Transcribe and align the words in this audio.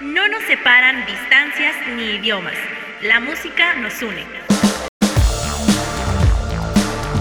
No 0.00 0.26
nos 0.26 0.42
separan 0.42 1.06
distancias 1.06 1.76
ni 1.94 2.16
idiomas. 2.16 2.54
La 3.00 3.20
música 3.20 3.76
nos 3.76 4.02
une. 4.02 4.24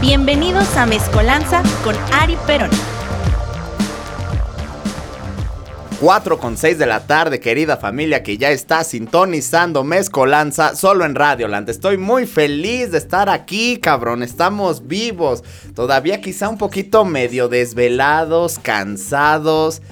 Bienvenidos 0.01 0.75
a 0.75 0.87
Mezcolanza 0.87 1.61
con 1.83 1.95
Ari 2.11 2.35
Perón. 2.47 2.71
4 6.01 6.39
con 6.39 6.57
6 6.57 6.79
de 6.79 6.87
la 6.87 7.05
tarde, 7.05 7.39
querida 7.39 7.77
familia 7.77 8.23
que 8.23 8.39
ya 8.39 8.49
está 8.49 8.83
sintonizando 8.83 9.83
Mezcolanza 9.83 10.75
solo 10.75 11.05
en 11.05 11.13
Radioland. 11.13 11.69
Estoy 11.69 11.97
muy 11.97 12.25
feliz 12.25 12.91
de 12.91 12.97
estar 12.97 13.29
aquí, 13.29 13.77
cabrón. 13.77 14.23
Estamos 14.23 14.87
vivos. 14.87 15.43
Todavía 15.75 16.21
quizá 16.21 16.49
un 16.49 16.57
poquito 16.57 17.05
medio 17.05 17.49
desvelados, 17.49 18.57
cansados. 18.57 19.83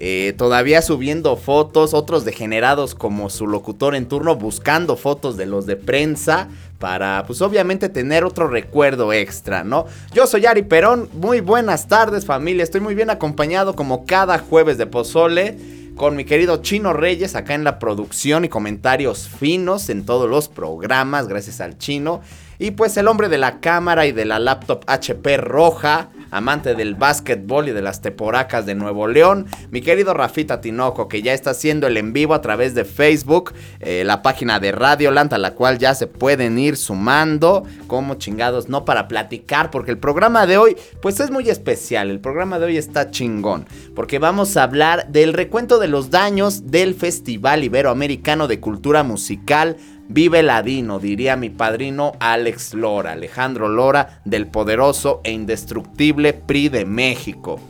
Eh, 0.00 0.32
todavía 0.38 0.80
subiendo 0.80 1.34
fotos, 1.34 1.92
otros 1.92 2.24
degenerados 2.24 2.94
como 2.94 3.30
su 3.30 3.48
locutor 3.48 3.96
en 3.96 4.06
turno 4.06 4.36
buscando 4.36 4.96
fotos 4.96 5.36
de 5.36 5.46
los 5.46 5.66
de 5.66 5.74
prensa 5.74 6.46
para 6.78 7.24
pues 7.26 7.42
obviamente 7.42 7.88
tener 7.88 8.22
otro 8.22 8.46
recuerdo 8.46 9.12
extra, 9.12 9.64
¿no? 9.64 9.86
Yo 10.14 10.28
soy 10.28 10.46
Ari 10.46 10.62
Perón, 10.62 11.08
muy 11.14 11.40
buenas 11.40 11.88
tardes 11.88 12.26
familia, 12.26 12.62
estoy 12.62 12.80
muy 12.80 12.94
bien 12.94 13.10
acompañado 13.10 13.74
como 13.74 14.06
cada 14.06 14.38
jueves 14.38 14.78
de 14.78 14.86
pozole 14.86 15.58
con 15.96 16.14
mi 16.14 16.24
querido 16.24 16.58
Chino 16.58 16.92
Reyes 16.92 17.34
acá 17.34 17.56
en 17.56 17.64
la 17.64 17.80
producción 17.80 18.44
y 18.44 18.48
comentarios 18.48 19.28
finos 19.28 19.88
en 19.88 20.06
todos 20.06 20.30
los 20.30 20.48
programas, 20.48 21.26
gracias 21.26 21.60
al 21.60 21.76
Chino. 21.76 22.20
Y 22.60 22.72
pues 22.72 22.96
el 22.96 23.06
hombre 23.06 23.28
de 23.28 23.38
la 23.38 23.60
cámara 23.60 24.06
y 24.06 24.12
de 24.12 24.24
la 24.24 24.40
laptop 24.40 24.82
HP 24.88 25.36
roja, 25.36 26.08
amante 26.32 26.74
del 26.74 26.96
básquetbol 26.96 27.68
y 27.68 27.72
de 27.72 27.82
las 27.82 28.02
teporacas 28.02 28.66
de 28.66 28.74
Nuevo 28.74 29.06
León, 29.06 29.46
mi 29.70 29.80
querido 29.80 30.12
Rafita 30.12 30.60
Tinoco, 30.60 31.06
que 31.06 31.22
ya 31.22 31.34
está 31.34 31.50
haciendo 31.50 31.86
el 31.86 31.96
en 31.96 32.12
vivo 32.12 32.34
a 32.34 32.40
través 32.40 32.74
de 32.74 32.84
Facebook, 32.84 33.54
eh, 33.78 34.02
la 34.04 34.22
página 34.22 34.58
de 34.58 34.72
Radioland, 34.72 35.32
a 35.34 35.38
la 35.38 35.54
cual 35.54 35.78
ya 35.78 35.94
se 35.94 36.08
pueden 36.08 36.58
ir 36.58 36.76
sumando, 36.76 37.62
como 37.86 38.16
chingados, 38.16 38.68
no 38.68 38.84
para 38.84 39.06
platicar, 39.06 39.70
porque 39.70 39.92
el 39.92 39.98
programa 39.98 40.46
de 40.46 40.58
hoy, 40.58 40.76
pues 41.00 41.20
es 41.20 41.30
muy 41.30 41.48
especial, 41.48 42.10
el 42.10 42.18
programa 42.18 42.58
de 42.58 42.66
hoy 42.66 42.76
está 42.76 43.12
chingón, 43.12 43.66
porque 43.94 44.18
vamos 44.18 44.56
a 44.56 44.64
hablar 44.64 45.06
del 45.08 45.32
recuento 45.32 45.78
de 45.78 45.86
los 45.86 46.10
daños 46.10 46.72
del 46.72 46.94
Festival 46.94 47.62
Iberoamericano 47.62 48.48
de 48.48 48.58
Cultura 48.58 49.04
Musical 49.04 49.76
Vive 50.10 50.42
Ladino, 50.42 50.98
diría 50.98 51.36
mi 51.36 51.50
padrino 51.50 52.12
Alex 52.18 52.72
Lora, 52.72 53.12
Alejandro 53.12 53.68
Lora, 53.68 54.20
del 54.24 54.46
poderoso 54.46 55.20
e 55.22 55.32
indestructible 55.32 56.32
PRI 56.32 56.70
de 56.70 56.86
México. 56.86 57.60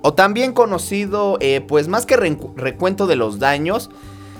O 0.00 0.14
también 0.14 0.54
conocido, 0.54 1.36
eh, 1.40 1.60
pues 1.60 1.86
más 1.86 2.06
que 2.06 2.16
recuento 2.16 3.06
de 3.06 3.16
los 3.16 3.38
daños, 3.38 3.90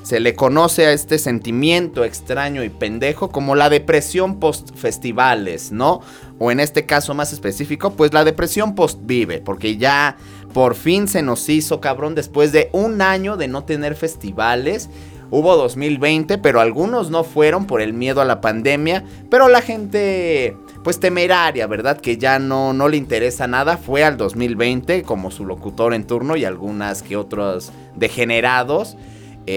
se 0.03 0.19
le 0.19 0.35
conoce 0.35 0.87
a 0.87 0.93
este 0.93 1.19
sentimiento 1.19 2.05
extraño 2.05 2.65
y 2.65 2.71
pendejo 2.71 3.29
como 3.29 3.55
la 3.55 3.69
depresión 3.69 4.41
post-festivales, 4.41 5.73
¿no? 5.73 6.01
O 6.39 6.51
en 6.51 6.59
este 6.59 6.87
caso 6.87 7.13
más 7.13 7.35
específico, 7.35 7.93
pues 7.93 8.15
la 8.15 8.25
depresión 8.25 8.75
post-vive, 8.75 9.41
porque 9.41 9.77
ya 9.77 10.17
por 10.55 10.75
fin 10.75 11.07
se 11.07 11.21
nos 11.21 11.49
hizo, 11.51 11.83
cabrón, 11.83 12.15
después 12.15 12.51
de 12.51 12.71
un 12.73 13.03
año 13.03 13.37
de 13.37 13.47
no 13.47 13.65
tener 13.65 13.95
festivales 13.95 14.89
Hubo 15.31 15.57
2020, 15.57 16.39
pero 16.39 16.61
algunos 16.61 17.11
no 17.11 17.23
fueron 17.23 17.67
por 17.67 17.81
el 17.81 17.93
miedo 17.93 18.21
a 18.21 18.25
la 18.25 18.41
pandemia. 18.41 19.05
Pero 19.31 19.49
la 19.49 19.63
gente, 19.63 20.57
pues 20.83 20.99
temeraria, 20.99 21.67
¿verdad? 21.67 22.01
Que 22.01 22.17
ya 22.17 22.39
no, 22.39 22.73
no 22.73 22.89
le 22.89 22.97
interesa 22.97 23.47
nada. 23.47 23.77
Fue 23.77 24.05
al 24.05 24.17
2020 24.17 25.03
como 25.05 25.31
su 25.31 25.47
locutor 25.47 25.95
en 25.95 26.07
turno 26.07 26.37
y 26.37 26.45
algunas 26.45 27.03
que 27.03 27.17
otros 27.17 27.73
degenerados. 27.95 28.97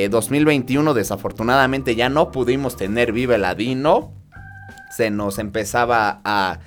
2021 0.09 0.91
eh, 0.91 0.93
desafortunadamente 0.93 1.95
ya 1.95 2.09
no 2.09 2.31
pudimos 2.31 2.75
tener 2.75 3.11
Vive 3.11 3.37
Ladino. 3.37 4.11
Se 4.95 5.09
nos 5.09 5.39
empezaba 5.39 6.21
a 6.23 6.59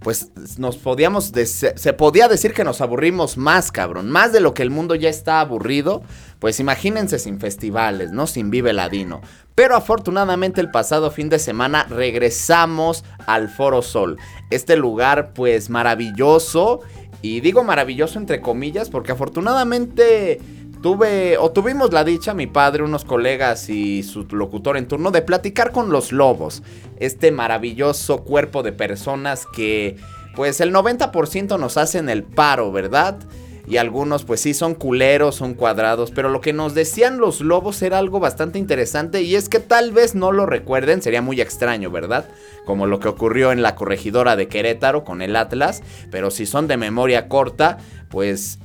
pues 0.00 0.32
nos 0.58 0.78
podíamos, 0.78 1.30
se 1.34 1.92
podía 1.92 2.26
decir 2.26 2.54
que 2.54 2.64
nos 2.64 2.80
aburrimos 2.80 3.36
más, 3.36 3.70
cabrón, 3.70 4.10
más 4.10 4.32
de 4.32 4.40
lo 4.40 4.54
que 4.54 4.62
el 4.62 4.70
mundo 4.70 4.94
ya 4.94 5.10
está 5.10 5.40
aburrido, 5.40 6.02
pues 6.38 6.58
imagínense 6.58 7.18
sin 7.18 7.38
festivales, 7.38 8.10
¿no? 8.10 8.26
Sin 8.26 8.50
Vive 8.50 8.72
Ladino. 8.72 9.20
Pero 9.54 9.76
afortunadamente 9.76 10.62
el 10.62 10.70
pasado 10.70 11.10
fin 11.10 11.28
de 11.28 11.38
semana 11.38 11.84
regresamos 11.84 13.04
al 13.26 13.50
Foro 13.50 13.82
Sol, 13.82 14.16
este 14.48 14.76
lugar 14.76 15.32
pues 15.34 15.68
maravilloso, 15.68 16.80
y 17.22 17.40
digo 17.40 17.62
maravilloso 17.62 18.18
entre 18.18 18.40
comillas 18.40 18.88
porque 18.88 19.12
afortunadamente 19.12 20.40
tuve 20.82 21.38
o 21.38 21.50
tuvimos 21.50 21.92
la 21.92 22.04
dicha, 22.04 22.34
mi 22.34 22.46
padre, 22.46 22.82
unos 22.82 23.04
colegas 23.04 23.68
y 23.68 24.02
su 24.02 24.26
locutor 24.30 24.76
en 24.76 24.88
turno, 24.88 25.10
de 25.10 25.22
platicar 25.22 25.72
con 25.72 25.90
los 25.90 26.12
lobos. 26.12 26.62
Este 26.98 27.30
maravilloso 27.30 28.24
cuerpo 28.24 28.62
de 28.62 28.72
personas 28.72 29.46
que, 29.46 29.96
pues 30.34 30.60
el 30.60 30.72
90% 30.72 31.58
nos 31.58 31.76
hacen 31.76 32.08
el 32.08 32.22
paro, 32.22 32.72
¿verdad? 32.72 33.18
Y 33.66 33.76
algunos 33.76 34.24
pues 34.24 34.40
sí 34.40 34.52
son 34.52 34.74
culeros, 34.74 35.36
son 35.36 35.54
cuadrados, 35.54 36.10
pero 36.10 36.28
lo 36.28 36.40
que 36.40 36.52
nos 36.52 36.74
decían 36.74 37.18
los 37.18 37.40
lobos 37.40 37.82
era 37.82 37.98
algo 37.98 38.18
bastante 38.18 38.58
interesante 38.58 39.22
y 39.22 39.36
es 39.36 39.48
que 39.48 39.60
tal 39.60 39.92
vez 39.92 40.16
no 40.16 40.32
lo 40.32 40.44
recuerden, 40.44 41.02
sería 41.02 41.22
muy 41.22 41.40
extraño, 41.40 41.90
¿verdad? 41.90 42.28
Como 42.64 42.86
lo 42.86 42.98
que 42.98 43.06
ocurrió 43.06 43.52
en 43.52 43.62
la 43.62 43.76
corregidora 43.76 44.34
de 44.34 44.48
Querétaro 44.48 45.04
con 45.04 45.22
el 45.22 45.36
Atlas, 45.36 45.82
pero 46.10 46.32
si 46.32 46.46
son 46.46 46.66
de 46.66 46.78
memoria 46.78 47.28
corta, 47.28 47.78
pues 48.08 48.58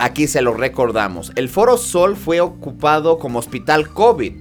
Aquí 0.00 0.28
se 0.28 0.40
lo 0.40 0.54
recordamos. 0.54 1.30
El 1.36 1.50
Foro 1.50 1.76
Sol 1.76 2.16
fue 2.16 2.40
ocupado 2.40 3.18
como 3.18 3.38
hospital 3.38 3.90
COVID. 3.90 4.32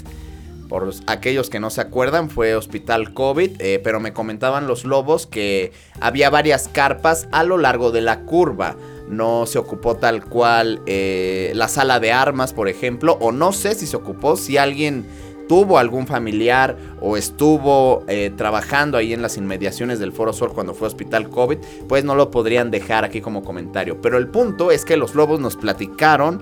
Por 0.69 0.93
aquellos 1.05 1.49
que 1.49 1.59
no 1.59 1.69
se 1.69 1.81
acuerdan, 1.81 2.29
fue 2.29 2.55
hospital 2.55 3.13
COVID, 3.13 3.59
eh, 3.59 3.81
pero 3.83 3.99
me 3.99 4.13
comentaban 4.13 4.67
los 4.67 4.85
lobos 4.85 5.27
que 5.27 5.73
había 5.99 6.29
varias 6.29 6.69
carpas 6.69 7.27
a 7.33 7.43
lo 7.43 7.57
largo 7.57 7.91
de 7.91 7.99
la 7.99 8.21
curva. 8.21 8.77
No 9.09 9.45
se 9.47 9.59
ocupó 9.59 9.97
tal 9.97 10.23
cual 10.23 10.81
eh, 10.85 11.51
la 11.55 11.67
sala 11.67 11.99
de 11.99 12.13
armas, 12.13 12.53
por 12.53 12.69
ejemplo, 12.69 13.17
o 13.19 13.33
no 13.33 13.51
sé 13.51 13.75
si 13.75 13.85
se 13.85 13.97
ocupó, 13.97 14.37
si 14.37 14.55
alguien 14.55 15.07
tuvo 15.49 15.79
algún 15.79 16.05
familiar 16.05 16.77
o 17.01 17.17
estuvo 17.17 18.03
eh, 18.07 18.31
trabajando 18.37 18.99
ahí 18.99 19.13
en 19.13 19.23
las 19.23 19.35
inmediaciones 19.35 19.97
del 19.97 20.11
Foro 20.11 20.31
Sol 20.31 20.53
cuando 20.53 20.75
fue 20.75 20.87
hospital 20.87 21.27
COVID, 21.27 21.57
pues 21.87 22.05
no 22.05 22.13
lo 22.13 22.29
podrían 22.29 22.69
dejar 22.69 23.03
aquí 23.03 23.19
como 23.19 23.43
comentario. 23.43 23.99
Pero 23.99 24.19
el 24.19 24.27
punto 24.27 24.69
es 24.69 24.85
que 24.85 24.95
los 24.95 25.15
lobos 25.15 25.39
nos 25.39 25.55
platicaron 25.55 26.39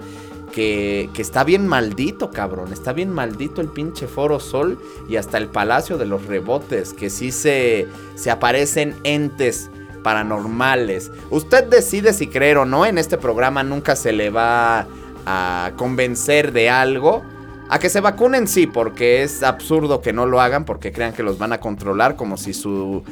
que, 0.51 1.09
está 1.18 1.45
bien 1.45 1.68
maldito, 1.68 2.31
cabrón. 2.31 2.73
Está 2.73 2.91
bien 2.91 3.09
maldito 3.09 3.62
el 3.62 3.69
pinche 3.69 4.07
Foro 4.07 4.41
Sol 4.41 4.78
y 5.07 5.16
hasta 5.16 5.38
el 5.38 5.47
Palacio 5.47 5.97
de 5.97 6.06
los 6.06 6.25
Rebotes, 6.25 6.94
que 6.94 7.09
sí 7.09 7.31
se, 7.31 7.88
se 8.16 8.29
aparecen 8.29 8.94
entes 9.06 9.69
paranormales. 10.03 11.12
Usted 11.29 11.63
decide 11.63 12.12
si 12.12 12.28
creer 12.28 12.57
o 12.57 12.66
no. 12.66 12.85
En 12.85 12.97
este 12.97 13.18
programa 13.18 13.63
nunca 13.63 13.95
se 13.95 14.12
le 14.12 14.31
va 14.31 14.85
a 15.25 15.72
convencer 15.78 16.51
de 16.51 16.69
algo. 16.69 17.24
A 17.69 17.79
que 17.79 17.89
se 17.89 18.00
vacunen 18.00 18.47
sí, 18.47 18.66
porque 18.66 19.23
es 19.23 19.44
absurdo 19.44 20.01
que 20.01 20.13
no 20.13 20.25
lo 20.25 20.39
hagan 20.39 20.63
porque 20.63 20.94
crean 20.94 21.13
que 21.13 21.22
los 21.22 21.38
van 21.38 21.51
a 21.51 21.59
controlar 21.59 22.16
como 22.16 22.38
si 22.38 22.53
su 22.53 23.03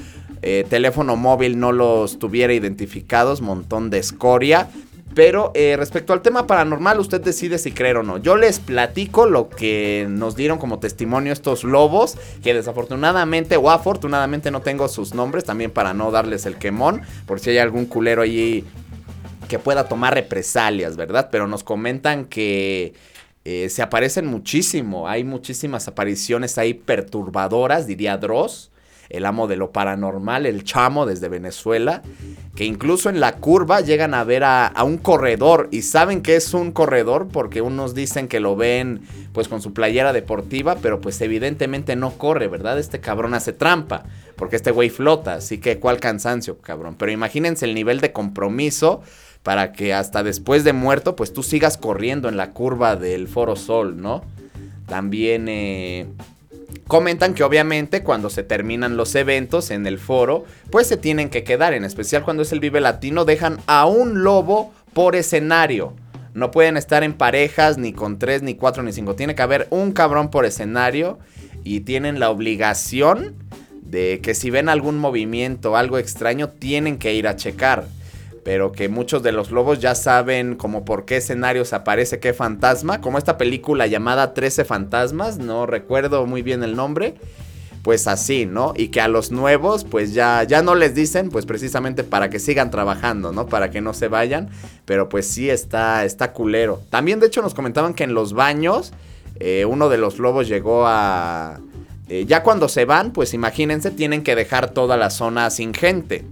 eh, 0.41 0.65
teléfono 0.69 1.17
móvil 1.17 1.59
no 1.59 1.73
los 1.73 2.19
tuviera 2.19 2.53
identificados, 2.53 3.41
montón 3.41 3.89
de 3.89 3.97
escoria. 3.97 4.69
Pero 5.13 5.51
eh, 5.55 5.75
respecto 5.77 6.13
al 6.13 6.21
tema 6.21 6.47
paranormal, 6.47 6.99
usted 6.99 7.21
decide 7.21 7.57
si 7.57 7.71
creer 7.71 7.97
o 7.97 8.03
no. 8.03 8.17
Yo 8.17 8.35
les 8.35 8.59
platico 8.59 9.25
lo 9.25 9.49
que 9.49 10.07
nos 10.09 10.35
dieron 10.35 10.57
como 10.57 10.79
testimonio 10.79 11.33
estos 11.33 11.63
lobos, 11.63 12.17
que 12.43 12.53
desafortunadamente 12.53 13.57
o 13.57 13.69
afortunadamente 13.69 14.51
no 14.51 14.61
tengo 14.61 14.87
sus 14.87 15.13
nombres, 15.13 15.45
también 15.45 15.71
para 15.71 15.93
no 15.93 16.11
darles 16.11 16.45
el 16.45 16.57
quemón, 16.57 17.01
por 17.25 17.39
si 17.39 17.51
hay 17.51 17.57
algún 17.57 17.85
culero 17.85 18.21
allí 18.21 18.65
que 19.47 19.59
pueda 19.59 19.87
tomar 19.87 20.13
represalias, 20.13 20.97
¿verdad? 20.97 21.29
Pero 21.31 21.47
nos 21.47 21.63
comentan 21.63 22.25
que 22.25 22.93
eh, 23.45 23.69
se 23.69 23.83
aparecen 23.83 24.25
muchísimo. 24.25 25.07
Hay 25.07 25.23
muchísimas 25.23 25.87
apariciones 25.87 26.57
ahí 26.57 26.73
perturbadoras, 26.73 27.85
diría 27.85 28.17
Dross, 28.17 28.71
el 29.09 29.23
amo 29.23 29.47
de 29.47 29.55
lo 29.55 29.71
paranormal, 29.71 30.47
el 30.47 30.63
chamo 30.63 31.05
desde 31.05 31.29
Venezuela, 31.29 32.01
que 32.55 32.65
incluso 32.65 33.07
en 33.07 33.19
la 33.19 33.33
curva 33.33 33.81
llegan 33.81 34.15
a 34.15 34.23
ver 34.23 34.43
a, 34.43 34.73
un 34.83 34.97
corredor 34.97 35.69
y 35.71 35.83
saben 35.83 36.23
que 36.23 36.35
es 36.35 36.55
un 36.55 36.71
corredor 36.71 37.27
porque 37.31 37.61
unos 37.61 37.93
dicen 37.93 38.27
que 38.27 38.39
lo 38.39 38.55
ven 38.55 39.01
pues 39.31 39.47
con 39.47 39.61
su 39.61 39.73
playera 39.73 40.11
deportiva, 40.11 40.77
pero 40.81 40.99
pues 40.99 41.21
evidentemente 41.21 41.95
no 41.95 42.17
corre, 42.17 42.47
¿verdad? 42.47 42.79
Este 42.79 42.99
cabrón 42.99 43.35
hace 43.35 43.53
trampa, 43.53 44.05
porque 44.35 44.55
este 44.55 44.71
güey 44.71 44.89
flota, 44.89 45.35
así 45.35 45.59
que 45.59 45.77
cuál 45.77 45.99
cansancio, 45.99 46.57
cabrón. 46.57 46.95
Pero 46.97 47.11
imagínense 47.11 47.65
el 47.65 47.75
nivel 47.75 48.01
de 48.01 48.11
compromiso 48.11 49.03
para 49.45 49.73
que 49.73 49.93
hasta 49.93 50.23
después 50.23 50.63
de 50.63 50.73
muerto, 50.73 51.15
pues 51.15 51.31
tú 51.31 51.43
sigas 51.43 51.77
corriendo 51.77 52.29
en 52.29 52.35
la 52.35 52.49
curva 52.49 52.95
del 52.95 53.27
Foro 53.27 53.55
Sol, 53.55 54.01
¿no? 54.01 54.23
También 54.87 55.45
eh, 55.47 56.07
comentan 56.87 57.35
que 57.35 57.43
obviamente 57.43 58.01
cuando 58.01 58.31
se 58.31 58.41
terminan 58.41 58.97
los 58.97 59.13
eventos 59.13 59.69
en 59.69 59.85
el 59.85 59.99
foro, 59.99 60.45
pues 60.71 60.87
se 60.87 60.97
tienen 60.97 61.29
que 61.29 61.43
quedar, 61.43 61.75
en 61.75 61.85
especial 61.85 62.23
cuando 62.23 62.41
es 62.41 62.51
el 62.53 62.59
Vive 62.59 62.81
Latino, 62.81 63.23
dejan 63.23 63.59
a 63.67 63.85
un 63.85 64.23
lobo 64.23 64.73
por 64.93 65.15
escenario. 65.15 65.93
No 66.33 66.49
pueden 66.49 66.75
estar 66.75 67.03
en 67.03 67.13
parejas 67.13 67.77
ni 67.77 67.93
con 67.93 68.17
tres, 68.17 68.41
ni 68.41 68.55
cuatro, 68.55 68.81
ni 68.81 68.93
cinco. 68.93 69.13
Tiene 69.13 69.35
que 69.35 69.43
haber 69.43 69.67
un 69.69 69.91
cabrón 69.91 70.31
por 70.31 70.45
escenario 70.45 71.19
y 71.63 71.81
tienen 71.81 72.19
la 72.19 72.31
obligación 72.31 73.35
de 73.83 74.21
que 74.23 74.33
si 74.33 74.49
ven 74.49 74.69
algún 74.69 74.97
movimiento, 74.97 75.77
algo 75.77 75.99
extraño, 75.99 76.49
tienen 76.49 76.97
que 76.97 77.13
ir 77.13 77.27
a 77.27 77.35
checar. 77.35 77.85
Pero 78.45 78.71
que 78.71 78.87
muchos 78.87 79.23
de 79.23 79.33
los 79.33 79.51
lobos 79.51 79.79
ya 79.79 79.95
saben 79.95 80.55
como 80.55 80.85
por 80.85 81.03
qué 81.03 81.17
escenarios 81.17 81.73
aparece 81.73 82.19
qué 82.19 82.31
fantasma. 82.31 83.01
Como 83.01 83.17
esta 83.17 83.37
película 83.37 83.87
llamada 83.87 84.33
13 84.33 84.63
fantasmas, 84.63 85.39
no 85.39 85.65
recuerdo 85.65 86.25
muy 86.25 86.43
bien 86.43 86.63
el 86.63 86.77
nombre 86.77 87.15
pues 87.85 88.07
así, 88.07 88.47
¿no? 88.47 88.73
Y 88.75 88.87
que 88.87 88.99
a 88.99 89.07
los 89.07 89.31
nuevos, 89.31 89.83
pues 89.83 90.15
ya, 90.15 90.41
ya 90.41 90.63
no 90.63 90.73
les 90.73 90.95
dicen, 90.95 91.29
pues 91.29 91.45
precisamente 91.45 92.03
para 92.03 92.31
que 92.31 92.39
sigan 92.39 92.71
trabajando, 92.71 93.31
¿no? 93.31 93.45
Para 93.45 93.69
que 93.69 93.79
no 93.79 93.93
se 93.93 94.07
vayan, 94.07 94.49
pero 94.85 95.07
pues 95.07 95.27
sí 95.27 95.51
está, 95.51 96.03
está 96.03 96.33
culero. 96.33 96.81
También, 96.89 97.19
de 97.19 97.27
hecho, 97.27 97.43
nos 97.43 97.53
comentaban 97.53 97.93
que 97.93 98.03
en 98.03 98.15
los 98.15 98.33
baños, 98.33 98.91
eh, 99.39 99.65
uno 99.65 99.87
de 99.89 99.99
los 99.99 100.17
lobos 100.17 100.47
llegó 100.47 100.87
a... 100.87 101.59
Eh, 102.09 102.25
ya 102.27 102.41
cuando 102.41 102.69
se 102.69 102.85
van, 102.85 103.11
pues 103.11 103.35
imagínense, 103.35 103.91
tienen 103.91 104.23
que 104.23 104.35
dejar 104.35 104.71
toda 104.71 104.97
la 104.97 105.11
zona 105.11 105.51
sin 105.51 105.75
gente. 105.75 106.25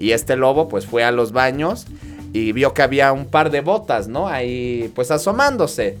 Y 0.00 0.12
este 0.12 0.34
lobo, 0.34 0.68
pues 0.68 0.86
fue 0.86 1.04
a 1.04 1.12
los 1.12 1.30
baños 1.30 1.86
y 2.32 2.50
vio 2.52 2.74
que 2.74 2.82
había 2.82 3.12
un 3.12 3.26
par 3.26 3.50
de 3.50 3.60
botas, 3.60 4.08
¿no? 4.08 4.26
Ahí, 4.26 4.90
pues 4.94 5.10
asomándose. 5.10 5.98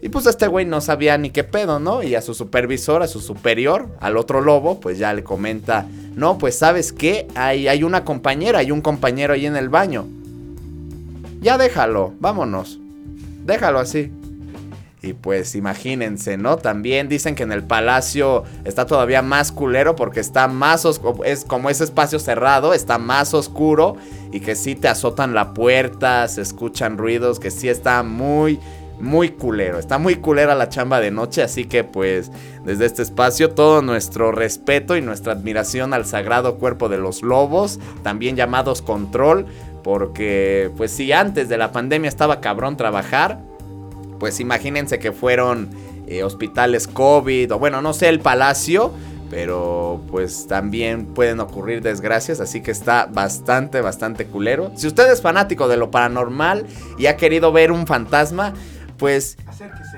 Y 0.00 0.08
pues 0.08 0.26
este 0.26 0.46
güey 0.46 0.64
no 0.64 0.80
sabía 0.80 1.18
ni 1.18 1.30
qué 1.30 1.42
pedo, 1.42 1.80
¿no? 1.80 2.02
Y 2.02 2.14
a 2.14 2.22
su 2.22 2.34
supervisor, 2.34 3.02
a 3.02 3.08
su 3.08 3.20
superior, 3.20 3.88
al 4.00 4.16
otro 4.16 4.40
lobo, 4.40 4.78
pues 4.78 4.98
ya 4.98 5.12
le 5.12 5.24
comenta, 5.24 5.86
no, 6.14 6.38
pues 6.38 6.56
sabes 6.56 6.92
qué, 6.92 7.26
hay, 7.34 7.66
hay 7.66 7.82
una 7.82 8.04
compañera, 8.04 8.60
hay 8.60 8.70
un 8.70 8.80
compañero 8.80 9.34
ahí 9.34 9.46
en 9.46 9.56
el 9.56 9.68
baño. 9.68 10.06
Ya 11.40 11.58
déjalo, 11.58 12.14
vámonos. 12.20 12.78
Déjalo 13.44 13.78
así. 13.78 14.10
Y 15.06 15.12
pues 15.12 15.54
imagínense, 15.54 16.36
¿no? 16.36 16.56
También 16.56 17.08
dicen 17.08 17.36
que 17.36 17.44
en 17.44 17.52
el 17.52 17.62
palacio 17.62 18.42
está 18.64 18.86
todavía 18.86 19.22
más 19.22 19.52
culero 19.52 19.94
porque 19.94 20.18
está 20.18 20.48
más 20.48 20.84
oscuro, 20.84 21.22
es 21.22 21.44
como 21.44 21.70
ese 21.70 21.84
espacio 21.84 22.18
cerrado, 22.18 22.74
está 22.74 22.98
más 22.98 23.32
oscuro 23.34 23.96
y 24.32 24.40
que 24.40 24.56
sí 24.56 24.74
te 24.74 24.88
azotan 24.88 25.32
la 25.32 25.54
puerta, 25.54 26.26
se 26.26 26.42
escuchan 26.42 26.98
ruidos, 26.98 27.38
que 27.38 27.52
sí 27.52 27.68
está 27.68 28.02
muy 28.02 28.58
muy 28.98 29.28
culero. 29.28 29.78
Está 29.78 29.98
muy 29.98 30.16
culera 30.16 30.54
la 30.54 30.70
chamba 30.70 30.98
de 31.00 31.12
noche, 31.12 31.42
así 31.42 31.66
que 31.66 31.84
pues 31.84 32.32
desde 32.64 32.86
este 32.86 33.02
espacio 33.02 33.50
todo 33.50 33.82
nuestro 33.82 34.32
respeto 34.32 34.96
y 34.96 35.02
nuestra 35.02 35.34
admiración 35.34 35.94
al 35.94 36.04
sagrado 36.04 36.56
cuerpo 36.56 36.88
de 36.88 36.98
los 36.98 37.22
lobos, 37.22 37.78
también 38.02 38.34
llamados 38.34 38.82
control, 38.82 39.46
porque 39.84 40.72
pues 40.76 40.90
si 40.90 41.12
antes 41.12 41.48
de 41.48 41.58
la 41.58 41.70
pandemia 41.70 42.08
estaba 42.08 42.40
cabrón 42.40 42.76
trabajar, 42.76 43.38
pues 44.18 44.40
imagínense 44.40 44.98
que 44.98 45.12
fueron 45.12 45.70
eh, 46.06 46.22
hospitales 46.22 46.86
COVID 46.88 47.52
o 47.52 47.58
bueno, 47.58 47.82
no 47.82 47.92
sé, 47.92 48.08
el 48.08 48.20
palacio. 48.20 48.92
Pero 49.28 50.02
pues 50.08 50.46
también 50.46 51.06
pueden 51.06 51.40
ocurrir 51.40 51.82
desgracias, 51.82 52.38
así 52.38 52.60
que 52.60 52.70
está 52.70 53.06
bastante, 53.06 53.80
bastante 53.80 54.26
culero. 54.26 54.70
Si 54.76 54.86
usted 54.86 55.10
es 55.10 55.20
fanático 55.20 55.66
de 55.66 55.76
lo 55.76 55.90
paranormal 55.90 56.64
y 56.96 57.06
ha 57.06 57.16
querido 57.16 57.50
ver 57.50 57.72
un 57.72 57.88
fantasma, 57.88 58.54
pues 58.96 59.36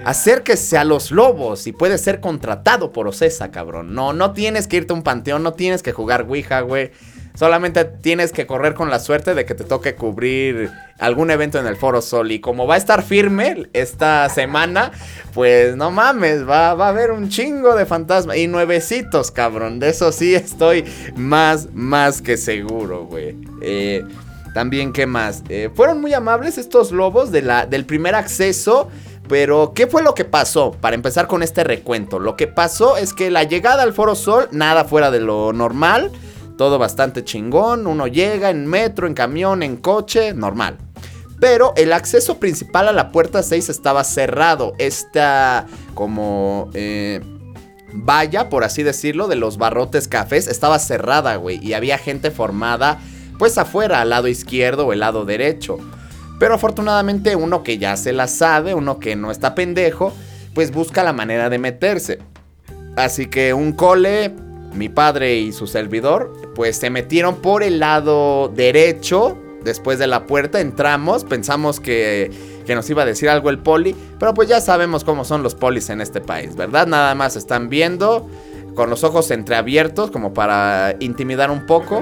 acérquese. 0.04 0.78
a 0.78 0.84
los 0.84 1.10
lobos 1.10 1.66
y 1.66 1.72
puede 1.72 1.98
ser 1.98 2.20
contratado 2.20 2.92
por 2.92 3.06
Ocesa, 3.06 3.50
cabrón. 3.50 3.94
No, 3.94 4.12
no 4.12 4.32
tienes 4.32 4.66
que 4.66 4.78
irte 4.78 4.92
a 4.92 4.96
un 4.96 5.02
panteón, 5.02 5.42
no 5.42 5.52
tienes 5.52 5.82
que 5.82 5.92
jugar 5.92 6.26
Ouija, 6.28 6.60
güey. 6.60 6.92
Solamente 7.38 7.84
tienes 7.84 8.32
que 8.32 8.48
correr 8.48 8.74
con 8.74 8.90
la 8.90 8.98
suerte 8.98 9.32
de 9.36 9.44
que 9.44 9.54
te 9.54 9.62
toque 9.62 9.94
cubrir 9.94 10.72
algún 10.98 11.30
evento 11.30 11.60
en 11.60 11.68
el 11.68 11.76
Foro 11.76 12.02
Sol. 12.02 12.32
Y 12.32 12.40
como 12.40 12.66
va 12.66 12.74
a 12.74 12.78
estar 12.78 13.04
firme 13.04 13.68
esta 13.74 14.28
semana, 14.28 14.90
pues 15.34 15.76
no 15.76 15.92
mames, 15.92 16.48
va, 16.48 16.74
va 16.74 16.86
a 16.86 16.88
haber 16.88 17.12
un 17.12 17.28
chingo 17.28 17.76
de 17.76 17.86
fantasmas. 17.86 18.38
Y 18.38 18.48
nuevecitos, 18.48 19.30
cabrón. 19.30 19.78
De 19.78 19.90
eso 19.90 20.10
sí 20.10 20.34
estoy 20.34 20.84
más, 21.14 21.68
más 21.72 22.22
que 22.22 22.36
seguro, 22.36 23.04
güey. 23.04 23.36
Eh, 23.62 24.04
también, 24.52 24.92
¿qué 24.92 25.06
más? 25.06 25.44
Eh, 25.48 25.70
fueron 25.72 26.00
muy 26.00 26.14
amables 26.14 26.58
estos 26.58 26.90
lobos 26.90 27.30
del 27.30 27.84
primer 27.86 28.16
acceso. 28.16 28.88
Pero, 29.28 29.74
¿qué 29.76 29.86
fue 29.86 30.02
lo 30.02 30.12
que 30.12 30.24
pasó? 30.24 30.72
Para 30.72 30.96
empezar 30.96 31.28
con 31.28 31.44
este 31.44 31.62
recuento. 31.62 32.18
Lo 32.18 32.34
que 32.34 32.48
pasó 32.48 32.96
es 32.96 33.14
que 33.14 33.30
la 33.30 33.44
llegada 33.44 33.84
al 33.84 33.92
Foro 33.92 34.16
Sol, 34.16 34.48
nada 34.50 34.86
fuera 34.86 35.12
de 35.12 35.20
lo 35.20 35.52
normal. 35.52 36.10
Todo 36.58 36.78
bastante 36.78 37.24
chingón. 37.24 37.86
Uno 37.86 38.08
llega 38.08 38.50
en 38.50 38.66
metro, 38.66 39.06
en 39.06 39.14
camión, 39.14 39.62
en 39.62 39.76
coche, 39.76 40.34
normal. 40.34 40.76
Pero 41.40 41.72
el 41.76 41.92
acceso 41.92 42.38
principal 42.38 42.88
a 42.88 42.92
la 42.92 43.12
puerta 43.12 43.42
6 43.42 43.68
estaba 43.70 44.04
cerrado. 44.04 44.74
Esta 44.78 45.66
como... 45.94 46.68
Eh, 46.74 47.22
valla, 47.94 48.48
por 48.48 48.64
así 48.64 48.82
decirlo, 48.82 49.28
de 49.28 49.36
los 49.36 49.56
barrotes 49.56 50.08
cafés 50.08 50.48
estaba 50.48 50.78
cerrada, 50.80 51.36
güey. 51.36 51.64
Y 51.64 51.74
había 51.74 51.96
gente 51.96 52.30
formada 52.30 52.98
pues 53.38 53.56
afuera, 53.56 54.00
al 54.00 54.10
lado 54.10 54.26
izquierdo 54.26 54.86
o 54.86 54.92
el 54.92 54.98
lado 54.98 55.24
derecho. 55.24 55.78
Pero 56.40 56.54
afortunadamente 56.54 57.36
uno 57.36 57.62
que 57.62 57.78
ya 57.78 57.96
se 57.96 58.12
la 58.12 58.26
sabe, 58.26 58.74
uno 58.74 58.98
que 58.98 59.14
no 59.14 59.30
está 59.30 59.54
pendejo, 59.54 60.12
pues 60.54 60.72
busca 60.72 61.04
la 61.04 61.12
manera 61.12 61.48
de 61.50 61.58
meterse. 61.58 62.18
Así 62.96 63.26
que 63.26 63.54
un 63.54 63.72
cole, 63.72 64.34
mi 64.78 64.88
padre 64.88 65.36
y 65.36 65.52
su 65.52 65.66
servidor, 65.66 66.32
pues 66.54 66.76
se 66.76 66.90
metieron 66.90 67.36
por 67.36 67.62
el 67.62 67.80
lado 67.80 68.48
derecho. 68.48 69.36
Después 69.62 69.98
de 69.98 70.06
la 70.06 70.26
puerta 70.26 70.60
entramos, 70.60 71.24
pensamos 71.24 71.80
que, 71.80 72.30
que 72.64 72.74
nos 72.74 72.88
iba 72.88 73.02
a 73.02 73.06
decir 73.06 73.28
algo 73.28 73.50
el 73.50 73.58
poli, 73.58 73.94
pero 74.18 74.32
pues 74.32 74.48
ya 74.48 74.60
sabemos 74.60 75.02
cómo 75.02 75.24
son 75.24 75.42
los 75.42 75.54
polis 75.54 75.90
en 75.90 76.00
este 76.00 76.20
país, 76.20 76.54
¿verdad? 76.54 76.86
Nada 76.86 77.14
más 77.14 77.34
están 77.34 77.68
viendo 77.68 78.28
con 78.74 78.88
los 78.88 79.02
ojos 79.02 79.32
entreabiertos 79.32 80.12
como 80.12 80.32
para 80.32 80.94
intimidar 81.00 81.50
un 81.50 81.66
poco. 81.66 82.00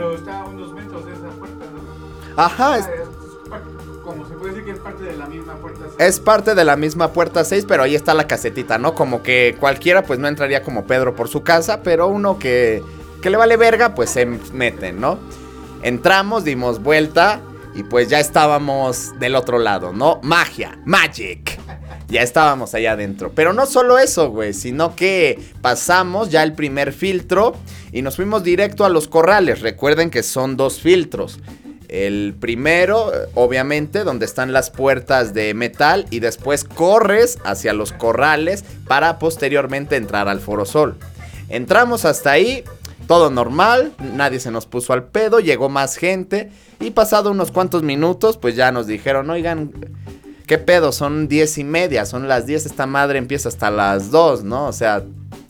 Ajá. 2.37 2.79
Es, 2.79 2.87
Es 5.99 6.21
parte 6.21 6.55
de 6.55 6.65
la 6.65 6.77
misma 6.77 7.13
puerta 7.13 7.43
6, 7.43 7.65
pero 7.67 7.83
ahí 7.83 7.95
está 7.95 8.13
la 8.13 8.27
casetita, 8.27 8.77
¿no? 8.77 8.95
Como 8.95 9.23
que 9.23 9.57
cualquiera 9.59 10.03
pues 10.03 10.19
no 10.19 10.29
entraría 10.29 10.63
como 10.63 10.87
Pedro 10.87 11.17
por 11.17 11.29
su 11.29 11.43
casa, 11.43 11.83
pero 11.83 12.09
uno 12.09 12.39
que, 12.39 12.83
que 13.23 13.31
le 13.31 13.39
vale 13.39 13.57
verga 13.57 13.95
pues 13.95 14.11
se 14.11 14.27
mete, 14.27 14.93
¿no? 14.93 15.19
Entramos, 15.83 16.45
dimos 16.45 16.83
vuelta 16.83 17.41
y 17.75 17.83
pues 17.83 18.09
ya 18.09 18.21
estábamos 18.21 19.19
del 19.19 19.37
otro 19.37 19.59
lado, 19.59 19.93
¿no? 19.93 20.21
Magia, 20.23 20.79
magic. 20.85 21.59
Ya 22.09 22.23
estábamos 22.23 22.75
allá 22.75 22.93
adentro. 22.93 23.33
Pero 23.35 23.53
no 23.53 23.67
solo 23.67 23.99
eso, 23.99 24.31
güey, 24.31 24.53
sino 24.53 24.95
que 24.95 25.39
pasamos 25.61 26.31
ya 26.31 26.43
el 26.43 26.53
primer 26.53 26.93
filtro 26.93 27.55
y 27.91 28.03
nos 28.03 28.17
fuimos 28.17 28.45
directo 28.45 28.85
a 28.85 28.89
los 28.89 29.09
corrales. 29.09 29.61
Recuerden 29.61 30.11
que 30.11 30.23
son 30.23 30.57
dos 30.57 30.81
filtros. 30.81 31.41
El 31.89 32.35
primero, 32.39 33.13
obviamente, 33.35 34.05
donde 34.05 34.27
están 34.27 34.53
las 34.53 34.71
puertas 34.71 35.35
de 35.35 35.55
metal 35.55 36.07
y 36.11 36.21
después 36.21 36.65
corres 36.65 37.39
hacia 37.45 37.73
los 37.73 37.93
corrales 37.93 38.65
para 38.87 39.19
posteriormente 39.19 39.97
entrar 39.97 40.29
al 40.29 40.41
Foro 40.41 40.65
Sol. 40.65 40.97
Entramos 41.49 42.05
hasta 42.05 42.33
ahí, 42.33 42.65
todo 43.07 43.31
normal, 43.31 43.93
nadie 44.15 44.41
se 44.41 44.51
nos 44.51 44.67
puso 44.67 44.93
al 44.93 45.05
pedo, 45.05 45.39
llegó 45.39 45.69
más 45.69 45.97
gente 45.97 46.51
y 46.81 46.91
pasado 46.91 47.31
unos 47.31 47.53
cuantos 47.53 47.83
minutos, 47.83 48.37
pues 48.37 48.57
ya 48.57 48.73
nos 48.73 48.87
dijeron, 48.89 49.31
oigan, 49.31 49.73
¿qué 50.47 50.59
pedo? 50.59 50.91
Son 50.91 51.29
diez 51.29 51.57
y 51.59 51.65
media, 51.65 52.05
son 52.05 52.27
las 52.27 52.47
diez, 52.47 52.67
esta 52.67 52.87
madre 52.87 53.19
empieza 53.19 53.49
hasta 53.49 53.71
las 53.71 54.11
dos, 54.11 54.43
¿no? 54.43 54.67
O 54.67 54.73
sea, 54.73 55.05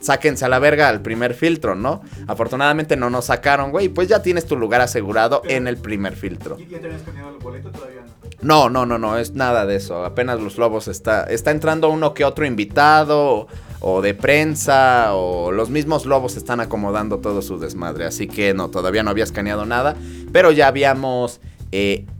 sáquense 0.07 0.45
a 0.45 0.49
la 0.49 0.59
verga 0.59 0.89
al 0.89 1.03
primer 1.03 1.35
filtro, 1.35 1.75
¿no? 1.75 2.01
Afortunadamente 2.27 2.97
no 2.97 3.11
nos 3.11 3.27
sacaron, 3.27 3.71
güey, 3.71 3.89
pues 3.89 4.09
ya 4.09 4.23
tienes 4.23 4.47
tu 4.47 4.57
lugar 4.57 4.81
asegurado 4.81 5.43
en 5.49 5.69
el 5.69 5.77
primer 5.77 6.17
filtro. 6.17 6.57
¿Y 6.59 6.67
ya 6.67 6.81
te 6.81 6.87
habías 6.87 7.03
el 7.07 7.39
boleto 7.43 7.71
todavía 7.71 8.03
no? 8.43 8.69
No, 8.69 8.87
no, 8.87 8.99
no, 8.99 9.19
es 9.19 9.33
nada 9.33 9.67
de 9.67 9.77
eso. 9.77 10.05
Apenas 10.05 10.41
los 10.41 10.59
lobos 10.59 10.89
está, 10.89 11.25
está 11.25 11.51
entrando 11.51 11.89
uno 11.89 12.15
que 12.15 12.25
otro 12.25 12.47
invitado 12.47 13.49
o 13.81 14.03
de 14.03 14.15
prensa 14.15 15.15
o 15.15 15.53
los 15.53 15.71
mismos 15.71 16.07
lobos 16.07 16.37
están 16.37 16.61
acomodando 16.61 17.19
todo 17.19 17.43
su 17.43 17.59
desmadre. 17.59 18.05
Así 18.05 18.27
que 18.27 18.55
no, 18.55 18.69
todavía 18.69 19.03
no 19.03 19.11
había 19.11 19.25
escaneado 19.25 19.65
nada, 19.65 19.97
pero 20.33 20.53
ya 20.53 20.69
habíamos 20.69 21.41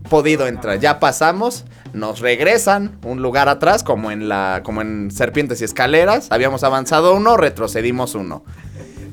podido 0.09 0.47
entrar. 0.47 0.79
Ya 0.81 1.01
pasamos, 1.01 1.65
nos 1.93 2.21
regresan 2.21 2.99
un 3.05 3.23
lugar 3.23 3.49
atrás, 3.49 3.83
como 3.83 4.11
en 4.11 4.29
la, 4.29 4.63
como 4.65 4.83
en 4.83 5.11
Serpientes 5.11 5.61
y 5.61 5.65
Escaleras. 5.65 6.29
Habíamos 6.31 6.65
avanzado 6.65 7.15
uno, 7.15 7.37
retrocedimos 7.37 8.15
uno. 8.15 8.45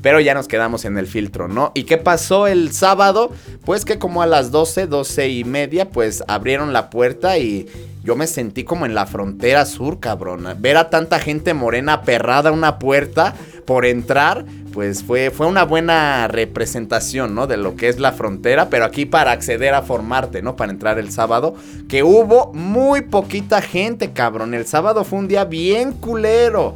Pero 0.02 0.20
ya 0.20 0.34
nos 0.34 0.48
quedamos 0.48 0.84
en 0.84 0.98
el 0.98 1.06
filtro, 1.06 1.48
¿no? 1.48 1.72
¿Y 1.74 1.84
qué 1.84 1.96
pasó 1.96 2.46
el 2.46 2.72
sábado? 2.72 3.32
Pues 3.64 3.86
que 3.86 3.98
como 3.98 4.20
a 4.20 4.26
las 4.26 4.50
12, 4.50 4.86
12 4.86 5.28
y 5.30 5.44
media, 5.44 5.90
pues 5.90 6.22
abrieron 6.28 6.74
la 6.74 6.90
puerta 6.90 7.38
y 7.38 7.66
yo 8.02 8.14
me 8.14 8.26
sentí 8.26 8.64
como 8.64 8.84
en 8.84 8.94
la 8.94 9.06
frontera 9.06 9.64
sur, 9.64 10.00
cabrón. 10.00 10.46
Ver 10.58 10.76
a 10.76 10.90
tanta 10.90 11.20
gente 11.20 11.54
morena 11.54 12.02
perrada 12.02 12.52
una 12.52 12.78
puerta 12.78 13.34
por 13.64 13.86
entrar, 13.86 14.44
pues 14.74 15.04
fue, 15.04 15.30
fue 15.30 15.46
una 15.46 15.64
buena 15.64 16.26
representación, 16.26 17.32
¿no? 17.32 17.46
De 17.46 17.56
lo 17.56 17.76
que 17.76 17.88
es 17.88 18.00
la 18.00 18.10
frontera, 18.10 18.70
pero 18.70 18.84
aquí 18.84 19.06
para 19.06 19.30
acceder 19.30 19.72
a 19.72 19.82
formarte, 19.82 20.42
¿no? 20.42 20.56
Para 20.56 20.72
entrar 20.72 20.98
el 20.98 21.12
sábado, 21.12 21.54
que 21.88 22.02
hubo 22.02 22.52
muy 22.52 23.02
poquita 23.02 23.62
gente, 23.62 24.10
cabrón. 24.10 24.52
El 24.52 24.66
sábado 24.66 25.04
fue 25.04 25.20
un 25.20 25.28
día 25.28 25.44
bien 25.44 25.92
culero. 25.92 26.74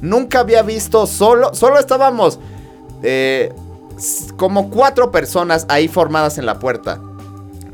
Nunca 0.00 0.38
había 0.38 0.62
visto 0.62 1.08
solo, 1.08 1.52
solo 1.52 1.80
estábamos 1.80 2.38
eh, 3.02 3.52
como 4.36 4.70
cuatro 4.70 5.10
personas 5.10 5.66
ahí 5.68 5.88
formadas 5.88 6.38
en 6.38 6.46
la 6.46 6.60
puerta. 6.60 7.00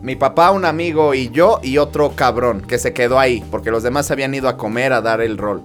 Mi 0.00 0.16
papá, 0.16 0.52
un 0.52 0.64
amigo 0.64 1.12
y 1.12 1.28
yo 1.28 1.60
y 1.62 1.76
otro 1.76 2.12
cabrón 2.16 2.62
que 2.62 2.78
se 2.78 2.94
quedó 2.94 3.18
ahí, 3.18 3.44
porque 3.50 3.70
los 3.70 3.82
demás 3.82 4.10
habían 4.10 4.34
ido 4.34 4.48
a 4.48 4.56
comer 4.56 4.94
a 4.94 5.02
dar 5.02 5.20
el 5.20 5.36
rol. 5.36 5.64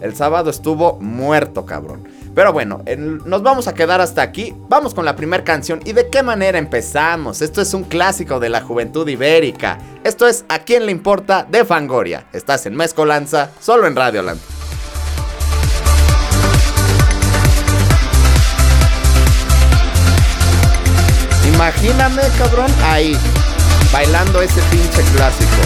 El 0.00 0.16
sábado 0.16 0.48
estuvo 0.48 0.98
muerto, 0.98 1.66
cabrón. 1.66 2.19
Pero 2.34 2.52
bueno, 2.52 2.82
nos 3.24 3.42
vamos 3.42 3.66
a 3.68 3.74
quedar 3.74 4.00
hasta 4.00 4.22
aquí. 4.22 4.54
Vamos 4.68 4.94
con 4.94 5.04
la 5.04 5.16
primera 5.16 5.42
canción. 5.42 5.80
¿Y 5.84 5.92
de 5.92 6.08
qué 6.08 6.22
manera 6.22 6.58
empezamos? 6.58 7.42
Esto 7.42 7.60
es 7.60 7.74
un 7.74 7.84
clásico 7.84 8.38
de 8.38 8.48
la 8.48 8.60
juventud 8.60 9.06
ibérica. 9.08 9.78
Esto 10.04 10.28
es 10.28 10.44
¿A 10.48 10.60
quién 10.60 10.86
le 10.86 10.92
importa? 10.92 11.46
de 11.48 11.64
Fangoria. 11.64 12.26
Estás 12.32 12.66
en 12.66 12.76
Mezcolanza, 12.76 13.50
solo 13.60 13.86
en 13.86 13.96
Radio 13.96 14.22
Land. 14.22 14.40
Imagíname, 21.54 22.22
cabrón, 22.38 22.70
ahí, 22.84 23.16
bailando 23.92 24.40
ese 24.40 24.60
pinche 24.70 25.02
clásico. 25.14 25.62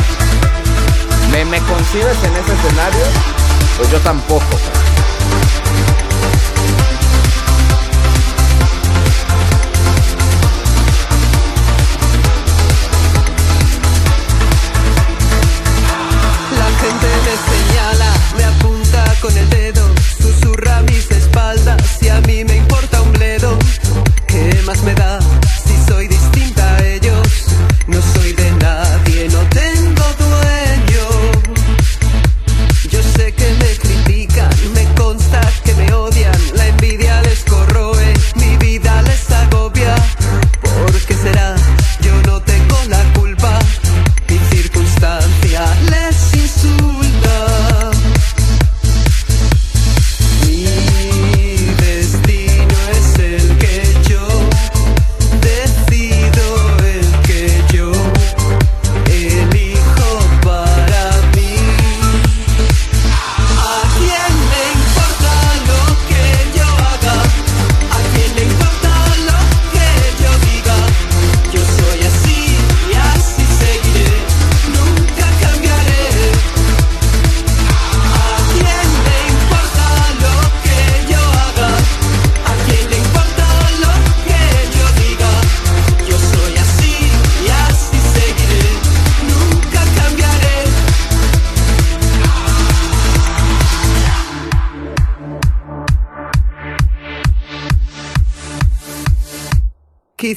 ¿Me, 1.30 1.44
me 1.44 1.59
concibes 1.61 2.16
en 2.25 2.35
ese 2.37 2.52
escenario? 2.52 3.04
Pues 3.76 3.90
yo 3.90 3.99
tampoco, 4.00 4.44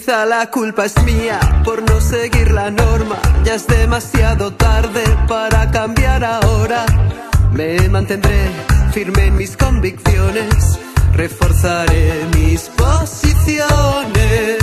La 0.08 0.50
culpa 0.50 0.86
es 0.86 0.96
mía 1.04 1.38
por 1.66 1.84
no 1.84 2.00
seguir 2.00 2.52
la 2.52 2.72
norma. 2.72 3.18
Ya 3.44 3.56
es 3.56 3.68
demasiado 3.68 4.54
tarde 4.54 5.04
para 5.28 5.70
cambiar 5.70 6.24
ahora. 6.24 6.86
Me 7.52 7.90
mantendré 7.90 8.50
firme 8.94 9.26
en 9.26 9.36
mis 9.36 9.58
convicciones. 9.58 10.80
Reforzaré 11.14 12.26
mis 12.38 12.70
posiciones. 12.70 14.60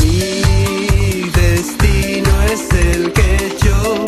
Mi 0.00 1.30
destino 1.30 2.42
es 2.54 2.72
el 2.72 3.12
que 3.12 3.58
yo 3.62 4.04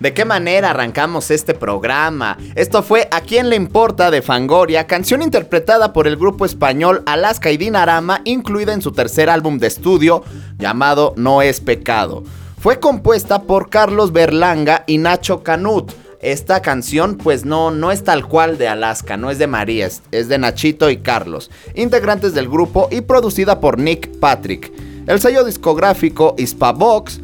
¿De 0.00 0.14
qué 0.14 0.24
manera 0.24 0.70
arrancamos 0.70 1.30
este 1.30 1.52
programa? 1.52 2.38
Esto 2.54 2.82
fue 2.82 3.06
A 3.10 3.20
quién 3.20 3.50
le 3.50 3.56
importa 3.56 4.10
de 4.10 4.22
Fangoria, 4.22 4.86
canción 4.86 5.20
interpretada 5.20 5.92
por 5.92 6.06
el 6.06 6.16
grupo 6.16 6.46
español 6.46 7.02
Alaska 7.04 7.50
y 7.50 7.58
Dinarama, 7.58 8.22
incluida 8.24 8.72
en 8.72 8.80
su 8.80 8.92
tercer 8.92 9.28
álbum 9.28 9.58
de 9.58 9.66
estudio 9.66 10.24
llamado 10.58 11.12
No 11.16 11.42
es 11.42 11.60
pecado. 11.60 12.24
Fue 12.58 12.80
compuesta 12.80 13.42
por 13.42 13.68
Carlos 13.68 14.10
Berlanga 14.10 14.84
y 14.86 14.96
Nacho 14.96 15.42
Canut. 15.42 15.92
esta 16.22 16.62
canción 16.62 17.18
pues 17.18 17.44
no, 17.44 17.70
no 17.70 17.92
es 17.92 18.02
tal 18.02 18.26
cual 18.26 18.56
de 18.56 18.68
Alaska, 18.68 19.18
no 19.18 19.30
es 19.30 19.38
de 19.38 19.48
María, 19.48 19.86
es, 19.86 20.28
de 20.28 20.38
Nachito 20.38 20.88
y 20.88 20.96
Carlos, 20.96 21.50
integrantes 21.74 22.32
del 22.32 22.48
grupo 22.48 22.88
y 22.90 23.02
producida 23.02 23.60
por 23.60 23.78
Nick 23.78 24.18
Patrick. 24.18 24.72
El 25.06 25.20
sello 25.20 25.44
discográfico 25.44 26.34
Hispavox 26.38 27.20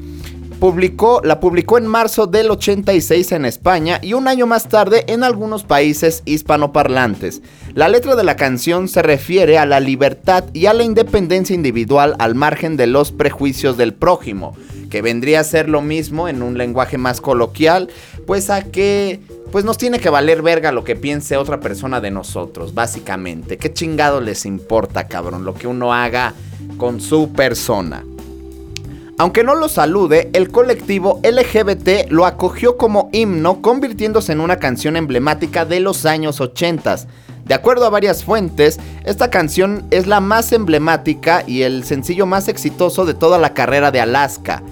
publicó, 0.58 1.20
la 1.22 1.40
publicó 1.40 1.78
en 1.78 1.86
marzo 1.86 2.26
del 2.26 2.50
86 2.50 3.32
en 3.32 3.44
España 3.44 3.98
y 4.02 4.14
un 4.14 4.28
año 4.28 4.46
más 4.46 4.68
tarde 4.68 5.04
en 5.08 5.22
algunos 5.22 5.64
países 5.64 6.22
hispanoparlantes. 6.24 7.42
La 7.74 7.88
letra 7.88 8.16
de 8.16 8.24
la 8.24 8.36
canción 8.36 8.88
se 8.88 9.02
refiere 9.02 9.58
a 9.58 9.66
la 9.66 9.80
libertad 9.80 10.44
y 10.52 10.66
a 10.66 10.74
la 10.74 10.84
independencia 10.84 11.54
individual 11.54 12.16
al 12.18 12.34
margen 12.34 12.76
de 12.76 12.86
los 12.86 13.12
prejuicios 13.12 13.76
del 13.76 13.92
prójimo, 13.92 14.56
que 14.90 15.02
vendría 15.02 15.40
a 15.40 15.44
ser 15.44 15.68
lo 15.68 15.82
mismo 15.82 16.28
en 16.28 16.42
un 16.42 16.56
lenguaje 16.56 16.98
más 16.98 17.20
coloquial, 17.20 17.90
pues 18.26 18.50
a 18.50 18.62
que 18.62 19.20
pues 19.52 19.64
nos 19.64 19.78
tiene 19.78 20.00
que 20.00 20.10
valer 20.10 20.42
verga 20.42 20.72
lo 20.72 20.84
que 20.84 20.96
piense 20.96 21.36
otra 21.36 21.60
persona 21.60 22.00
de 22.00 22.10
nosotros, 22.10 22.74
básicamente. 22.74 23.58
¿Qué 23.58 23.72
chingado 23.72 24.20
les 24.20 24.44
importa, 24.44 25.06
cabrón, 25.06 25.44
lo 25.44 25.54
que 25.54 25.66
uno 25.66 25.94
haga 25.94 26.34
con 26.78 27.00
su 27.00 27.32
persona? 27.32 28.04
Aunque 29.18 29.44
no 29.44 29.54
lo 29.54 29.70
salude, 29.70 30.28
el 30.34 30.50
colectivo 30.50 31.20
LGBT 31.22 32.10
lo 32.10 32.26
acogió 32.26 32.76
como 32.76 33.08
himno, 33.12 33.62
convirtiéndose 33.62 34.32
en 34.32 34.40
una 34.40 34.58
canción 34.58 34.94
emblemática 34.94 35.64
de 35.64 35.80
los 35.80 36.04
años 36.04 36.42
80. 36.42 36.96
De 37.46 37.54
acuerdo 37.54 37.86
a 37.86 37.90
varias 37.90 38.24
fuentes, 38.24 38.78
esta 39.04 39.30
canción 39.30 39.86
es 39.90 40.06
la 40.06 40.20
más 40.20 40.52
emblemática 40.52 41.44
y 41.46 41.62
el 41.62 41.84
sencillo 41.84 42.26
más 42.26 42.48
exitoso 42.48 43.06
de 43.06 43.14
toda 43.14 43.38
la 43.38 43.54
carrera 43.54 43.90
de 43.90 44.00
Alaska, 44.00 44.62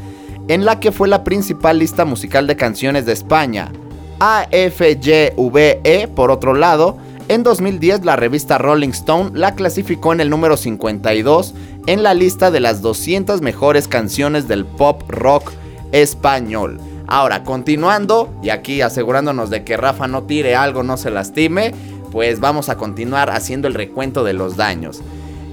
en 0.48 0.66
la 0.66 0.78
que 0.78 0.92
fue 0.92 1.08
la 1.08 1.24
principal 1.24 1.78
lista 1.78 2.04
musical 2.04 2.46
de 2.46 2.56
canciones 2.56 3.06
de 3.06 3.12
España. 3.12 3.72
AFYVE, 4.20 6.08
por 6.14 6.30
otro 6.30 6.52
lado, 6.52 6.98
en 7.28 7.42
2010 7.42 8.04
la 8.04 8.16
revista 8.16 8.58
Rolling 8.58 8.90
Stone 8.90 9.30
la 9.32 9.54
clasificó 9.54 10.12
en 10.12 10.20
el 10.20 10.28
número 10.28 10.58
52 10.58 11.54
en 11.86 12.02
la 12.02 12.14
lista 12.14 12.50
de 12.50 12.60
las 12.60 12.80
200 12.80 13.42
mejores 13.42 13.88
canciones 13.88 14.48
del 14.48 14.64
pop 14.64 15.02
rock 15.08 15.52
español. 15.92 16.80
Ahora, 17.06 17.44
continuando, 17.44 18.32
y 18.42 18.48
aquí 18.48 18.80
asegurándonos 18.80 19.50
de 19.50 19.64
que 19.64 19.76
Rafa 19.76 20.08
no 20.08 20.22
tire 20.22 20.56
algo, 20.56 20.82
no 20.82 20.96
se 20.96 21.10
lastime, 21.10 21.74
pues 22.10 22.40
vamos 22.40 22.68
a 22.68 22.76
continuar 22.76 23.30
haciendo 23.30 23.68
el 23.68 23.74
recuento 23.74 24.24
de 24.24 24.32
los 24.32 24.56
daños. 24.56 25.02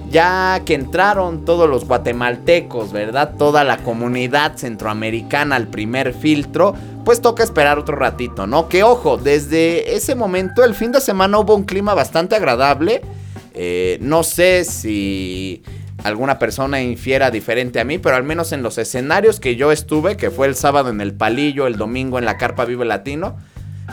Ya 0.09 0.61
que 0.65 0.73
entraron 0.73 1.45
todos 1.45 1.69
los 1.69 1.85
guatemaltecos, 1.85 2.91
¿verdad? 2.91 3.35
Toda 3.37 3.63
la 3.63 3.77
comunidad 3.77 4.57
centroamericana 4.57 5.55
al 5.55 5.67
primer 5.67 6.13
filtro, 6.13 6.73
pues 7.03 7.21
toca 7.21 7.43
esperar 7.43 7.79
otro 7.79 7.95
ratito, 7.95 8.47
¿no? 8.47 8.67
Que 8.69 8.83
ojo, 8.83 9.17
desde 9.17 9.95
ese 9.95 10.15
momento, 10.15 10.63
el 10.63 10.75
fin 10.75 10.91
de 10.91 11.01
semana 11.01 11.39
hubo 11.39 11.55
un 11.55 11.63
clima 11.63 11.93
bastante 11.93 12.35
agradable. 12.35 13.01
Eh, 13.53 13.97
no 14.01 14.23
sé 14.23 14.63
si 14.63 15.63
alguna 16.03 16.39
persona 16.39 16.81
infiera 16.81 17.31
diferente 17.31 17.79
a 17.79 17.83
mí, 17.83 17.97
pero 17.97 18.15
al 18.15 18.23
menos 18.23 18.51
en 18.51 18.63
los 18.63 18.77
escenarios 18.77 19.39
que 19.39 19.55
yo 19.55 19.71
estuve, 19.71 20.17
que 20.17 20.31
fue 20.31 20.47
el 20.47 20.55
sábado 20.55 20.89
en 20.89 21.01
el 21.01 21.13
Palillo, 21.13 21.67
el 21.67 21.77
domingo 21.77 22.19
en 22.19 22.25
la 22.25 22.37
Carpa 22.37 22.65
Vive 22.65 22.85
Latino, 22.85 23.37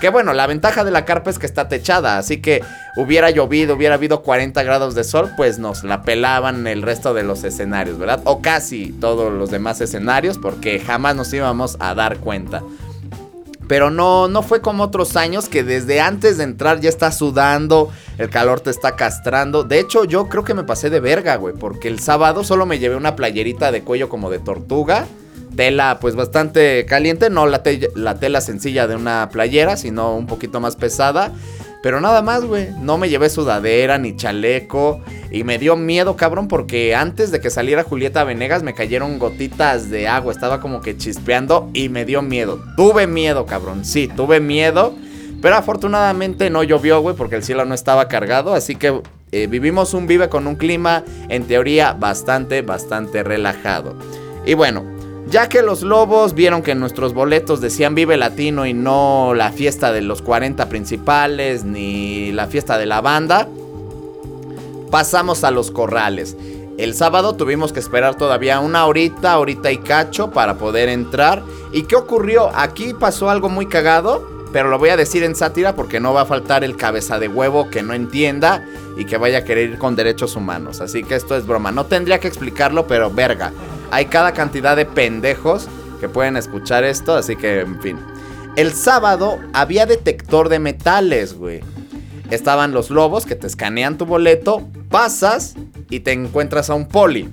que 0.00 0.10
bueno, 0.10 0.32
la 0.32 0.46
ventaja 0.46 0.84
de 0.84 0.92
la 0.92 1.04
carpa 1.04 1.30
es 1.30 1.38
que 1.40 1.46
está 1.46 1.66
techada, 1.68 2.18
así 2.18 2.40
que 2.40 2.62
hubiera 2.96 3.30
llovido, 3.30 3.74
hubiera 3.74 3.96
habido 3.96 4.22
40 4.22 4.62
grados 4.62 4.94
de 4.94 5.02
sol, 5.02 5.32
pues 5.36 5.58
nos 5.58 5.82
la 5.82 6.02
pelaban 6.02 6.66
el 6.68 6.82
resto 6.82 7.14
de 7.14 7.24
los 7.24 7.42
escenarios, 7.42 7.98
¿verdad? 7.98 8.20
O 8.24 8.40
casi 8.40 8.92
todos 9.00 9.32
los 9.32 9.50
demás 9.50 9.80
escenarios, 9.80 10.38
porque 10.38 10.78
jamás 10.78 11.16
nos 11.16 11.32
íbamos 11.32 11.76
a 11.80 11.94
dar 11.94 12.18
cuenta. 12.18 12.62
Pero 13.68 13.90
no, 13.90 14.28
no 14.28 14.42
fue 14.42 14.60
como 14.60 14.84
otros 14.84 15.16
años 15.16 15.48
que 15.48 15.62
desde 15.62 16.00
antes 16.00 16.38
de 16.38 16.44
entrar 16.44 16.80
ya 16.80 16.88
está 16.88 17.12
sudando, 17.12 17.90
el 18.16 18.30
calor 18.30 18.60
te 18.60 18.70
está 18.70 18.96
castrando. 18.96 19.62
De 19.62 19.78
hecho, 19.78 20.04
yo 20.04 20.28
creo 20.28 20.42
que 20.42 20.54
me 20.54 20.64
pasé 20.64 20.90
de 20.90 21.00
verga, 21.00 21.36
güey, 21.36 21.54
porque 21.54 21.88
el 21.88 22.00
sábado 22.00 22.44
solo 22.44 22.66
me 22.66 22.78
llevé 22.78 22.96
una 22.96 23.14
playerita 23.14 23.70
de 23.70 23.82
cuello 23.82 24.08
como 24.08 24.30
de 24.30 24.38
tortuga 24.38 25.06
tela 25.58 25.98
pues 26.00 26.14
bastante 26.14 26.86
caliente, 26.86 27.30
no 27.30 27.44
la, 27.46 27.62
la 27.96 28.20
tela 28.20 28.40
sencilla 28.40 28.86
de 28.86 28.94
una 28.94 29.28
playera, 29.32 29.76
sino 29.76 30.14
un 30.14 30.28
poquito 30.28 30.60
más 30.60 30.76
pesada. 30.76 31.32
Pero 31.82 32.00
nada 32.00 32.22
más, 32.22 32.44
güey. 32.44 32.68
No 32.80 32.98
me 32.98 33.08
llevé 33.08 33.30
sudadera 33.30 33.98
ni 33.98 34.16
chaleco. 34.16 35.00
Y 35.30 35.44
me 35.44 35.58
dio 35.58 35.76
miedo, 35.76 36.16
cabrón, 36.16 36.48
porque 36.48 36.94
antes 36.94 37.30
de 37.30 37.40
que 37.40 37.50
saliera 37.50 37.84
Julieta 37.84 38.24
Venegas 38.24 38.62
me 38.62 38.74
cayeron 38.74 39.18
gotitas 39.18 39.90
de 39.90 40.08
agua. 40.08 40.32
Estaba 40.32 40.60
como 40.60 40.80
que 40.80 40.96
chispeando 40.96 41.70
y 41.74 41.88
me 41.88 42.04
dio 42.04 42.22
miedo. 42.22 42.62
Tuve 42.76 43.06
miedo, 43.06 43.46
cabrón. 43.46 43.84
Sí, 43.84 44.08
tuve 44.08 44.40
miedo. 44.40 44.94
Pero 45.40 45.56
afortunadamente 45.56 46.50
no 46.50 46.64
llovió, 46.64 47.00
güey, 47.00 47.14
porque 47.14 47.36
el 47.36 47.44
cielo 47.44 47.64
no 47.64 47.74
estaba 47.74 48.08
cargado. 48.08 48.54
Así 48.54 48.74
que 48.74 49.00
eh, 49.30 49.46
vivimos 49.46 49.94
un 49.94 50.06
vive 50.06 50.28
con 50.28 50.46
un 50.46 50.56
clima, 50.56 51.04
en 51.28 51.44
teoría, 51.44 51.92
bastante, 51.92 52.62
bastante 52.62 53.22
relajado. 53.22 53.96
Y 54.46 54.54
bueno, 54.54 54.97
ya 55.30 55.48
que 55.48 55.62
los 55.62 55.82
lobos 55.82 56.34
vieron 56.34 56.62
que 56.62 56.74
nuestros 56.74 57.12
boletos 57.12 57.60
decían 57.60 57.94
Vive 57.94 58.16
Latino 58.16 58.66
y 58.66 58.72
no 58.72 59.34
la 59.34 59.52
fiesta 59.52 59.92
de 59.92 60.00
los 60.00 60.22
40 60.22 60.68
principales 60.68 61.64
ni 61.64 62.32
la 62.32 62.46
fiesta 62.46 62.78
de 62.78 62.86
la 62.86 63.00
banda, 63.00 63.48
pasamos 64.90 65.44
a 65.44 65.50
los 65.50 65.70
corrales. 65.70 66.36
El 66.78 66.94
sábado 66.94 67.34
tuvimos 67.34 67.72
que 67.72 67.80
esperar 67.80 68.14
todavía 68.14 68.60
una 68.60 68.86
horita, 68.86 69.38
horita 69.38 69.70
y 69.72 69.78
cacho 69.78 70.30
para 70.30 70.54
poder 70.54 70.88
entrar. 70.88 71.42
¿Y 71.72 71.82
qué 71.82 71.96
ocurrió? 71.96 72.50
Aquí 72.54 72.94
pasó 72.94 73.28
algo 73.28 73.48
muy 73.48 73.66
cagado, 73.66 74.26
pero 74.52 74.70
lo 74.70 74.78
voy 74.78 74.90
a 74.90 74.96
decir 74.96 75.24
en 75.24 75.34
sátira 75.34 75.74
porque 75.74 76.00
no 76.00 76.14
va 76.14 76.22
a 76.22 76.26
faltar 76.26 76.64
el 76.64 76.76
cabeza 76.76 77.18
de 77.18 77.28
huevo 77.28 77.68
que 77.68 77.82
no 77.82 77.94
entienda 77.94 78.64
y 78.96 79.04
que 79.04 79.18
vaya 79.18 79.38
a 79.38 79.44
querer 79.44 79.70
ir 79.70 79.78
con 79.78 79.96
derechos 79.96 80.36
humanos. 80.36 80.80
Así 80.80 81.02
que 81.02 81.16
esto 81.16 81.36
es 81.36 81.46
broma. 81.46 81.72
No 81.72 81.86
tendría 81.86 82.20
que 82.20 82.28
explicarlo, 82.28 82.86
pero 82.86 83.10
verga 83.10 83.52
hay 83.90 84.06
cada 84.06 84.32
cantidad 84.32 84.76
de 84.76 84.86
pendejos 84.86 85.68
que 86.00 86.08
pueden 86.08 86.36
escuchar 86.36 86.84
esto, 86.84 87.14
así 87.14 87.36
que, 87.36 87.60
en 87.60 87.80
fin. 87.80 87.98
El 88.56 88.72
sábado 88.72 89.38
había 89.52 89.86
detector 89.86 90.48
de 90.48 90.58
metales, 90.58 91.34
güey. 91.34 91.60
Estaban 92.30 92.72
los 92.72 92.90
lobos 92.90 93.24
que 93.24 93.36
te 93.36 93.46
escanean 93.46 93.96
tu 93.96 94.04
boleto, 94.04 94.68
pasas 94.90 95.54
y 95.88 96.00
te 96.00 96.12
encuentras 96.12 96.68
a 96.68 96.74
un 96.74 96.86
poli. 96.86 97.30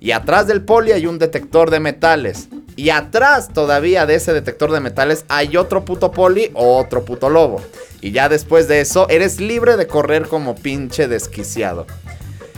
Y 0.00 0.10
atrás 0.10 0.46
del 0.46 0.62
poli 0.62 0.92
hay 0.92 1.06
un 1.06 1.18
detector 1.18 1.70
de 1.70 1.80
metales. 1.80 2.48
Y 2.76 2.90
atrás 2.90 3.48
todavía 3.52 4.04
de 4.04 4.16
ese 4.16 4.32
detector 4.32 4.72
de 4.72 4.80
metales 4.80 5.24
hay 5.28 5.56
otro 5.56 5.84
puto 5.84 6.10
poli 6.10 6.50
o 6.54 6.76
otro 6.76 7.04
puto 7.04 7.30
lobo. 7.30 7.62
Y 8.00 8.10
ya 8.10 8.28
después 8.28 8.68
de 8.68 8.80
eso 8.80 9.08
eres 9.08 9.40
libre 9.40 9.76
de 9.76 9.86
correr 9.86 10.26
como 10.28 10.56
pinche 10.56 11.08
desquiciado. 11.08 11.86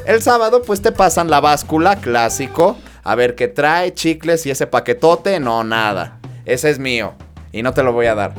El 0.07 0.23
sábado 0.23 0.63
pues 0.63 0.81
te 0.83 0.91
pasan 0.91 1.31
la 1.31 1.41
báscula 1.41 1.97
clásico 1.97 2.77
a 3.07 3.14
ver 3.14 3.37
qué 3.37 3.47
trae, 3.47 3.95
chicles 3.95 4.47
y 4.47 4.51
ese 4.51 4.66
paquetote, 4.66 5.38
no, 5.38 5.62
nada. 5.62 6.19
Ese 6.45 6.71
es 6.71 6.81
mío 6.81 7.14
y 7.53 7.62
no 7.62 7.73
te 7.73 7.85
lo 7.85 7.92
voy 7.92 8.07
a 8.07 8.16
dar. 8.16 8.35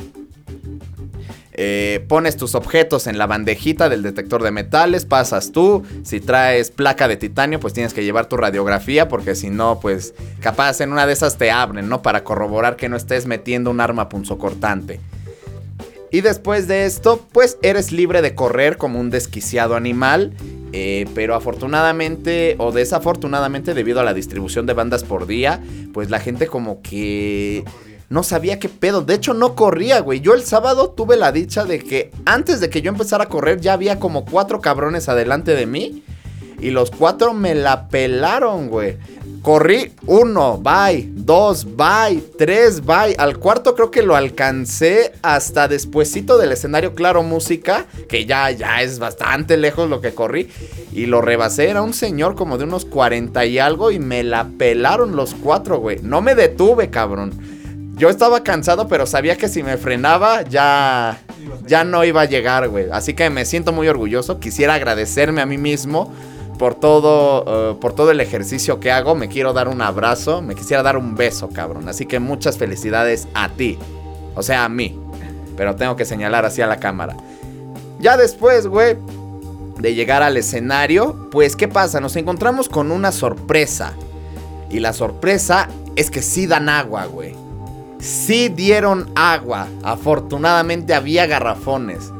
Eh, 1.52 2.04
pones 2.06 2.36
tus 2.36 2.54
objetos 2.54 3.06
en 3.06 3.16
la 3.18 3.26
bandejita 3.26 3.88
del 3.88 4.02
detector 4.02 4.42
de 4.42 4.50
metales, 4.50 5.06
pasas 5.06 5.52
tú. 5.52 5.84
Si 6.04 6.20
traes 6.20 6.70
placa 6.70 7.08
de 7.08 7.16
titanio, 7.16 7.58
pues 7.58 7.72
tienes 7.72 7.94
que 7.94 8.04
llevar 8.04 8.26
tu 8.26 8.36
radiografía, 8.36 9.08
porque 9.08 9.34
si 9.34 9.48
no, 9.48 9.80
pues 9.80 10.14
capaz 10.40 10.80
en 10.82 10.92
una 10.92 11.06
de 11.06 11.14
esas 11.14 11.38
te 11.38 11.50
abren, 11.50 11.88
¿no? 11.88 12.02
Para 12.02 12.22
corroborar 12.22 12.76
que 12.76 12.90
no 12.90 12.96
estés 12.96 13.26
metiendo 13.26 13.70
un 13.70 13.80
arma 13.80 14.08
punzocortante. 14.08 15.00
Y 16.10 16.22
después 16.22 16.68
de 16.68 16.86
esto, 16.86 17.26
pues 17.32 17.58
eres 17.62 17.92
libre 17.92 18.22
de 18.22 18.34
correr 18.34 18.76
como 18.76 18.98
un 19.00 19.10
desquiciado 19.10 19.76
animal 19.76 20.32
eh, 20.72 21.06
pero 21.14 21.34
afortunadamente 21.34 22.54
o 22.58 22.72
desafortunadamente 22.72 23.72
debido 23.72 24.00
a 24.00 24.04
la 24.04 24.12
distribución 24.12 24.66
de 24.66 24.74
bandas 24.74 25.02
por 25.02 25.26
día, 25.26 25.62
pues 25.94 26.10
la 26.10 26.20
gente 26.20 26.46
como 26.46 26.82
que 26.82 27.64
no 28.10 28.22
sabía 28.22 28.58
qué 28.58 28.68
pedo. 28.68 29.02
De 29.02 29.14
hecho 29.14 29.32
no 29.32 29.54
corría, 29.54 30.00
güey. 30.00 30.20
Yo 30.20 30.34
el 30.34 30.44
sábado 30.44 30.90
tuve 30.90 31.16
la 31.16 31.32
dicha 31.32 31.64
de 31.64 31.78
que 31.78 32.10
antes 32.26 32.60
de 32.60 32.68
que 32.68 32.82
yo 32.82 32.90
empezara 32.90 33.24
a 33.24 33.28
correr 33.28 33.60
ya 33.60 33.72
había 33.72 33.98
como 33.98 34.24
cuatro 34.24 34.60
cabrones 34.60 35.08
adelante 35.08 35.54
de 35.54 35.66
mí. 35.66 36.02
Y 36.60 36.70
los 36.70 36.90
cuatro 36.90 37.34
me 37.34 37.54
la 37.54 37.88
pelaron, 37.88 38.68
güey. 38.68 38.98
Corrí 39.42 39.92
uno, 40.06 40.58
bye. 40.58 41.08
Dos, 41.12 41.64
bye. 41.76 42.22
Tres, 42.36 42.84
bye. 42.84 43.14
Al 43.18 43.38
cuarto 43.38 43.74
creo 43.74 43.90
que 43.90 44.02
lo 44.02 44.16
alcancé 44.16 45.12
hasta 45.22 45.68
despuesito 45.68 46.38
del 46.38 46.52
escenario 46.52 46.94
Claro 46.94 47.22
Música, 47.22 47.86
que 48.08 48.26
ya, 48.26 48.50
ya 48.50 48.82
es 48.82 48.98
bastante 48.98 49.56
lejos 49.56 49.88
lo 49.88 50.00
que 50.00 50.12
corrí. 50.12 50.50
Y 50.92 51.06
lo 51.06 51.20
rebasé, 51.20 51.70
era 51.70 51.82
un 51.82 51.94
señor 51.94 52.34
como 52.34 52.58
de 52.58 52.64
unos 52.64 52.84
40 52.84 53.46
y 53.46 53.58
algo 53.58 53.90
y 53.90 53.98
me 53.98 54.24
la 54.24 54.48
pelaron 54.58 55.14
los 55.14 55.34
cuatro, 55.34 55.78
güey. 55.78 55.98
No 56.02 56.20
me 56.20 56.34
detuve, 56.34 56.90
cabrón. 56.90 57.32
Yo 57.96 58.10
estaba 58.10 58.42
cansado, 58.42 58.88
pero 58.88 59.06
sabía 59.06 59.36
que 59.36 59.48
si 59.48 59.62
me 59.62 59.76
frenaba 59.76 60.42
ya, 60.42 61.18
ya 61.66 61.84
no 61.84 62.04
iba 62.04 62.22
a 62.22 62.26
llegar, 62.26 62.68
güey. 62.68 62.86
Así 62.92 63.14
que 63.14 63.28
me 63.30 63.44
siento 63.44 63.72
muy 63.72 63.88
orgulloso. 63.88 64.40
Quisiera 64.40 64.74
agradecerme 64.74 65.40
a 65.40 65.46
mí 65.46 65.58
mismo 65.58 66.12
por 66.58 66.74
todo, 66.74 67.44
eh, 67.72 67.76
por 67.80 67.92
todo 67.94 68.10
el 68.10 68.20
ejercicio 68.20 68.80
que 68.80 68.90
hago. 68.90 69.14
Me 69.14 69.28
quiero 69.28 69.52
dar 69.52 69.68
un 69.68 69.80
abrazo, 69.80 70.42
me 70.42 70.54
quisiera 70.54 70.82
dar 70.82 70.96
un 70.96 71.14
beso, 71.14 71.48
cabrón. 71.48 71.88
Así 71.88 72.04
que 72.06 72.18
muchas 72.18 72.58
felicidades 72.58 73.28
a 73.34 73.48
ti. 73.50 73.78
O 74.34 74.42
sea, 74.42 74.64
a 74.64 74.68
mí. 74.68 74.98
pero 75.56 75.74
tengo 75.74 75.96
que 75.96 76.04
señalar 76.04 76.44
así 76.44 76.62
a 76.62 76.66
la 76.68 76.76
cámara. 76.78 77.16
Ya 77.98 78.16
después, 78.16 78.68
güey, 78.68 78.96
de 79.78 79.94
llegar 79.94 80.22
al 80.22 80.36
escenario, 80.36 81.28
pues 81.32 81.56
¿qué 81.56 81.66
pasa? 81.66 82.00
Nos 82.00 82.14
encontramos 82.16 82.68
con 82.68 82.92
una 82.92 83.10
sorpresa. 83.10 83.94
Y 84.70 84.80
la 84.80 84.92
sorpresa 84.92 85.68
es 85.96 86.10
que 86.10 86.22
sí 86.22 86.46
dan 86.46 86.68
agua, 86.68 87.06
güey. 87.06 87.34
Sí 87.98 88.48
dieron 88.48 89.10
agua. 89.16 89.66
Afortunadamente 89.82 90.94
había 90.94 91.26
garrafones. 91.26 92.12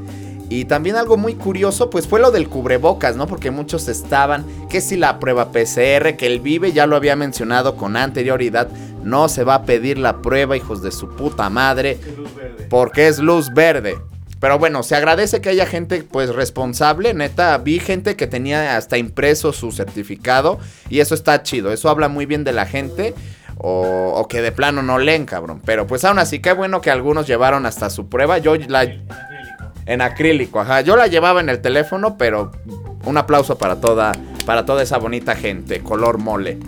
Y 0.50 0.64
también 0.64 0.96
algo 0.96 1.16
muy 1.16 1.34
curioso, 1.34 1.90
pues 1.90 2.06
fue 2.06 2.20
lo 2.20 2.30
del 2.30 2.48
cubrebocas, 2.48 3.16
¿no? 3.16 3.26
Porque 3.26 3.50
muchos 3.50 3.86
estaban, 3.88 4.46
que 4.70 4.80
si 4.80 4.96
la 4.96 5.18
prueba 5.18 5.52
PCR, 5.52 6.16
que 6.16 6.26
el 6.26 6.40
Vive 6.40 6.72
ya 6.72 6.86
lo 6.86 6.96
había 6.96 7.16
mencionado 7.16 7.76
con 7.76 7.96
anterioridad, 7.96 8.68
no 9.04 9.28
se 9.28 9.44
va 9.44 9.56
a 9.56 9.62
pedir 9.64 9.98
la 9.98 10.22
prueba, 10.22 10.56
hijos 10.56 10.82
de 10.82 10.90
su 10.90 11.08
puta 11.10 11.50
madre, 11.50 11.98
porque 12.70 13.08
es 13.08 13.18
luz 13.18 13.52
verde. 13.52 13.98
Pero 14.40 14.58
bueno, 14.58 14.82
se 14.82 14.94
agradece 14.94 15.40
que 15.40 15.50
haya 15.50 15.66
gente 15.66 16.02
pues 16.04 16.34
responsable, 16.34 17.12
neta, 17.12 17.58
vi 17.58 17.80
gente 17.80 18.16
que 18.16 18.26
tenía 18.26 18.76
hasta 18.76 18.96
impreso 18.96 19.52
su 19.52 19.72
certificado 19.72 20.58
y 20.88 21.00
eso 21.00 21.14
está 21.14 21.42
chido, 21.42 21.72
eso 21.72 21.90
habla 21.90 22.08
muy 22.08 22.24
bien 22.24 22.44
de 22.44 22.52
la 22.52 22.64
gente. 22.64 23.14
O, 23.60 24.12
o 24.14 24.28
que 24.28 24.40
de 24.40 24.52
plano 24.52 24.84
no 24.84 25.00
leen, 25.00 25.26
cabrón. 25.26 25.60
Pero 25.64 25.88
pues 25.88 26.04
aún 26.04 26.20
así, 26.20 26.38
qué 26.38 26.52
bueno 26.52 26.80
que 26.80 26.92
algunos 26.92 27.26
llevaron 27.26 27.66
hasta 27.66 27.90
su 27.90 28.08
prueba. 28.08 28.38
Yo 28.38 28.54
la, 28.54 28.86
en 29.88 30.02
acrílico, 30.02 30.60
ajá. 30.60 30.82
Yo 30.82 30.96
la 30.96 31.06
llevaba 31.06 31.40
en 31.40 31.48
el 31.48 31.60
teléfono, 31.60 32.16
pero 32.18 32.52
un 33.04 33.16
aplauso 33.16 33.56
para 33.56 33.80
toda, 33.80 34.12
para 34.44 34.66
toda 34.66 34.82
esa 34.82 34.98
bonita 34.98 35.34
gente, 35.34 35.80
color 35.80 36.18
mole. 36.18 36.58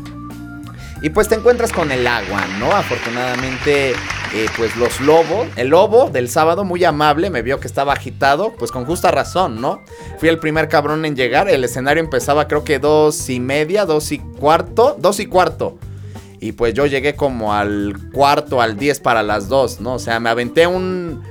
Y 1.03 1.11
pues 1.11 1.29
te 1.29 1.35
encuentras 1.35 1.73
con 1.73 1.93
el 1.93 2.07
agua, 2.07 2.47
¿no? 2.59 2.73
Afortunadamente, 2.73 3.91
eh, 3.91 4.47
pues 4.57 4.75
los 4.77 5.01
lobos, 5.01 5.49
el 5.57 5.69
lobo 5.69 6.11
del 6.11 6.29
sábado, 6.31 6.65
muy 6.65 6.83
amable, 6.85 7.31
me 7.31 7.43
vio 7.43 7.61
que 7.61 7.67
estaba 7.67 7.93
agitado, 7.93 8.55
pues 8.59 8.71
con 8.71 8.87
justa 8.87 9.11
razón, 9.11 9.61
¿no? 9.61 9.83
Fui 10.19 10.29
el 10.29 10.39
primer 10.39 10.69
cabrón 10.69 11.05
en 11.05 11.15
llegar, 11.15 11.49
el 11.49 11.63
escenario 11.65 12.03
empezaba 12.03 12.49
creo 12.49 12.65
que 12.65 12.79
dos 12.79 13.29
y 13.29 13.39
media, 13.39 13.85
dos 13.85 14.13
y 14.13 14.19
cuarto, 14.19 14.97
dos 14.99 15.21
y 15.21 15.27
cuarto. 15.27 15.79
Y 16.39 16.53
pues 16.53 16.73
yo 16.73 16.87
llegué 16.87 17.17
como 17.17 17.53
al 17.53 17.95
cuarto, 18.13 18.63
al 18.63 18.79
diez 18.79 18.99
para 18.99 19.23
las 19.23 19.49
dos, 19.49 19.81
¿no? 19.81 19.95
O 19.95 19.99
sea, 19.99 20.21
me 20.21 20.31
aventé 20.31 20.67
un, 20.67 21.23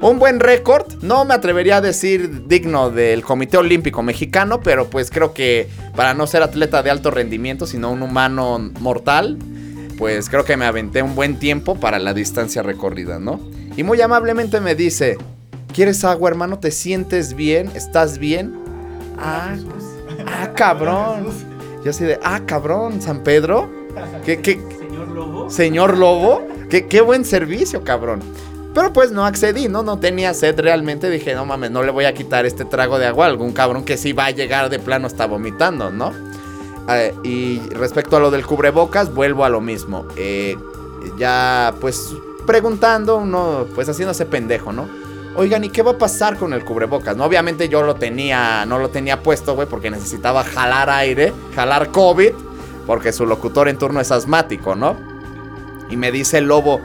un 0.00 0.18
buen 0.18 0.38
récord, 0.38 0.86
no 1.02 1.24
me 1.24 1.34
atrevería 1.34 1.78
a 1.78 1.80
decir 1.80 2.46
digno 2.46 2.90
del 2.90 3.24
Comité 3.24 3.58
Olímpico 3.58 4.02
Mexicano, 4.02 4.60
pero 4.60 4.88
pues 4.88 5.10
creo 5.10 5.34
que 5.34 5.68
para 5.96 6.14
no 6.14 6.26
ser 6.26 6.42
atleta 6.42 6.82
de 6.82 6.90
alto 6.90 7.10
rendimiento, 7.10 7.66
sino 7.66 7.90
un 7.90 8.02
humano 8.02 8.58
mortal, 8.80 9.38
pues 9.96 10.28
creo 10.28 10.44
que 10.44 10.56
me 10.56 10.66
aventé 10.66 11.02
un 11.02 11.16
buen 11.16 11.38
tiempo 11.38 11.74
para 11.74 11.98
la 11.98 12.14
distancia 12.14 12.62
recorrida, 12.62 13.18
¿no? 13.18 13.40
Y 13.76 13.82
muy 13.82 14.00
amablemente 14.00 14.60
me 14.60 14.76
dice, 14.76 15.18
¿quieres 15.74 16.04
agua, 16.04 16.30
hermano? 16.30 16.60
¿Te 16.60 16.70
sientes 16.70 17.34
bien? 17.34 17.70
¿Estás 17.74 18.18
bien? 18.18 18.54
Ah, 19.18 19.56
ah, 20.26 20.52
cabrón. 20.54 21.26
Yo 21.84 21.90
así 21.90 22.04
de, 22.04 22.20
ah, 22.22 22.42
cabrón, 22.46 23.02
San 23.02 23.24
Pedro. 23.24 23.68
¿Qué, 24.24 24.40
qué? 24.40 24.60
Señor 24.78 25.08
Lobo. 25.08 25.50
Señor 25.50 25.98
Lobo, 25.98 26.46
qué, 26.70 26.86
qué 26.86 27.00
buen 27.00 27.24
servicio, 27.24 27.82
cabrón. 27.82 28.20
Pero 28.74 28.92
pues 28.92 29.10
no 29.10 29.24
accedí, 29.24 29.68
¿no? 29.68 29.82
No 29.82 29.98
tenía 29.98 30.34
sed 30.34 30.58
realmente. 30.60 31.10
Dije, 31.10 31.34
no 31.34 31.46
mames, 31.46 31.70
no 31.70 31.82
le 31.82 31.90
voy 31.90 32.04
a 32.04 32.14
quitar 32.14 32.46
este 32.46 32.64
trago 32.64 32.98
de 32.98 33.06
agua 33.06 33.26
a 33.26 33.28
algún 33.28 33.52
cabrón 33.52 33.84
que 33.84 33.96
sí 33.96 34.12
va 34.12 34.26
a 34.26 34.30
llegar 34.30 34.68
de 34.70 34.78
plano 34.78 35.06
está 35.06 35.26
vomitando, 35.26 35.90
¿no? 35.90 36.12
Eh, 36.90 37.14
y 37.22 37.60
respecto 37.70 38.16
a 38.16 38.20
lo 38.20 38.30
del 38.30 38.46
cubrebocas, 38.46 39.12
vuelvo 39.12 39.44
a 39.44 39.48
lo 39.48 39.60
mismo. 39.60 40.06
Eh, 40.16 40.56
ya, 41.18 41.74
pues, 41.80 42.14
preguntando, 42.46 43.16
uno, 43.16 43.66
pues 43.74 43.88
haciéndose 43.88 44.26
pendejo, 44.26 44.72
¿no? 44.72 44.88
Oigan, 45.36 45.62
¿y 45.64 45.68
qué 45.68 45.82
va 45.82 45.92
a 45.92 45.98
pasar 45.98 46.36
con 46.36 46.52
el 46.52 46.64
cubrebocas? 46.64 47.16
No, 47.16 47.24
obviamente 47.24 47.68
yo 47.68 47.82
lo 47.82 47.94
tenía, 47.94 48.64
no 48.66 48.78
lo 48.78 48.88
tenía 48.88 49.22
puesto, 49.22 49.54
güey, 49.54 49.68
porque 49.68 49.90
necesitaba 49.90 50.42
jalar 50.42 50.90
aire, 50.90 51.32
jalar 51.54 51.90
COVID, 51.90 52.32
porque 52.86 53.12
su 53.12 53.26
locutor 53.26 53.68
en 53.68 53.78
turno 53.78 54.00
es 54.00 54.10
asmático, 54.10 54.74
¿no? 54.74 54.96
Y 55.90 55.96
me 55.96 56.10
dice 56.10 56.38
el 56.38 56.46
lobo, 56.46 56.80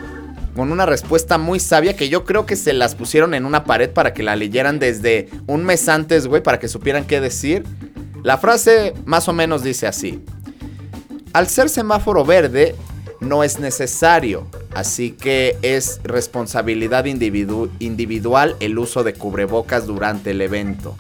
con 0.55 0.71
una 0.71 0.85
respuesta 0.85 1.37
muy 1.37 1.59
sabia 1.59 1.95
que 1.95 2.09
yo 2.09 2.25
creo 2.25 2.45
que 2.45 2.55
se 2.55 2.73
las 2.73 2.95
pusieron 2.95 3.33
en 3.33 3.45
una 3.45 3.63
pared 3.63 3.89
para 3.89 4.13
que 4.13 4.23
la 4.23 4.35
leyeran 4.35 4.79
desde 4.79 5.29
un 5.47 5.65
mes 5.65 5.89
antes, 5.89 6.27
güey, 6.27 6.43
para 6.43 6.59
que 6.59 6.67
supieran 6.67 7.05
qué 7.05 7.19
decir. 7.19 7.63
La 8.23 8.37
frase 8.37 8.93
más 9.05 9.27
o 9.27 9.33
menos 9.33 9.63
dice 9.63 9.87
así. 9.87 10.23
Al 11.33 11.47
ser 11.47 11.69
semáforo 11.69 12.23
verde, 12.23 12.75
no 13.19 13.43
es 13.43 13.59
necesario, 13.59 14.47
así 14.75 15.11
que 15.11 15.57
es 15.61 15.99
responsabilidad 16.03 17.05
individu 17.05 17.69
individual 17.79 18.55
el 18.59 18.77
uso 18.77 19.03
de 19.03 19.13
cubrebocas 19.13 19.87
durante 19.87 20.31
el 20.31 20.41
evento. 20.41 20.95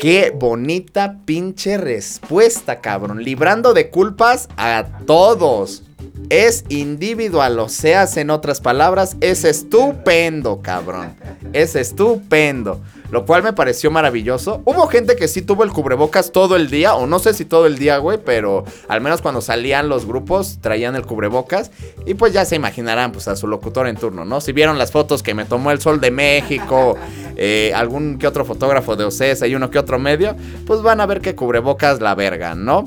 Qué 0.00 0.32
bonita 0.34 1.18
pinche 1.26 1.76
respuesta, 1.76 2.80
cabrón. 2.80 3.22
Librando 3.22 3.74
de 3.74 3.90
culpas 3.90 4.48
a 4.56 4.86
todos. 5.06 5.82
Es 6.28 6.64
individual, 6.68 7.58
o 7.58 7.68
sea, 7.68 8.06
en 8.14 8.30
otras 8.30 8.60
palabras, 8.60 9.16
es 9.20 9.44
estupendo, 9.44 10.60
cabrón. 10.62 11.14
Es 11.52 11.74
estupendo. 11.74 12.80
Lo 13.10 13.26
cual 13.26 13.42
me 13.42 13.52
pareció 13.52 13.90
maravilloso. 13.90 14.62
Hubo 14.64 14.86
gente 14.86 15.16
que 15.16 15.26
sí 15.26 15.42
tuvo 15.42 15.64
el 15.64 15.72
cubrebocas 15.72 16.30
todo 16.30 16.54
el 16.54 16.70
día, 16.70 16.94
o 16.94 17.06
no 17.08 17.18
sé 17.18 17.34
si 17.34 17.44
todo 17.44 17.66
el 17.66 17.76
día, 17.76 17.98
güey, 17.98 18.18
pero 18.24 18.64
al 18.88 19.00
menos 19.00 19.20
cuando 19.20 19.40
salían 19.40 19.88
los 19.88 20.06
grupos 20.06 20.58
traían 20.60 20.94
el 20.94 21.04
cubrebocas. 21.04 21.72
Y 22.06 22.14
pues 22.14 22.32
ya 22.32 22.44
se 22.44 22.54
imaginarán, 22.54 23.10
pues 23.10 23.26
a 23.26 23.34
su 23.34 23.48
locutor 23.48 23.88
en 23.88 23.96
turno, 23.96 24.24
¿no? 24.24 24.40
Si 24.40 24.52
vieron 24.52 24.78
las 24.78 24.92
fotos 24.92 25.24
que 25.24 25.34
me 25.34 25.44
tomó 25.44 25.72
el 25.72 25.80
Sol 25.80 26.00
de 26.00 26.12
México, 26.12 26.96
eh, 27.36 27.72
algún 27.74 28.18
que 28.18 28.28
otro 28.28 28.44
fotógrafo 28.44 28.94
de 28.94 29.04
OCESA 29.04 29.48
y 29.48 29.56
uno 29.56 29.70
que 29.70 29.80
otro 29.80 29.98
medio, 29.98 30.36
pues 30.66 30.80
van 30.82 31.00
a 31.00 31.06
ver 31.06 31.20
que 31.20 31.34
cubrebocas 31.34 32.00
la 32.00 32.14
verga, 32.14 32.54
¿no? 32.54 32.84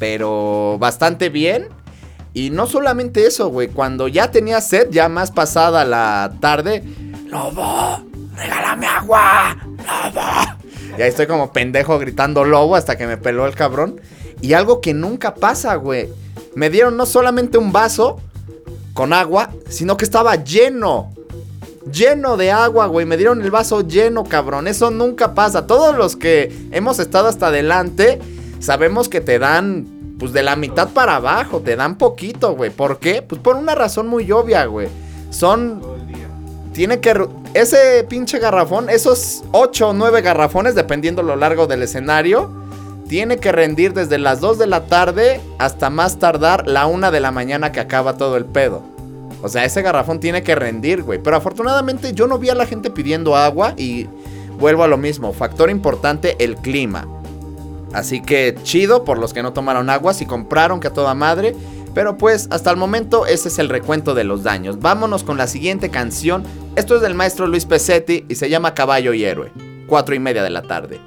Pero 0.00 0.76
bastante 0.80 1.28
bien. 1.28 1.68
Y 2.34 2.50
no 2.50 2.66
solamente 2.66 3.26
eso, 3.26 3.48
güey. 3.48 3.68
Cuando 3.68 4.08
ya 4.08 4.32
tenía 4.32 4.60
sed, 4.60 4.88
ya 4.90 5.08
más 5.08 5.30
pasada 5.30 5.84
la 5.84 6.34
tarde, 6.40 6.82
Lobo, 7.28 8.04
regálame 8.36 8.86
agua, 8.86 9.56
Lobo. 9.78 10.20
Y 10.98 11.02
ahí 11.02 11.08
estoy 11.08 11.28
como 11.28 11.52
pendejo 11.52 11.98
gritando 11.98 12.44
Lobo 12.44 12.74
hasta 12.74 12.98
que 12.98 13.06
me 13.06 13.16
peló 13.16 13.46
el 13.46 13.54
cabrón. 13.54 14.00
Y 14.40 14.52
algo 14.52 14.80
que 14.80 14.94
nunca 14.94 15.34
pasa, 15.36 15.76
güey. 15.76 16.08
Me 16.56 16.70
dieron 16.70 16.96
no 16.96 17.06
solamente 17.06 17.56
un 17.56 17.72
vaso 17.72 18.20
con 18.94 19.12
agua, 19.12 19.50
sino 19.68 19.96
que 19.96 20.04
estaba 20.04 20.34
lleno. 20.36 21.12
Lleno 21.90 22.36
de 22.36 22.50
agua, 22.50 22.86
güey. 22.86 23.06
Me 23.06 23.16
dieron 23.16 23.42
el 23.42 23.50
vaso 23.52 23.86
lleno, 23.86 24.24
cabrón. 24.24 24.66
Eso 24.66 24.90
nunca 24.90 25.34
pasa. 25.34 25.66
Todos 25.66 25.96
los 25.96 26.16
que 26.16 26.68
hemos 26.72 26.98
estado 26.98 27.28
hasta 27.28 27.46
adelante, 27.46 28.18
sabemos 28.58 29.08
que 29.08 29.20
te 29.20 29.38
dan 29.38 29.93
pues 30.18 30.32
de 30.32 30.42
la 30.42 30.56
mitad 30.56 30.90
para 30.90 31.16
abajo, 31.16 31.60
te 31.60 31.76
dan 31.76 31.96
poquito, 31.96 32.54
güey. 32.54 32.70
¿Por 32.70 32.98
qué? 32.98 33.22
Pues 33.22 33.40
por 33.40 33.56
una 33.56 33.74
razón 33.74 34.06
muy 34.06 34.30
obvia, 34.30 34.64
güey. 34.66 34.88
Son... 35.30 35.82
Tiene 36.72 37.00
que... 37.00 37.28
Ese 37.54 38.04
pinche 38.08 38.38
garrafón, 38.38 38.90
esos 38.90 39.44
8 39.52 39.90
o 39.90 39.92
9 39.92 40.22
garrafones, 40.22 40.74
dependiendo 40.74 41.22
lo 41.22 41.36
largo 41.36 41.66
del 41.68 41.82
escenario, 41.82 42.50
tiene 43.08 43.36
que 43.36 43.52
rendir 43.52 43.92
desde 43.92 44.18
las 44.18 44.40
2 44.40 44.58
de 44.58 44.66
la 44.66 44.86
tarde 44.86 45.40
hasta 45.58 45.90
más 45.90 46.18
tardar 46.18 46.66
la 46.66 46.86
1 46.86 47.10
de 47.12 47.20
la 47.20 47.30
mañana 47.30 47.70
que 47.70 47.80
acaba 47.80 48.16
todo 48.16 48.36
el 48.36 48.44
pedo. 48.44 48.82
O 49.42 49.48
sea, 49.48 49.64
ese 49.64 49.82
garrafón 49.82 50.20
tiene 50.20 50.42
que 50.42 50.54
rendir, 50.54 51.02
güey. 51.02 51.22
Pero 51.22 51.36
afortunadamente 51.36 52.14
yo 52.14 52.26
no 52.26 52.38
vi 52.38 52.48
a 52.48 52.54
la 52.54 52.66
gente 52.66 52.90
pidiendo 52.90 53.36
agua 53.36 53.74
y 53.76 54.08
vuelvo 54.58 54.84
a 54.84 54.88
lo 54.88 54.96
mismo. 54.96 55.32
Factor 55.32 55.70
importante, 55.70 56.34
el 56.38 56.56
clima. 56.56 57.06
Así 57.94 58.20
que 58.20 58.56
chido 58.62 59.04
por 59.04 59.18
los 59.18 59.32
que 59.32 59.42
no 59.42 59.52
tomaron 59.52 59.88
agua, 59.88 60.14
si 60.14 60.26
compraron 60.26 60.80
que 60.80 60.88
a 60.88 60.92
toda 60.92 61.14
madre. 61.14 61.54
Pero 61.94 62.18
pues 62.18 62.48
hasta 62.50 62.70
el 62.70 62.76
momento 62.76 63.24
ese 63.24 63.48
es 63.48 63.58
el 63.58 63.68
recuento 63.68 64.14
de 64.14 64.24
los 64.24 64.42
daños. 64.42 64.80
Vámonos 64.80 65.22
con 65.22 65.38
la 65.38 65.46
siguiente 65.46 65.90
canción. 65.90 66.42
Esto 66.74 66.96
es 66.96 67.02
del 67.02 67.14
maestro 67.14 67.46
Luis 67.46 67.66
Pesetti 67.66 68.24
y 68.28 68.34
se 68.34 68.50
llama 68.50 68.74
Caballo 68.74 69.14
y 69.14 69.24
Héroe. 69.24 69.52
Cuatro 69.86 70.14
y 70.14 70.18
media 70.18 70.42
de 70.42 70.50
la 70.50 70.62
tarde. 70.62 71.00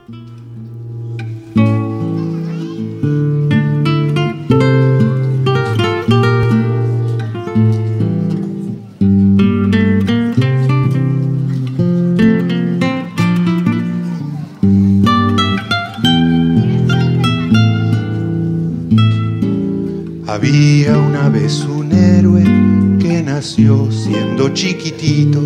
Nació 23.47 23.89
siendo 23.89 24.49
chiquitito 24.49 25.41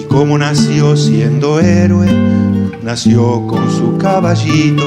y 0.00 0.04
como 0.04 0.38
nació 0.38 0.96
siendo 0.96 1.60
héroe, 1.60 2.08
nació 2.82 3.46
con 3.46 3.70
su 3.70 3.98
caballito, 3.98 4.82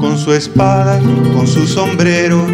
con 0.00 0.18
su 0.18 0.32
espada, 0.32 0.98
con 1.32 1.46
su 1.46 1.68
sombrero, 1.68 2.44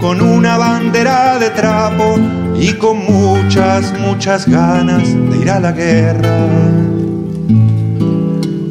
con 0.00 0.22
una 0.22 0.56
bandera 0.56 1.38
de 1.38 1.50
trapo 1.50 2.16
y 2.58 2.72
con 2.72 3.04
muchas, 3.04 3.92
muchas 4.00 4.48
ganas 4.48 5.02
de 5.04 5.36
ir 5.36 5.50
a 5.50 5.60
la 5.60 5.72
guerra. 5.72 6.48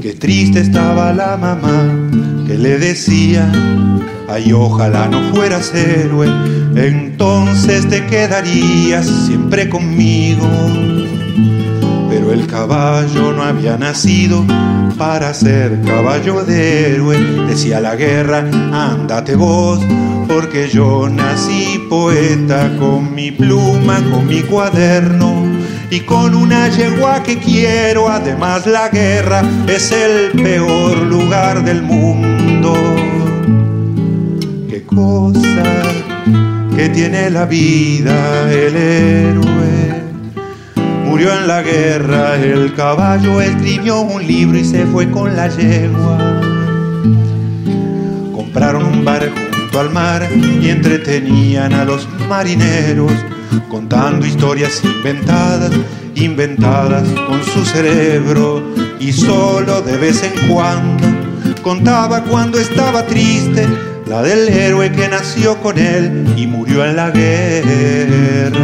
Qué 0.02 0.18
triste 0.20 0.62
estaba 0.62 1.14
la 1.14 1.38
mamá 1.38 1.86
que 2.48 2.58
le 2.58 2.80
decía, 2.80 3.48
ay 4.28 4.52
ojalá 4.54 5.08
no 5.08 5.22
fueras 5.36 5.72
héroe, 5.76 6.28
entonces 6.78 7.90
te 7.90 8.06
quedarías 8.06 9.08
siempre 9.26 9.68
conmigo. 9.68 10.48
Pero 12.10 12.32
el 12.32 12.46
caballo 12.48 13.34
no 13.34 13.44
había 13.44 13.78
nacido 13.78 14.46
para 14.98 15.34
ser 15.34 15.82
caballo 15.82 16.44
de 16.44 16.94
héroe. 16.94 17.18
Decía 17.48 17.80
la 17.80 17.96
guerra, 17.96 18.46
ándate 18.72 19.36
vos, 19.36 19.80
porque 20.28 20.70
yo 20.70 21.10
nací 21.10 21.86
poeta 21.90 22.76
con 22.78 23.14
mi 23.14 23.32
pluma, 23.32 24.00
con 24.12 24.28
mi 24.28 24.42
cuaderno 24.42 25.46
y 25.90 26.02
con 26.02 26.36
una 26.36 26.70
yegua 26.70 27.24
que 27.24 27.40
quiero. 27.40 28.08
Además 28.08 28.68
la 28.68 28.90
guerra 28.90 29.44
es 29.68 29.92
el 29.92 30.32
peor 30.42 30.98
lugar 30.98 31.64
del 31.64 31.82
mundo. 31.82 32.74
Qué 34.70 34.84
cosa 34.84 35.88
que 36.76 36.90
tiene 36.90 37.30
la 37.30 37.46
vida 37.46 38.52
el 38.52 38.76
héroe. 38.76 40.04
Murió 41.06 41.34
en 41.34 41.48
la 41.48 41.62
guerra 41.62 42.36
el 42.36 42.74
caballo, 42.76 43.42
escribió 43.42 44.02
un 44.02 44.26
libro 44.26 44.58
y 44.58 44.64
se 44.64 44.86
fue 44.86 45.10
con 45.10 45.36
la 45.36 45.48
yegua. 45.48 46.42
Compraron 48.34 48.86
un 48.86 49.06
barco 49.06 49.36
junto 49.58 49.80
al 49.80 49.92
mar 49.92 50.28
y 50.62 50.70
entretenían 50.70 51.74
a 51.74 51.86
los 51.86 52.08
marineros 52.30 53.12
contando 53.70 54.26
historias 54.26 54.84
inventadas, 54.84 55.72
inventadas 56.16 57.08
con 57.28 57.44
su 57.44 57.66
cerebro 57.66 58.64
y 59.00 59.12
solo 59.14 59.82
de 59.82 59.98
vez 59.98 60.24
en 60.24 60.48
cuando 60.48 61.08
contaba 61.64 62.24
cuando 62.24 62.60
estaba 62.60 63.06
triste 63.06 63.68
la 64.08 64.22
del 64.22 64.48
héroe 64.48 64.92
que 64.92 65.08
nació 65.10 65.60
con 65.62 65.78
él 65.78 66.34
y 66.38 66.48
murió 66.48 66.86
en 66.86 66.96
la 66.96 67.12
guerra. 67.12 68.58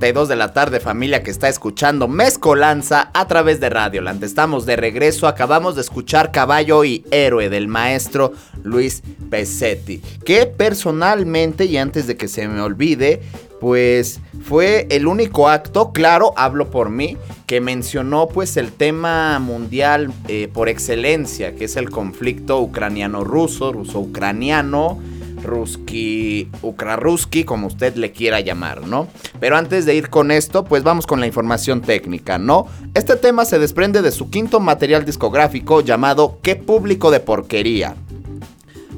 De 0.00 0.36
la 0.36 0.52
tarde, 0.52 0.78
familia 0.78 1.24
que 1.24 1.30
está 1.32 1.48
escuchando 1.48 2.06
Mezcolanza 2.06 3.10
a 3.12 3.26
través 3.26 3.58
de 3.58 3.68
Radio 3.68 4.00
Land. 4.00 4.22
Estamos 4.22 4.64
de 4.64 4.76
regreso, 4.76 5.26
acabamos 5.26 5.74
de 5.74 5.80
escuchar 5.80 6.30
Caballo 6.30 6.84
y 6.84 7.04
Héroe 7.10 7.48
del 7.48 7.66
maestro 7.66 8.32
Luis 8.62 9.02
Pesetti, 9.28 10.00
que 10.24 10.46
personalmente, 10.46 11.64
y 11.64 11.78
antes 11.78 12.06
de 12.06 12.16
que 12.16 12.28
se 12.28 12.46
me 12.46 12.60
olvide, 12.60 13.22
pues 13.60 14.20
fue 14.44 14.86
el 14.90 15.08
único 15.08 15.48
acto, 15.48 15.92
claro, 15.92 16.32
hablo 16.36 16.70
por 16.70 16.90
mí, 16.90 17.16
que 17.46 17.60
mencionó 17.60 18.28
pues 18.28 18.56
el 18.56 18.70
tema 18.70 19.40
mundial 19.40 20.12
eh, 20.28 20.48
por 20.52 20.68
excelencia, 20.68 21.56
que 21.56 21.64
es 21.64 21.74
el 21.74 21.90
conflicto 21.90 22.60
ucraniano-ruso, 22.60 23.72
ruso-ucraniano 23.72 25.00
Ruski, 25.42 26.50
Ukraruski, 26.62 27.44
como 27.44 27.66
usted 27.66 27.94
le 27.96 28.12
quiera 28.12 28.40
llamar, 28.40 28.86
¿no? 28.86 29.08
Pero 29.40 29.56
antes 29.56 29.86
de 29.86 29.94
ir 29.94 30.10
con 30.10 30.30
esto, 30.30 30.64
pues 30.64 30.82
vamos 30.82 31.06
con 31.06 31.20
la 31.20 31.26
información 31.26 31.80
técnica, 31.80 32.38
¿no? 32.38 32.66
Este 32.94 33.16
tema 33.16 33.44
se 33.44 33.58
desprende 33.58 34.02
de 34.02 34.10
su 34.10 34.30
quinto 34.30 34.60
material 34.60 35.04
discográfico 35.04 35.80
llamado 35.80 36.38
¿Qué 36.42 36.56
público 36.56 37.10
de 37.10 37.20
porquería? 37.20 37.94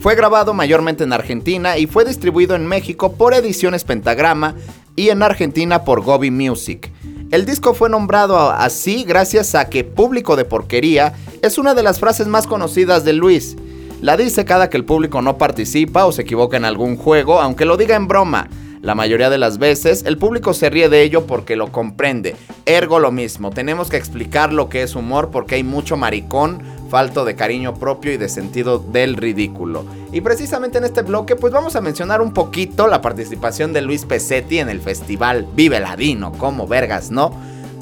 Fue 0.01 0.15
grabado 0.15 0.55
mayormente 0.55 1.05
en 1.05 1.13
Argentina 1.13 1.77
y 1.77 1.87
fue 1.87 2.05
distribuido 2.05 2.57
en 2.57 2.67
México 2.67 3.13
por 3.13 3.35
Ediciones 3.35 3.85
Pentagrama 3.85 4.55
y 4.97 5.11
en 5.11 5.23
Argentina 5.23 5.85
por 5.85 6.01
Gobi 6.01 6.31
Music. 6.31 6.91
El 7.31 7.45
disco 7.45 7.75
fue 7.75 7.91
nombrado 7.91 8.51
así 8.51 9.05
gracias 9.05 9.55
a 9.55 9.69
que 9.69 9.85
público 9.85 10.37
de 10.37 10.45
porquería 10.45 11.13
es 11.43 11.59
una 11.59 11.75
de 11.75 11.83
las 11.83 12.01
frases 12.01 12.27
más 12.27 12.47
conocidas 12.47 13.05
de 13.05 13.13
Luis 13.13 13.57
la 14.01 14.17
dice 14.17 14.47
cada 14.47 14.71
que 14.71 14.79
el 14.79 14.85
público 14.85 15.21
no 15.21 15.37
participa 15.37 16.07
o 16.07 16.13
se 16.13 16.23
equivoca 16.23 16.57
en 16.57 16.65
algún 16.65 16.97
juego, 16.97 17.39
aunque 17.41 17.67
lo 17.67 17.77
diga 17.77 17.97
en 17.97 18.09
broma. 18.09 18.49
La 18.81 18.95
mayoría 18.95 19.29
de 19.29 19.37
las 19.37 19.59
veces 19.59 20.05
el 20.07 20.17
público 20.17 20.55
se 20.55 20.71
ríe 20.71 20.89
de 20.89 21.03
ello 21.03 21.27
porque 21.27 21.55
lo 21.55 21.71
comprende. 21.71 22.35
Ergo 22.65 22.99
lo 22.99 23.13
mismo, 23.13 23.51
tenemos 23.51 23.91
que 23.91 23.99
explicar 23.99 24.55
lo 24.55 24.71
que 24.71 24.83
es 24.83 24.97
humor 24.97 25.29
porque 25.31 25.57
hay 25.57 25.65
mucho 25.65 25.99
maricón, 25.99 26.63
falto 26.89 27.27
de 27.27 27.35
cariño 27.35 27.75
propio 27.75 28.11
y 28.11 28.17
de 28.17 28.31
sentido 28.31 28.79
del 28.79 29.17
ridículo. 29.17 29.85
Y 30.13 30.23
precisamente 30.23 30.79
en 30.79 30.85
este 30.85 31.03
bloque 31.03 31.37
pues 31.37 31.53
vamos 31.53 31.77
a 31.77 31.83
mencionar 31.83 32.23
un 32.23 32.33
poquito 32.33 32.87
la 32.87 33.03
participación 33.03 33.75
de 33.75 33.83
Luis 33.83 34.07
Pesetti 34.07 34.61
en 34.61 34.71
el 34.71 34.81
festival 34.81 35.47
Vive 35.55 35.79
Ladino, 35.79 36.33
como 36.33 36.67
vergas, 36.67 37.11
¿no? 37.11 37.33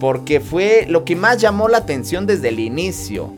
Porque 0.00 0.40
fue 0.40 0.85
lo 0.88 1.04
que 1.04 1.14
más 1.14 1.40
llamó 1.40 1.68
la 1.68 1.78
atención 1.78 2.26
desde 2.26 2.48
el 2.48 2.59
inicio. 2.59 3.33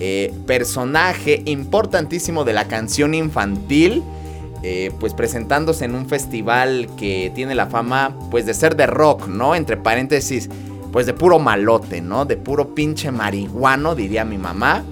Eh, 0.00 0.34
personaje 0.46 1.42
importantísimo 1.44 2.44
de 2.44 2.52
la 2.52 2.66
canción 2.66 3.14
infantil. 3.14 4.02
Eh, 4.66 4.92
pues 4.98 5.12
presentándose 5.12 5.84
en 5.84 5.94
un 5.94 6.08
festival 6.08 6.88
que 6.96 7.30
tiene 7.34 7.54
la 7.54 7.66
fama 7.66 8.16
pues 8.30 8.46
de 8.46 8.54
ser 8.54 8.76
de 8.76 8.86
rock, 8.86 9.28
¿no? 9.28 9.54
Entre 9.54 9.76
paréntesis, 9.76 10.48
pues 10.90 11.04
de 11.04 11.12
puro 11.12 11.38
malote, 11.38 12.00
¿no? 12.00 12.24
De 12.24 12.38
puro 12.38 12.74
pinche 12.74 13.10
marihuano, 13.10 13.94
diría 13.94 14.24
mi 14.24 14.38
mamá. 14.38 14.82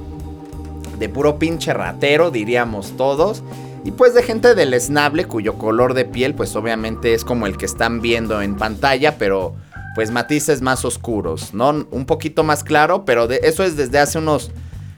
De 0.98 1.08
puro 1.08 1.38
pinche 1.38 1.72
ratero, 1.72 2.30
diríamos 2.30 2.98
todos. 2.98 3.42
Y 3.82 3.92
pues 3.92 4.12
de 4.12 4.22
gente 4.22 4.54
del 4.54 4.74
esnable 4.74 5.24
cuyo 5.24 5.54
color 5.54 5.94
de 5.94 6.04
piel 6.04 6.34
pues 6.34 6.54
obviamente 6.54 7.14
es 7.14 7.24
como 7.24 7.46
el 7.46 7.56
que 7.56 7.64
están 7.64 8.02
viendo 8.02 8.42
en 8.42 8.56
pantalla, 8.56 9.16
pero 9.16 9.54
pues 9.94 10.10
matices 10.10 10.60
más 10.60 10.84
oscuros, 10.84 11.54
¿no? 11.54 11.86
Un 11.90 12.04
poquito 12.04 12.44
más 12.44 12.62
claro, 12.62 13.04
pero 13.04 13.26
de, 13.26 13.40
eso 13.42 13.64
es 13.64 13.76
desde 13.76 13.98
hace 13.98 14.18
unos 14.18 14.50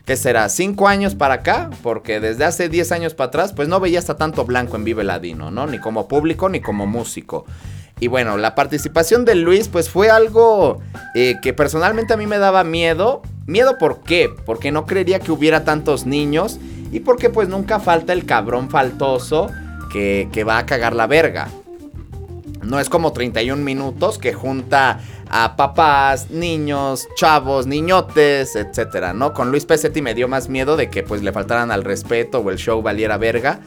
¿qué 0.05 0.17
será? 0.17 0.49
¿Cinco 0.49 0.89
años 0.89 1.15
para 1.15 1.35
acá? 1.35 1.71
Porque 1.83 2.21
desde 2.21 2.45
hace 2.45 2.69
10 2.69 2.93
años 2.93 3.15
para 3.15 3.29
atrás, 3.29 3.53
pues 3.53 3.69
no 3.69 3.81
veía 3.81 3.99
hasta 3.99 4.17
tanto 4.17 4.45
blanco 4.45 4.77
en 4.77 4.85
Vive 4.85 5.05
Ladino, 5.05 5.51
¿no? 5.51 5.67
Ni 5.67 5.79
como 5.79 6.09
público 6.09 6.49
ni 6.49 6.61
como 6.61 6.87
músico. 6.87 7.47
Y 8.01 8.09
bueno, 8.09 8.37
la 8.37 8.55
participación 8.55 9.25
de 9.25 9.35
Luis, 9.35 9.69
pues 9.69 9.89
fue 9.89 10.11
algo 10.11 10.81
eh, 11.15 11.37
que 11.43 11.53
personalmente 11.53 12.13
a 12.13 12.17
mí 12.17 12.27
me 12.27 12.39
daba 12.39 12.65
miedo. 12.65 13.23
¿Miedo 13.47 13.79
por 13.79 14.03
qué? 14.03 14.31
Porque 14.45 14.73
no 14.73 14.85
creería 14.85 15.21
que 15.21 15.33
hubiera 15.33 15.65
tantos 15.65 16.07
niños 16.07 16.59
y 16.93 17.01
porque 17.01 17.31
pues 17.31 17.49
nunca 17.49 17.81
falta 17.81 18.13
el 18.13 18.27
cabrón 18.27 18.69
faltoso 18.69 19.51
que, 19.93 20.29
que 20.33 20.45
va 20.45 20.59
a 20.59 20.67
cagar 20.67 20.95
la 20.95 21.07
verga. 21.07 21.49
No 22.65 22.81
es 22.81 22.89
como 22.89 23.13
31 23.13 23.63
minutos 23.63 24.19
que 24.19 24.33
junta 24.33 25.01
a 25.29 25.57
papás, 25.57 26.31
niños, 26.31 27.09
chavos, 27.17 27.67
niñotes, 27.67 28.57
etcétera, 28.57 29.13
¿no? 29.13 29.33
Con 29.33 29.51
Luis 29.51 29.65
Pesetti 29.65 30.03
me 30.03 30.15
dio 30.15 30.29
más 30.29 30.49
miedo 30.49 30.77
de 30.77 30.91
que 30.91 31.03
pues 31.03 31.23
le 31.23 31.33
faltaran 31.33 31.71
al 31.71 31.85
respeto 31.85 32.41
o 32.41 32.51
el 32.51 32.57
show 32.59 32.83
valiera 32.83 33.17
verga. 33.17 33.61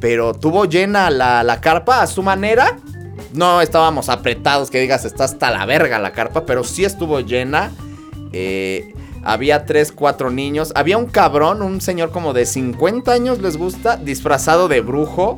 Pero 0.00 0.34
tuvo 0.34 0.64
llena 0.64 1.10
la, 1.10 1.60
carpa 1.60 2.02
a 2.02 2.06
su 2.06 2.22
manera. 2.22 2.76
No 3.32 3.60
estábamos 3.60 4.08
apretados, 4.08 4.70
que 4.70 4.80
digas, 4.80 5.04
está 5.04 5.24
hasta 5.24 5.50
la 5.50 5.64
verga 5.64 5.98
la 5.98 6.12
carpa, 6.12 6.44
pero 6.44 6.64
sí 6.64 6.84
estuvo 6.84 7.20
llena. 7.20 7.70
Eh, 8.32 8.92
había 9.22 9.64
tres, 9.64 9.92
cuatro 9.92 10.30
niños. 10.30 10.72
Había 10.74 10.98
un 10.98 11.06
cabrón, 11.06 11.62
un 11.62 11.80
señor 11.80 12.10
como 12.10 12.32
de 12.32 12.46
50 12.46 13.12
años, 13.12 13.40
les 13.40 13.56
gusta, 13.56 13.96
disfrazado 13.96 14.68
de 14.68 14.80
brujo 14.80 15.36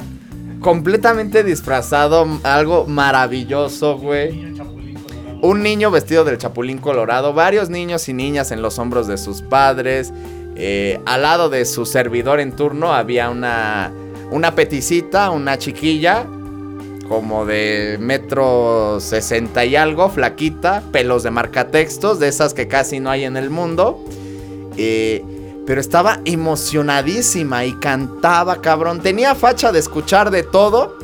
completamente 0.65 1.45
disfrazado, 1.45 2.27
algo 2.43 2.87
maravilloso, 2.87 3.99
güey. 3.99 4.55
Un 5.43 5.63
niño 5.63 5.91
vestido 5.91 6.25
del 6.25 6.39
chapulín 6.39 6.79
colorado, 6.79 7.35
varios 7.35 7.69
niños 7.69 8.09
y 8.09 8.15
niñas 8.15 8.51
en 8.51 8.63
los 8.63 8.79
hombros 8.79 9.07
de 9.07 9.19
sus 9.19 9.43
padres. 9.43 10.11
Eh, 10.57 10.99
al 11.05 11.21
lado 11.21 11.51
de 11.51 11.67
su 11.67 11.85
servidor 11.85 12.41
en 12.41 12.57
turno 12.57 12.95
había 12.95 13.29
una, 13.29 13.93
una 14.31 14.55
peticita, 14.55 15.31
una 15.31 15.59
chiquilla. 15.59 16.27
como 17.09 17.45
de 17.45 17.99
metro 18.01 18.99
sesenta 19.01 19.67
y 19.67 19.77
algo, 19.77 20.09
flaquita, 20.09 20.83
pelos 20.91 21.23
de 21.23 21.31
marcatextos, 21.31 22.19
de 22.19 22.29
esas 22.29 22.55
que 22.55 22.67
casi 22.69 23.01
no 23.01 23.11
hay 23.11 23.25
en 23.25 23.37
el 23.37 23.51
mundo. 23.51 24.03
Eh, 24.79 25.23
pero 25.67 25.81
estaba 25.81 26.21
emocionadísima 26.25 27.65
y 27.65 27.73
cantaba, 27.75 28.61
cabrón. 28.61 29.01
Tenía 29.01 29.35
facha 29.35 29.73
de 29.73 29.79
escuchar 29.79 30.31
de 30.31 30.43
todo. 30.43 30.97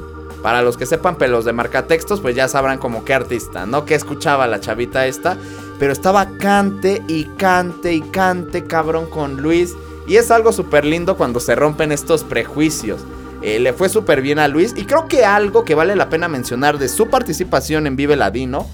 Para 0.43 0.63
los 0.63 0.79
que 0.79 0.87
sepan 0.87 1.17
pelos 1.17 1.45
de 1.45 1.53
marcatextos, 1.53 2.21
pues 2.21 2.35
ya 2.35 2.49
sabrán 2.49 2.79
como 2.79 3.05
qué 3.05 3.13
artista, 3.13 3.67
¿no? 3.67 3.85
Que 3.85 3.95
escuchaba 3.95 4.47
la 4.47 4.61
chavita 4.61 5.07
esta. 5.07 5.37
Pero 5.79 5.93
estaba 5.93 6.39
cante 6.39 7.03
y 7.09 7.25
cante 7.25 7.93
y 7.93 8.01
cante, 8.01 8.65
cabrón, 8.65 9.07
con 9.07 9.41
Luis. 9.43 9.75
Y 10.07 10.17
es 10.17 10.31
algo 10.31 10.53
súper 10.53 10.85
lindo 10.85 11.17
cuando 11.17 11.41
se 11.41 11.55
rompen 11.55 11.93
estos 11.93 12.25
prejuicios. 12.25 13.01
Eh, 13.43 13.59
le 13.59 13.73
fue 13.73 13.89
súper 13.89 14.21
bien 14.23 14.39
a 14.39 14.49
Luis. 14.49 14.75
Y 14.77 14.85
creo 14.85 15.09
que 15.09 15.25
algo 15.25 15.65
que 15.65 15.75
vale 15.75 15.97
la 15.97 16.09
pena 16.09 16.29
mencionar 16.29 16.79
de 16.79 16.89
su 16.89 17.09
participación 17.09 17.87
en 17.87 17.97
Vive 17.97 18.17
Ladino 18.17 18.67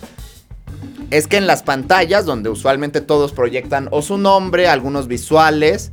es 1.11 1.27
que 1.27 1.37
en 1.37 1.47
las 1.47 1.63
pantallas, 1.63 2.25
donde 2.25 2.49
usualmente 2.49 3.01
todos 3.01 3.33
proyectan 3.33 3.89
o 3.91 4.03
su 4.03 4.19
nombre, 4.19 4.69
algunos 4.69 5.09
visuales, 5.09 5.93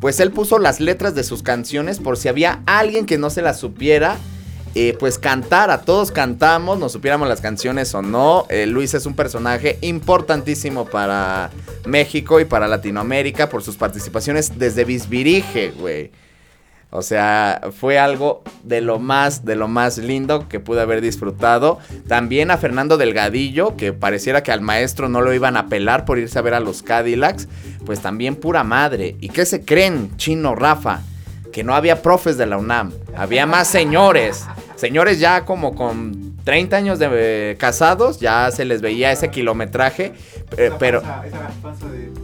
pues 0.00 0.20
él 0.20 0.32
puso 0.32 0.58
las 0.58 0.80
letras 0.80 1.14
de 1.14 1.24
sus 1.24 1.42
canciones 1.42 1.98
por 1.98 2.16
si 2.16 2.28
había 2.28 2.62
alguien 2.66 3.06
que 3.06 3.18
no 3.18 3.30
se 3.30 3.42
las 3.42 3.58
supiera. 3.58 4.16
Eh, 4.74 4.96
pues 4.98 5.18
cantara, 5.18 5.82
todos 5.82 6.10
cantamos, 6.10 6.78
nos 6.78 6.92
supiéramos 6.92 7.28
las 7.28 7.42
canciones 7.42 7.94
o 7.94 8.00
no. 8.00 8.46
Eh, 8.48 8.66
Luis 8.66 8.94
es 8.94 9.04
un 9.04 9.14
personaje 9.14 9.76
importantísimo 9.82 10.86
para 10.86 11.50
México 11.84 12.40
y 12.40 12.46
para 12.46 12.66
Latinoamérica 12.66 13.50
por 13.50 13.62
sus 13.62 13.76
participaciones 13.76 14.58
desde 14.58 14.84
Bisbirige, 14.84 15.72
güey. 15.72 16.10
O 16.94 17.00
sea, 17.00 17.62
fue 17.74 17.98
algo 17.98 18.42
de 18.64 18.82
lo 18.82 18.98
más, 18.98 19.46
de 19.46 19.56
lo 19.56 19.66
más 19.66 19.96
lindo 19.96 20.46
que 20.46 20.60
pude 20.60 20.82
haber 20.82 21.00
disfrutado. 21.00 21.78
También 22.06 22.50
a 22.50 22.58
Fernando 22.58 22.98
Delgadillo, 22.98 23.78
que 23.78 23.94
pareciera 23.94 24.42
que 24.42 24.52
al 24.52 24.60
maestro 24.60 25.08
no 25.08 25.22
lo 25.22 25.32
iban 25.32 25.56
a 25.56 25.68
pelar 25.68 26.04
por 26.04 26.18
irse 26.18 26.38
a 26.38 26.42
ver 26.42 26.52
a 26.52 26.60
los 26.60 26.82
Cadillacs. 26.82 27.48
Pues 27.86 28.00
también 28.00 28.36
pura 28.36 28.62
madre. 28.62 29.16
¿Y 29.20 29.30
qué 29.30 29.46
se 29.46 29.64
creen, 29.64 30.14
Chino 30.18 30.54
Rafa? 30.54 31.00
Que 31.50 31.64
no 31.64 31.74
había 31.74 32.02
profes 32.02 32.36
de 32.36 32.44
la 32.44 32.58
UNAM. 32.58 32.92
Había 33.16 33.46
más 33.46 33.68
señores. 33.68 34.44
Señores 34.76 35.18
ya 35.18 35.46
como 35.46 35.74
con 35.74 36.36
30 36.44 36.76
años 36.76 36.98
de 36.98 37.08
eh, 37.52 37.56
casados, 37.56 38.20
ya 38.20 38.50
se 38.50 38.66
les 38.66 38.82
veía 38.82 39.12
ese 39.12 39.30
kilometraje. 39.30 40.12
eh, 40.58 40.70
pero... 40.78 40.98
Esa, 40.98 41.26
esa 41.26 41.48
panza 41.62 41.88
de. 41.88 42.21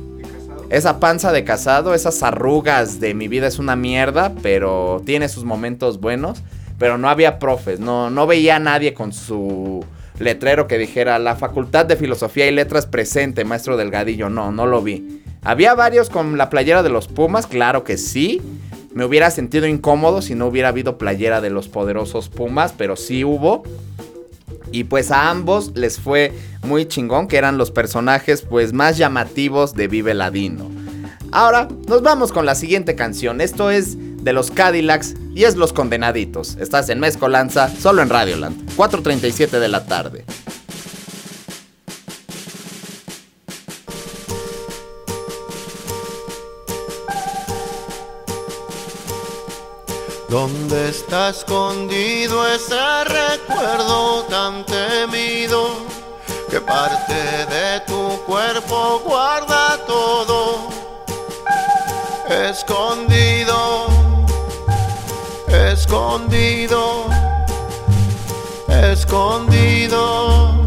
Esa 0.70 1.00
panza 1.00 1.32
de 1.32 1.44
casado, 1.44 1.94
esas 1.94 2.22
arrugas 2.22 3.00
de 3.00 3.14
mi 3.14 3.26
vida 3.26 3.46
es 3.46 3.58
una 3.58 3.74
mierda, 3.74 4.34
pero 4.42 5.02
tiene 5.06 5.30
sus 5.30 5.44
momentos 5.44 5.98
buenos. 5.98 6.42
Pero 6.78 6.98
no 6.98 7.08
había 7.08 7.38
profes, 7.38 7.80
no, 7.80 8.10
no 8.10 8.26
veía 8.26 8.56
a 8.56 8.60
nadie 8.60 8.94
con 8.94 9.12
su 9.12 9.84
letrero 10.18 10.68
que 10.68 10.78
dijera 10.78 11.18
la 11.18 11.36
Facultad 11.36 11.86
de 11.86 11.96
Filosofía 11.96 12.46
y 12.46 12.52
Letras 12.52 12.86
presente, 12.86 13.44
maestro 13.44 13.76
Delgadillo. 13.76 14.28
No, 14.28 14.52
no 14.52 14.66
lo 14.66 14.82
vi. 14.82 15.22
Había 15.42 15.74
varios 15.74 16.10
con 16.10 16.36
la 16.36 16.50
playera 16.50 16.82
de 16.82 16.90
los 16.90 17.08
Pumas, 17.08 17.46
claro 17.46 17.82
que 17.82 17.96
sí. 17.96 18.40
Me 18.92 19.04
hubiera 19.04 19.30
sentido 19.30 19.66
incómodo 19.66 20.22
si 20.22 20.34
no 20.34 20.46
hubiera 20.46 20.68
habido 20.68 20.98
playera 20.98 21.40
de 21.40 21.50
los 21.50 21.68
poderosos 21.68 22.28
Pumas, 22.28 22.74
pero 22.76 22.94
sí 22.94 23.24
hubo. 23.24 23.62
Y 24.72 24.84
pues 24.84 25.10
a 25.10 25.30
ambos 25.30 25.72
les 25.74 25.98
fue 25.98 26.32
muy 26.62 26.86
chingón, 26.86 27.28
que 27.28 27.36
eran 27.36 27.58
los 27.58 27.70
personajes 27.70 28.42
pues 28.42 28.72
más 28.72 28.96
llamativos 28.98 29.74
de 29.74 29.88
Vive 29.88 30.14
Ladino. 30.14 30.70
Ahora 31.30 31.68
nos 31.86 32.02
vamos 32.02 32.32
con 32.32 32.46
la 32.46 32.54
siguiente 32.54 32.94
canción. 32.94 33.40
Esto 33.40 33.70
es 33.70 33.96
de 34.22 34.32
los 34.32 34.50
Cadillacs 34.50 35.14
y 35.34 35.44
es 35.44 35.56
Los 35.56 35.72
Condenaditos. 35.72 36.56
Estás 36.58 36.88
en 36.88 37.00
Mezcolanza, 37.00 37.68
solo 37.68 38.02
en 38.02 38.08
Radioland, 38.08 38.56
4.37 38.76 39.58
de 39.58 39.68
la 39.68 39.86
tarde. 39.86 40.24
¿Dónde 50.28 50.90
está 50.90 51.30
escondido 51.30 52.46
ese 52.46 53.04
recuerdo 53.04 54.24
tan 54.24 54.62
temido? 54.66 55.70
Que 56.50 56.60
parte 56.60 57.14
de 57.46 57.80
tu 57.86 58.20
cuerpo 58.26 59.00
guarda 59.06 59.78
todo. 59.86 60.68
Escondido, 62.28 63.86
escondido, 65.48 67.06
escondido. 68.68 70.57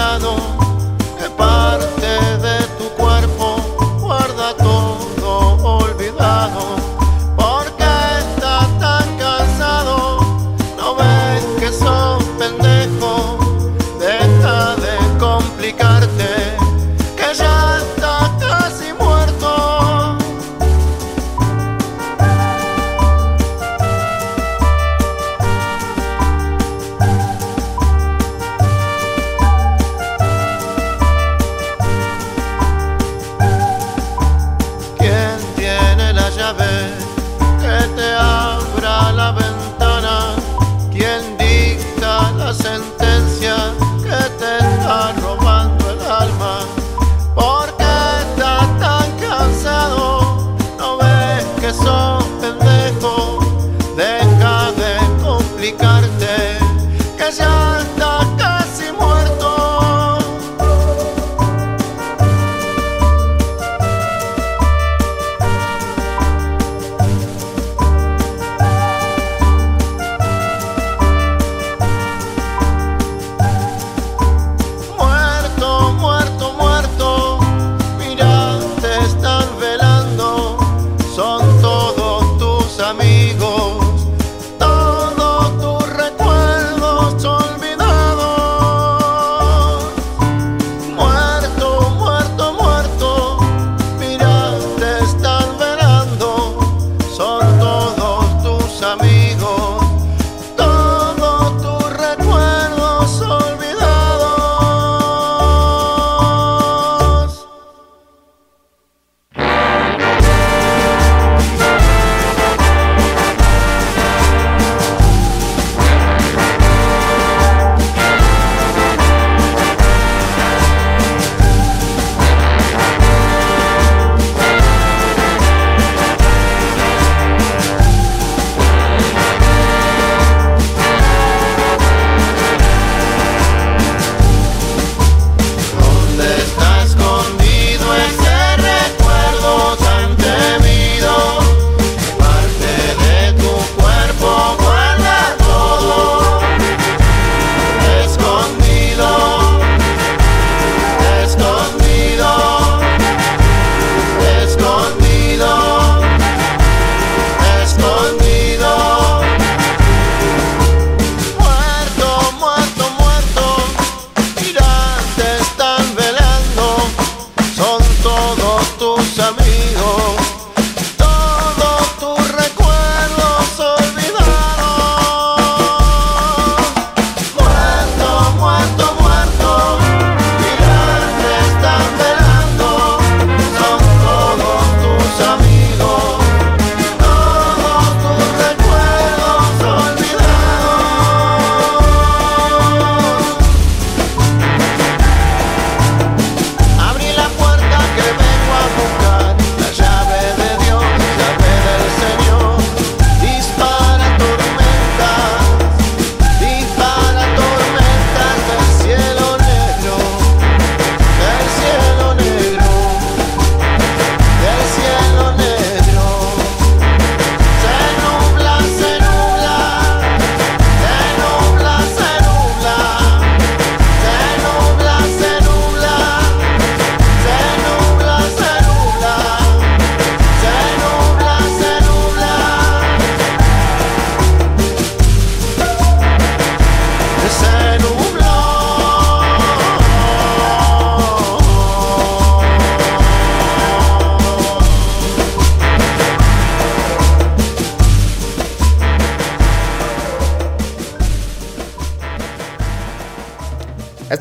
piano 0.00 0.39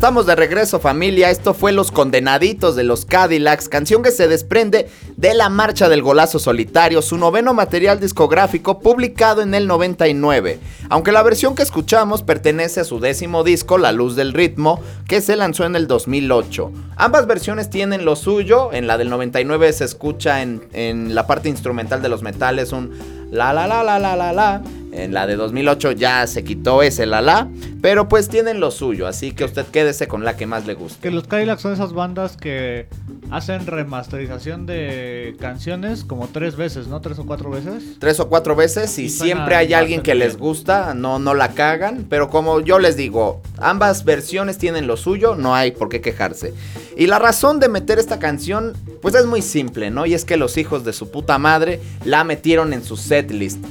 Estamos 0.09 0.25
de 0.25 0.35
regreso 0.35 0.79
familia, 0.79 1.29
esto 1.29 1.53
fue 1.53 1.71
Los 1.71 1.91
Condenaditos 1.91 2.75
de 2.75 2.83
los 2.83 3.05
Cadillacs, 3.05 3.69
canción 3.69 4.01
que 4.01 4.09
se 4.09 4.27
desprende 4.27 4.89
de 5.17 5.35
La 5.35 5.49
Marcha 5.49 5.87
del 5.87 6.01
Golazo 6.01 6.39
Solitario, 6.39 7.03
su 7.03 7.15
noveno 7.15 7.53
material 7.53 7.99
discográfico 7.99 8.79
publicado 8.79 9.43
en 9.43 9.53
el 9.53 9.67
99, 9.67 10.57
aunque 10.89 11.11
la 11.11 11.21
versión 11.21 11.53
que 11.53 11.61
escuchamos 11.61 12.23
pertenece 12.23 12.79
a 12.79 12.85
su 12.85 12.99
décimo 12.99 13.43
disco, 13.43 13.77
La 13.77 13.91
Luz 13.91 14.15
del 14.15 14.33
Ritmo, 14.33 14.81
que 15.07 15.21
se 15.21 15.35
lanzó 15.35 15.65
en 15.65 15.75
el 15.75 15.85
2008. 15.85 16.71
Ambas 16.95 17.27
versiones 17.27 17.69
tienen 17.69 18.03
lo 18.03 18.15
suyo, 18.15 18.73
en 18.73 18.87
la 18.87 18.97
del 18.97 19.11
99 19.11 19.71
se 19.73 19.85
escucha 19.85 20.41
en, 20.41 20.63
en 20.73 21.13
la 21.13 21.27
parte 21.27 21.49
instrumental 21.49 22.01
de 22.01 22.09
los 22.09 22.23
metales 22.23 22.71
un 22.71 23.19
la 23.31 23.53
la 23.53 23.67
la 23.67 23.83
la 23.83 23.99
la 23.99 24.15
la 24.15 24.33
la. 24.33 24.61
En 24.91 25.13
la 25.13 25.27
de 25.27 25.35
2008 25.35 25.91
ya 25.91 26.25
se 26.25 26.43
quitó 26.43 26.81
ese 26.81 27.05
la 27.05 27.21
la, 27.21 27.47
pero 27.81 28.09
pues 28.09 28.29
tienen 28.29 28.59
lo 28.59 28.71
suyo, 28.71 29.07
así 29.07 29.31
que 29.31 29.45
usted 29.45 29.65
quédese 29.65 30.07
con 30.07 30.23
la 30.23 30.35
que 30.35 30.45
más 30.45 30.65
le 30.65 30.73
guste. 30.73 30.99
Que 31.01 31.11
los 31.11 31.27
Cadillacs 31.27 31.61
son 31.61 31.73
esas 31.73 31.93
bandas 31.93 32.35
que 32.35 32.87
hacen 33.31 33.65
remasterización 33.65 34.65
de 34.65 35.35
canciones 35.39 36.03
como 36.03 36.27
tres 36.27 36.55
veces, 36.55 36.87
¿no? 36.87 37.01
Tres 37.01 37.19
o 37.19 37.25
cuatro 37.25 37.49
veces. 37.49 37.97
Tres 37.99 38.19
o 38.19 38.27
cuatro 38.27 38.55
veces 38.55 38.97
y 38.99 39.09
siempre 39.09 39.55
hay 39.55 39.73
alguien 39.73 40.01
que 40.01 40.15
les 40.15 40.37
gusta, 40.37 40.93
no, 40.93 41.19
no 41.19 41.33
la 41.33 41.53
cagan, 41.53 42.05
pero 42.09 42.29
como 42.29 42.61
yo 42.61 42.79
les 42.79 42.97
digo, 42.97 43.41
ambas 43.57 44.03
versiones 44.03 44.57
tienen 44.57 44.87
lo 44.87 44.97
suyo, 44.97 45.35
no 45.35 45.55
hay 45.55 45.71
por 45.71 45.89
qué 45.89 46.01
quejarse. 46.01 46.53
Y 46.97 47.07
la 47.07 47.19
razón 47.19 47.59
de 47.59 47.69
meter 47.69 47.99
esta 47.99 48.19
canción, 48.19 48.73
pues 49.01 49.15
es 49.15 49.25
muy 49.25 49.41
simple, 49.41 49.89
¿no? 49.89 50.05
Y 50.05 50.13
es 50.13 50.25
que 50.25 50.37
los 50.37 50.57
hijos 50.57 50.83
de 50.83 50.93
su 50.93 51.11
puta 51.11 51.37
madre 51.37 51.79
la 52.03 52.23
metieron 52.23 52.73
en 52.73 52.83
su 52.83 52.97
setlist. 52.97 53.63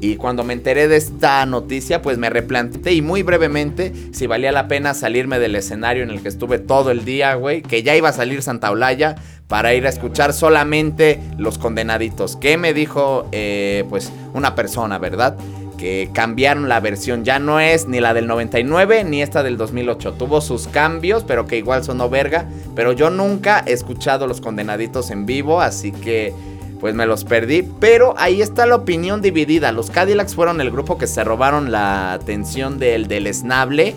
Y 0.00 0.16
cuando 0.16 0.44
me 0.44 0.52
enteré 0.52 0.88
de 0.88 0.96
esta 0.96 1.44
noticia, 1.46 2.02
pues 2.02 2.18
me 2.18 2.28
replanteé 2.28 2.92
y 2.92 3.02
muy 3.02 3.22
brevemente 3.22 3.92
si 4.12 4.26
valía 4.26 4.52
la 4.52 4.68
pena 4.68 4.92
salirme 4.92 5.38
del 5.38 5.56
escenario 5.56 6.02
en 6.02 6.10
el 6.10 6.20
que 6.20 6.28
estuve 6.28 6.58
todo 6.58 6.90
el 6.90 7.04
día, 7.04 7.34
güey, 7.34 7.62
que 7.62 7.82
ya 7.82 7.96
iba 7.96 8.10
a 8.10 8.12
salir 8.12 8.42
Santa 8.42 8.70
Olaya 8.70 9.16
para 9.48 9.74
ir 9.74 9.86
a 9.86 9.88
escuchar 9.88 10.32
solamente 10.32 11.20
Los 11.38 11.56
Condenaditos. 11.56 12.36
¿Qué 12.36 12.58
me 12.58 12.74
dijo, 12.74 13.28
eh, 13.32 13.84
pues, 13.88 14.12
una 14.34 14.54
persona, 14.54 14.98
verdad? 14.98 15.36
Que 15.78 16.10
cambiaron 16.12 16.68
la 16.68 16.80
versión, 16.80 17.24
ya 17.24 17.38
no 17.38 17.60
es 17.60 17.86
ni 17.86 18.00
la 18.00 18.12
del 18.12 18.26
99 18.26 19.04
ni 19.04 19.22
esta 19.22 19.42
del 19.42 19.56
2008. 19.56 20.14
Tuvo 20.14 20.40
sus 20.40 20.68
cambios, 20.68 21.24
pero 21.24 21.46
que 21.46 21.56
igual 21.56 21.84
sonó 21.84 22.10
verga. 22.10 22.46
Pero 22.74 22.92
yo 22.92 23.08
nunca 23.08 23.62
he 23.66 23.72
escuchado 23.72 24.26
Los 24.26 24.40
Condenaditos 24.40 25.10
en 25.10 25.26
vivo, 25.26 25.60
así 25.60 25.92
que 25.92 26.34
pues 26.80 26.94
me 26.94 27.06
los 27.06 27.24
perdí. 27.24 27.62
Pero 27.80 28.14
ahí 28.18 28.42
está 28.42 28.66
la 28.66 28.76
opinión 28.76 29.22
dividida. 29.22 29.72
Los 29.72 29.90
Cadillacs 29.90 30.34
fueron 30.34 30.60
el 30.60 30.70
grupo 30.70 30.98
que 30.98 31.06
se 31.06 31.24
robaron 31.24 31.72
la 31.72 32.12
atención 32.12 32.78
del, 32.78 33.08
del 33.08 33.26
esnable. 33.26 33.94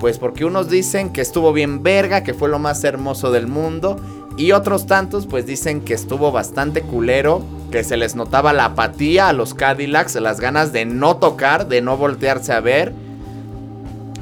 Pues 0.00 0.18
porque 0.18 0.44
unos 0.44 0.68
dicen 0.68 1.10
que 1.10 1.22
estuvo 1.22 1.52
bien 1.52 1.82
verga, 1.82 2.22
que 2.22 2.34
fue 2.34 2.48
lo 2.48 2.58
más 2.58 2.84
hermoso 2.84 3.30
del 3.30 3.46
mundo. 3.46 3.98
Y 4.36 4.52
otros 4.52 4.86
tantos 4.86 5.26
pues 5.26 5.46
dicen 5.46 5.80
que 5.80 5.94
estuvo 5.94 6.30
bastante 6.30 6.82
culero, 6.82 7.42
que 7.70 7.82
se 7.84 7.96
les 7.96 8.14
notaba 8.14 8.52
la 8.52 8.66
apatía 8.66 9.28
a 9.28 9.32
los 9.32 9.54
Cadillacs, 9.54 10.16
las 10.16 10.40
ganas 10.40 10.72
de 10.72 10.84
no 10.84 11.16
tocar, 11.16 11.68
de 11.68 11.80
no 11.80 11.96
voltearse 11.96 12.52
a 12.52 12.60
ver. 12.60 12.92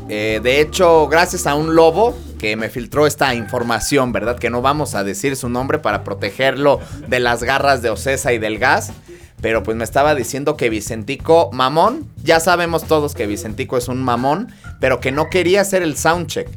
Eh, 0.09 0.40
de 0.42 0.61
hecho, 0.61 1.09
gracias 1.09 1.46
a 1.46 1.55
un 1.55 1.74
lobo 1.74 2.14
que 2.39 2.57
me 2.57 2.68
filtró 2.68 3.07
esta 3.07 3.35
información, 3.35 4.12
¿verdad? 4.12 4.39
Que 4.39 4.51
no 4.51 4.62
vamos 4.62 4.95
a 4.95 5.05
decir 5.05 5.37
su 5.37 5.49
nombre 5.49 5.78
para 5.78 6.05
protegerlo 6.05 6.80
de 7.09 7.20
las 7.20 7.43
garras 7.43 7.82
de 7.82 7.91
Ocesa 7.91 8.32
y 8.32 8.39
del 8.39 8.59
gas. 8.59 8.93
Pero 9.41 9.62
pues 9.62 9.76
me 9.76 9.85
estaba 9.85 10.14
diciendo 10.14 10.57
que 10.57 10.70
Vicentico, 10.70 11.51
mamón, 11.53 12.09
ya 12.22 12.41
sabemos 12.41 12.85
todos 12.85 13.14
que 13.14 13.26
Vicentico 13.26 13.76
es 13.76 13.89
un 13.89 14.03
mamón, 14.03 14.53
pero 14.80 15.01
que 15.01 15.12
no 15.12 15.28
quería 15.28 15.61
hacer 15.61 15.82
el 15.82 15.97
soundcheck. 15.97 16.49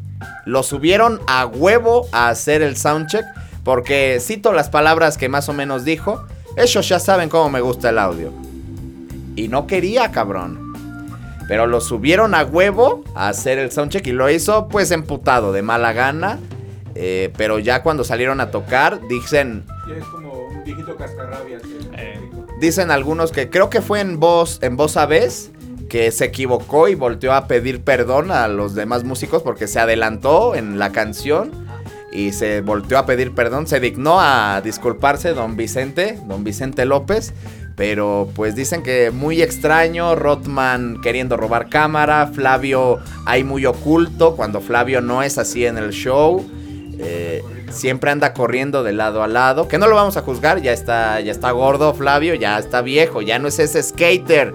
Lo 0.46 0.64
subieron 0.64 1.20
a 1.28 1.46
huevo 1.46 2.08
a 2.12 2.30
hacer 2.30 2.62
el 2.62 2.78
soundcheck, 2.78 3.26
porque 3.64 4.20
cito 4.22 4.54
las 4.54 4.70
palabras 4.70 5.18
que 5.18 5.28
más 5.28 5.50
o 5.50 5.54
menos 5.54 5.84
dijo, 5.84 6.26
ellos 6.56 6.88
ya 6.88 7.00
saben 7.00 7.30
cómo 7.30 7.50
me 7.50 7.62
gusta 7.62 7.90
el 7.90 8.00
audio. 8.00 8.32
Y 9.36 9.50
no 9.50 9.68
quería, 9.68 10.12
cabrón. 10.12 10.67
Pero 11.48 11.68
lo 11.68 11.82
subieron 11.82 12.36
a 12.36 12.44
huevo 12.44 13.04
a 13.16 13.30
hacer 13.30 13.58
el 13.58 13.72
soundcheck 13.72 14.06
y 14.08 14.12
lo 14.12 14.30
hizo 14.30 14.68
pues 14.68 14.92
emputado, 14.92 15.54
de 15.54 15.62
mala 15.62 15.94
gana. 15.94 16.40
Eh, 16.96 17.32
pero 17.38 17.60
ya 17.60 17.84
cuando 17.84 18.04
salieron 18.04 18.42
a 18.42 18.50
tocar, 18.50 19.00
dicen, 19.08 19.64
es 19.96 20.04
como 20.06 20.48
un 20.48 20.64
viejito 20.64 20.96
cascarrabias. 20.96 21.62
Eh. 21.94 22.20
chico. 22.20 22.46
dicen 22.60 22.90
algunos 22.90 23.32
que 23.32 23.50
creo 23.50 23.70
que 23.70 23.82
fue 23.82 24.02
en 24.02 24.20
voz, 24.20 24.60
en 24.64 24.78
voz 24.78 24.98
a 24.98 25.06
vez, 25.06 25.52
que 25.88 26.12
se 26.12 26.26
equivocó 26.26 26.88
y 26.88 26.96
volteó 26.96 27.34
a 27.34 27.48
pedir 27.48 27.82
perdón 27.82 28.32
a 28.32 28.48
los 28.48 28.76
demás 28.76 29.04
músicos 29.04 29.42
porque 29.44 29.68
se 29.68 29.80
adelantó 29.80 30.56
en 30.56 30.80
la 30.80 30.92
canción 30.92 31.52
y 32.12 32.34
se 32.34 32.62
volteó 32.62 32.98
a 32.98 33.06
pedir 33.06 33.34
perdón, 33.34 33.68
se 33.68 33.80
dignó 33.80 34.20
a 34.20 34.62
disculparse 34.62 35.34
don 35.34 35.56
Vicente, 35.56 36.20
don 36.26 36.44
Vicente 36.44 36.86
López, 36.86 37.34
pero 37.78 38.28
pues 38.36 38.56
dicen 38.56 38.82
que 38.82 39.12
muy 39.12 39.42
extraño, 39.42 40.16
Rotman 40.16 41.00
queriendo 41.02 41.38
robar 41.38 41.70
cámara, 41.70 42.28
Flavio 42.34 42.98
ahí 43.26 43.44
muy 43.44 43.66
oculto, 43.68 44.36
cuando 44.36 44.60
Flavio 44.60 45.00
no 45.00 45.22
es 45.24 45.38
así 45.38 45.66
en 45.66 45.78
el 45.78 45.92
show. 45.92 46.44
eh, 47.00 47.44
siempre 47.70 48.12
anda 48.12 48.34
corriendo 48.34 48.84
de 48.84 48.94
lado 48.94 49.22
a 49.24 49.28
lado. 49.28 49.68
Que 49.68 49.78
no 49.78 49.88
lo 49.88 49.96
vamos 49.96 50.18
a 50.18 50.22
juzgar, 50.22 50.62
ya 50.62 50.74
está, 50.74 51.20
ya 51.22 51.32
está 51.32 51.52
gordo 51.52 51.94
Flavio, 51.94 52.34
ya 52.34 52.58
está 52.58 52.82
viejo, 52.82 53.22
ya 53.22 53.40
no 53.40 53.48
es 53.48 53.60
ese 53.60 53.84
skater 53.84 54.54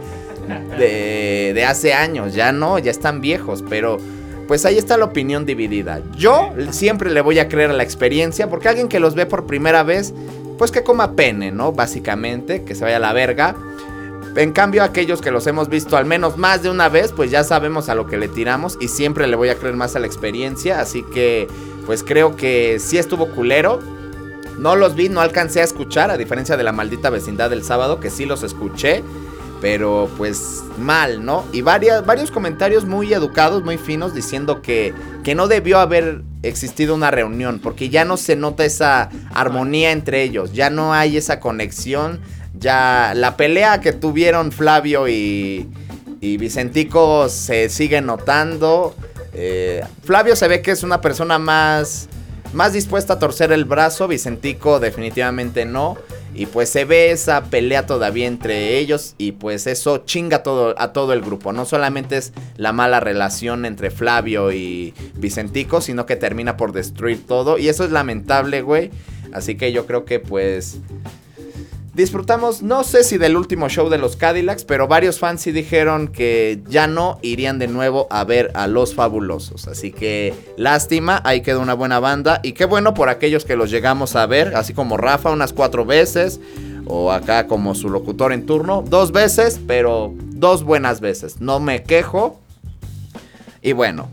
de, 0.79 1.53
de 1.55 1.65
hace 1.65 1.95
años, 1.95 2.35
ya 2.35 2.53
no, 2.53 2.79
ya 2.79 2.91
están 2.91 3.21
viejos, 3.21 3.63
pero 3.69 3.99
pues 4.49 4.67
ahí 4.67 4.77
está 4.77 4.97
la 4.97 5.05
opinión 5.05 5.47
dividida. 5.47 6.03
Yo 6.17 6.53
siempre 6.71 7.11
le 7.11 7.21
voy 7.21 7.39
a 7.39 7.49
creer 7.49 7.71
a 7.71 7.75
la 7.75 7.85
experiencia, 7.85 8.51
porque 8.51 8.69
alguien 8.69 8.89
que 8.89 8.99
los 8.99 9.15
ve 9.15 9.25
por 9.27 9.47
primera 9.47 9.83
vez, 9.83 10.13
pues 10.59 10.71
que 10.71 10.83
coma 10.83 11.13
pene, 11.13 11.51
¿no? 11.51 11.73
Básicamente, 11.73 12.65
que 12.65 12.75
se 12.75 12.85
vaya 12.85 12.97
a 12.97 13.01
la 13.01 13.13
verga. 13.13 13.57
En 14.37 14.53
cambio, 14.53 14.83
aquellos 14.83 15.21
que 15.21 15.31
los 15.31 15.47
hemos 15.47 15.69
visto 15.69 15.97
al 15.97 16.07
menos 16.07 16.39
más 16.39 16.63
de 16.63 16.71
una 16.71 16.89
vez, 16.89 17.13
pues 17.13 17.31
ya 17.31 17.45
sabemos 17.45 17.89
a 17.89 17.95
lo 17.95 18.07
que 18.07 18.17
le 18.17 18.29
tiramos 18.29 18.79
y 18.81 18.89
siempre 18.89 19.27
le 19.27 19.37
voy 19.37 19.51
a 19.51 19.57
creer 19.57 19.77
más 19.77 19.95
a 19.95 19.99
la 19.99 20.07
experiencia. 20.07 20.81
Así 20.81 21.05
que, 21.13 21.49
pues 21.85 22.03
creo 22.03 22.37
que 22.37 22.79
sí 22.79 22.97
estuvo 22.97 23.29
culero. 23.29 23.81
No 24.59 24.77
los 24.77 24.95
vi, 24.95 25.09
no 25.09 25.21
alcancé 25.21 25.61
a 25.61 25.65
escuchar, 25.65 26.11
a 26.11 26.17
diferencia 26.17 26.57
de 26.57 26.63
la 26.63 26.73
maldita 26.73 27.11
vecindad 27.11 27.51
del 27.51 27.63
sábado, 27.65 28.01
que 28.01 28.11
sí 28.11 28.25
los 28.25 28.43
escuché. 28.43 29.03
Pero 29.63 30.11
pues 30.19 30.63
mal, 30.77 31.25
¿no? 31.25 31.45
Y 31.53 31.63
varias, 31.63 32.05
varios 32.05 32.31
comentarios 32.31 32.85
muy 32.85 33.15
educados, 33.15 33.65
muy 33.65 33.79
finos, 33.79 34.13
diciendo 34.13 34.61
que, 34.61 34.93
que 35.25 35.35
no 35.35 35.49
debió 35.49 35.79
haber 35.79 36.23
existido 36.43 36.95
una 36.95 37.11
reunión, 37.11 37.61
porque 37.61 37.89
ya 37.89 38.05
no 38.05 38.17
se 38.17 38.37
nota 38.37 38.65
esa 38.65 39.09
armonía 39.33 39.93
entre 39.93 40.25
ellos, 40.25 40.53
ya 40.53 40.69
no 40.69 40.93
hay 40.93 41.17
esa 41.17 41.39
conexión, 41.39 42.21
ya 42.59 43.13
la 43.15 43.37
pelea 43.37 43.81
que 43.81 43.93
tuvieron 43.93 44.53
Flavio 44.53 45.09
y, 45.09 45.69
y 46.21 46.37
Vicentico 46.37 47.29
se 47.29 47.69
sigue 47.69 48.01
notando. 48.01 48.95
Eh, 49.35 49.85
Flavio 50.05 50.37
se 50.37 50.49
ve 50.49 50.61
que 50.61 50.73
es 50.73 50.83
una 50.83 51.01
persona 51.01 51.39
más, 51.39 52.09
más 52.53 52.73
dispuesta 52.73 53.15
a 53.15 53.19
torcer 53.19 53.53
el 53.53 53.65
brazo, 53.65 54.09
Vicentico 54.09 54.81
definitivamente 54.81 55.65
no. 55.65 55.97
Y 56.35 56.47
pues 56.47 56.71
se 56.71 56.85
ve 56.85 57.11
esa 57.11 57.45
pelea 57.45 57.87
todavía 57.87 58.27
entre 58.27 58.79
ellos 58.79 59.15
y 59.19 59.33
pues 59.33 59.67
eso 59.67 59.99
chinga 59.99 60.43
todo, 60.43 60.75
a 60.79 60.93
todo 60.93 61.13
el 61.13 61.21
grupo. 61.21 61.53
No 61.53 61.67
solamente 61.67 62.17
es 62.17 62.33
la 62.57 62.73
mala 62.73 63.01
relación 63.01 63.65
entre 63.67 63.91
Flavio 63.91 64.53
y 64.53 64.95
Vicentico, 65.15 65.81
sino 65.81 66.07
que 66.07 66.17
termina 66.17 66.57
por 66.57 66.73
destruir 66.73 67.27
todo. 67.27 67.59
Y 67.59 67.69
eso 67.69 67.85
es 67.85 67.91
lamentable, 67.91 68.63
güey. 68.63 68.91
Así 69.33 69.57
que 69.57 69.73
yo 69.73 69.87
creo 69.87 70.05
que 70.05 70.21
pues 70.21 70.79
disfrutamos, 71.95 72.63
no 72.63 72.85
sé 72.85 73.05
si 73.05 73.19
del 73.19 73.37
último 73.37 73.69
show 73.69 73.89
de 73.89 73.99
los 73.99 74.17
Cadillacs, 74.17 74.65
pero 74.65 74.89
varios 74.89 75.19
fans 75.19 75.43
sí 75.43 75.53
dijeron 75.53 76.09
que 76.09 76.61
ya 76.69 76.87
no 76.87 77.19
irían 77.23 77.59
de 77.59 77.69
nuevo 77.69 78.07
a 78.11 78.25
ver 78.25 78.51
a 78.55 78.67
los 78.67 78.95
fabulosos. 78.95 79.69
Así 79.69 79.93
que 79.93 80.35
lástima, 80.57 81.21
ahí 81.25 81.43
quedó 81.43 81.61
una 81.61 81.75
buena 81.75 82.01
banda. 82.01 82.41
Y 82.43 82.53
qué 82.53 82.65
bueno 82.65 82.95
por 82.95 83.09
aquellos 83.09 83.45
que 83.45 83.57
los 83.57 83.71
llegamos 83.71 84.17
a 84.17 84.27
ver, 84.27 84.57
así 84.57 84.73
como 84.75 84.97
Rafa 84.97 85.31
unas 85.31 85.53
cuatro 85.53 85.85
veces, 85.85 86.41
o 86.87 87.13
acá 87.13 87.47
como 87.47 87.75
su 87.75 87.91
locutor 87.91 88.33
en 88.33 88.47
turno, 88.47 88.83
dos 88.87 89.13
veces, 89.13 89.61
pero 89.67 90.15
dos 90.17 90.65
buenas 90.65 91.01
veces. 91.01 91.41
No 91.41 91.61
me 91.61 91.83
quejo. 91.83 92.41
Y 93.61 93.73
bueno. 93.73 94.09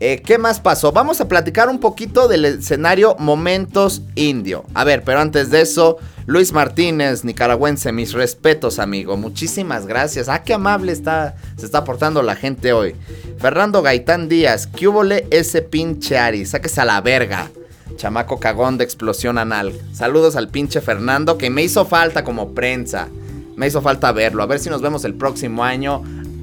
Eh, 0.00 0.22
¿Qué 0.24 0.38
más 0.38 0.60
pasó? 0.60 0.92
Vamos 0.92 1.20
a 1.20 1.28
platicar 1.28 1.68
un 1.68 1.78
poquito 1.78 2.28
del 2.28 2.44
escenario 2.44 3.16
Momentos 3.18 4.02
Indio. 4.14 4.64
A 4.74 4.84
ver, 4.84 5.02
pero 5.04 5.20
antes 5.20 5.50
de 5.50 5.60
eso, 5.60 5.98
Luis 6.26 6.52
Martínez, 6.52 7.24
nicaragüense, 7.24 7.92
mis 7.92 8.12
respetos, 8.12 8.78
amigo. 8.78 9.16
Muchísimas 9.16 9.86
gracias. 9.86 10.28
Ah, 10.28 10.42
qué 10.42 10.54
amable 10.54 10.92
está, 10.92 11.36
se 11.56 11.66
está 11.66 11.84
portando 11.84 12.22
la 12.22 12.34
gente 12.34 12.72
hoy. 12.72 12.96
Fernando 13.38 13.82
Gaitán 13.82 14.28
Díaz, 14.28 14.66
¿qué 14.66 14.88
húbole 14.88 15.26
ese 15.30 15.62
pinche 15.62 16.18
Ari? 16.18 16.46
Sáquese 16.46 16.80
a 16.80 16.84
la 16.84 17.00
verga. 17.00 17.50
Chamaco 17.96 18.40
cagón 18.40 18.78
de 18.78 18.84
explosión 18.84 19.38
anal. 19.38 19.72
Saludos 19.92 20.34
al 20.36 20.48
pinche 20.48 20.80
Fernando, 20.80 21.38
que 21.38 21.50
me 21.50 21.62
hizo 21.62 21.84
falta 21.84 22.24
como 22.24 22.54
prensa. 22.54 23.08
Me 23.56 23.68
hizo 23.68 23.82
falta 23.82 24.10
verlo. 24.12 24.42
A 24.42 24.46
ver 24.46 24.58
si 24.58 24.70
nos 24.70 24.82
vemos 24.82 25.04
el 25.04 25.14
próximo 25.14 25.62
año 25.62 26.02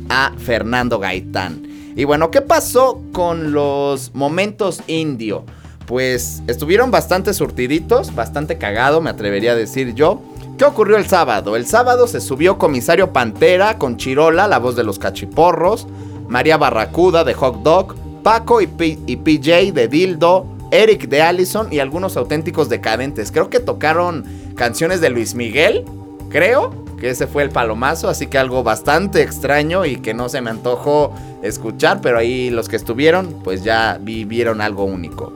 a 0.10 0.34
Fernando 0.38 0.99
Gaitán. 0.99 1.71
Y 1.96 2.06
bueno, 2.06 2.32
¿qué 2.32 2.42
pasó 2.42 3.02
con 3.12 3.52
los 3.52 4.14
momentos 4.14 4.82
indio? 4.88 5.44
Pues 5.86 6.42
estuvieron 6.48 6.89
bastante 6.89 7.34
surtiditos, 7.34 8.16
bastante 8.16 8.58
cagado, 8.58 9.02
me 9.02 9.10
atrevería 9.10 9.52
a 9.52 9.56
decir 9.56 9.94
yo. 9.94 10.22
¿Qué 10.58 10.66
ocurrió 10.66 10.98
el 10.98 11.08
sábado? 11.08 11.56
El 11.56 11.66
sábado 11.66 12.08
se 12.08 12.22
subió 12.22 12.58
Comisario 12.58 13.12
Pantera 13.12 13.78
con 13.78 13.98
Chirola, 13.98 14.48
la 14.48 14.60
voz 14.60 14.76
de 14.76 14.84
los 14.84 15.00
cachiporros, 15.00 15.88
María 16.28 16.58
Barracuda 16.58 17.24
de 17.24 17.34
Hot 17.34 17.64
Dog, 17.64 17.96
Paco 18.24 18.62
y, 18.62 18.68
P- 18.68 19.00
y 19.08 19.16
PJ 19.18 19.72
de 19.74 19.88
Dildo, 19.88 20.46
Eric 20.70 21.10
de 21.10 21.22
Allison 21.24 21.68
y 21.74 21.80
algunos 21.80 22.16
auténticos 22.16 22.70
decadentes. 22.70 23.32
Creo 23.32 23.50
que 23.50 23.60
tocaron 23.60 24.24
canciones 24.56 25.02
de 25.02 25.10
Luis 25.10 25.36
Miguel, 25.36 25.84
creo 26.30 26.81
que 27.02 27.10
ese 27.10 27.26
fue 27.26 27.41
el 27.41 27.49
palomazo, 27.49 28.10
así 28.10 28.28
que 28.28 28.38
algo 28.38 28.62
bastante 28.62 29.24
extraño 29.24 29.86
y 29.86 29.95
que 29.95 30.14
no 30.14 30.30
se 30.30 30.39
me 30.39 30.52
antojó 30.52 31.12
escuchar, 31.41 31.99
pero 31.99 32.20
ahí 32.20 32.52
los 32.52 32.70
que 32.70 32.76
estuvieron 32.76 33.41
pues 33.43 33.64
ya 33.64 33.97
vivieron 33.99 34.62
algo 34.62 34.84
único. 34.84 35.34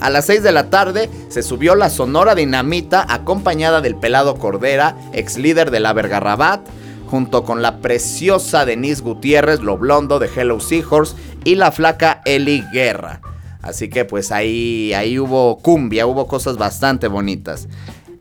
A 0.00 0.08
las 0.08 0.24
6 0.24 0.42
de 0.42 0.52
la 0.52 0.70
tarde 0.70 1.10
se 1.28 1.42
subió 1.42 1.74
la 1.74 1.90
Sonora 1.90 2.34
Dinamita 2.34 3.04
acompañada 3.06 3.82
del 3.82 3.94
Pelado 3.94 4.36
Cordera, 4.36 4.96
ex 5.12 5.36
líder 5.36 5.70
de 5.70 5.80
la 5.80 5.92
Vergarrabat, 5.92 6.66
junto 7.08 7.44
con 7.44 7.60
la 7.60 7.80
preciosa 7.80 8.64
Denise 8.64 9.02
Gutiérrez, 9.02 9.60
lo 9.60 9.76
blondo 9.76 10.18
de 10.18 10.30
Hello 10.34 10.60
Seahorse 10.60 11.14
y 11.44 11.56
la 11.56 11.72
flaca 11.72 12.22
Eli 12.24 12.64
Guerra. 12.72 13.20
Así 13.60 13.90
que 13.90 14.06
pues 14.06 14.32
ahí, 14.32 14.94
ahí 14.94 15.18
hubo 15.18 15.58
cumbia, 15.58 16.06
hubo 16.06 16.26
cosas 16.26 16.56
bastante 16.56 17.06
bonitas. 17.06 17.68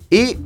Y 0.10 0.38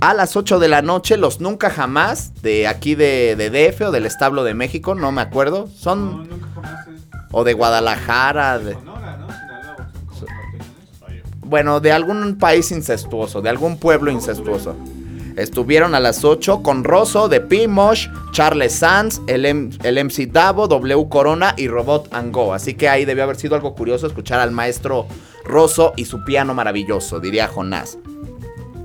a 0.00 0.14
las 0.14 0.36
8 0.36 0.58
de 0.58 0.68
la 0.68 0.82
noche, 0.82 1.16
los 1.16 1.40
Nunca 1.40 1.68
Jamás, 1.70 2.32
de 2.42 2.66
aquí 2.66 2.94
de, 2.94 3.36
de 3.36 3.50
DF 3.50 3.82
o 3.82 3.90
del 3.90 4.06
Establo 4.06 4.44
de 4.44 4.54
México, 4.54 4.94
no 4.94 5.12
me 5.12 5.20
acuerdo, 5.20 5.66
No, 5.66 5.72
son... 5.78 6.28
nunca 6.28 6.46
jamás 6.54 6.86
es 6.88 7.00
o 7.32 7.44
de 7.44 7.52
Guadalajara, 7.52 8.58
de... 8.58 8.72
Sonora, 8.74 9.16
¿no? 9.18 9.26
Sinaloa, 9.28 9.90
son 10.18 10.26
comparticiones. 10.26 11.22
Bueno, 11.40 11.80
de 11.80 11.92
algún 11.92 12.38
país 12.38 12.72
incestuoso, 12.72 13.40
de 13.42 13.50
algún 13.50 13.78
pueblo 13.78 14.10
incestuoso. 14.10 14.74
Estuvieron 15.36 15.94
a 15.94 16.00
las 16.00 16.24
8 16.24 16.62
con 16.62 16.82
Rosso 16.82 17.28
de 17.28 17.40
Pimosh, 17.40 18.08
Charles 18.32 18.72
Sanz, 18.74 19.20
el, 19.28 19.46
M- 19.46 19.70
el 19.84 20.04
MC 20.04 20.26
Davo, 20.30 20.66
W 20.66 21.08
Corona 21.08 21.54
y 21.56 21.68
Robot 21.68 22.12
Ango. 22.12 22.52
Así 22.52 22.74
que 22.74 22.88
ahí 22.88 23.04
debió 23.04 23.22
haber 23.24 23.36
sido 23.36 23.54
algo 23.54 23.74
curioso 23.74 24.06
escuchar 24.08 24.40
al 24.40 24.50
maestro 24.50 25.06
Rosso 25.44 25.92
y 25.96 26.06
su 26.06 26.24
piano 26.24 26.52
maravilloso, 26.52 27.20
diría 27.20 27.46
Jonás. 27.46 27.96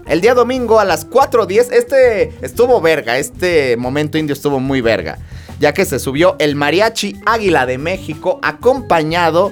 El 0.07 0.21
día 0.21 0.35
domingo 0.35 0.79
a 0.79 0.85
las 0.85 1.09
4.10, 1.09 1.71
este 1.71 2.31
estuvo 2.45 2.79
verga, 2.79 3.17
este 3.17 3.75
momento 3.75 4.19
indio 4.19 4.33
estuvo 4.33 4.59
muy 4.59 4.79
verga, 4.79 5.17
ya 5.59 5.73
que 5.73 5.83
se 5.83 5.97
subió 5.97 6.35
el 6.37 6.55
mariachi 6.55 7.15
Águila 7.25 7.65
de 7.65 7.79
México 7.79 8.39
acompañado 8.43 9.51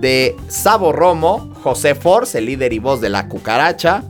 de 0.00 0.34
Sabo 0.48 0.92
Romo, 0.92 1.54
José 1.62 1.94
Force, 1.94 2.38
el 2.38 2.46
líder 2.46 2.72
y 2.72 2.80
voz 2.80 3.00
de 3.00 3.10
la 3.10 3.28
cucaracha, 3.28 4.02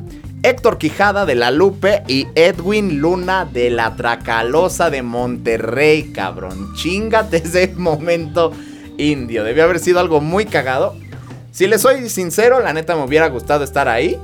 Héctor 0.42 0.78
Quijada 0.78 1.26
de 1.26 1.34
la 1.34 1.50
Lupe 1.50 2.02
y 2.08 2.26
Edwin 2.36 2.98
Luna 2.98 3.44
de 3.44 3.68
la 3.68 3.94
Tracalosa 3.94 4.88
de 4.88 5.02
Monterrey, 5.02 6.10
cabrón. 6.12 6.74
Chingate 6.74 7.36
ese 7.36 7.68
momento 7.76 8.52
indio, 8.96 9.44
debió 9.44 9.64
haber 9.64 9.78
sido 9.78 10.00
algo 10.00 10.22
muy 10.22 10.46
cagado. 10.46 10.96
Si 11.50 11.66
le 11.66 11.78
soy 11.78 12.08
sincero, 12.08 12.60
la 12.60 12.72
neta 12.72 12.96
me 12.96 13.04
hubiera 13.04 13.28
gustado 13.28 13.62
estar 13.62 13.88
ahí. 13.88 14.18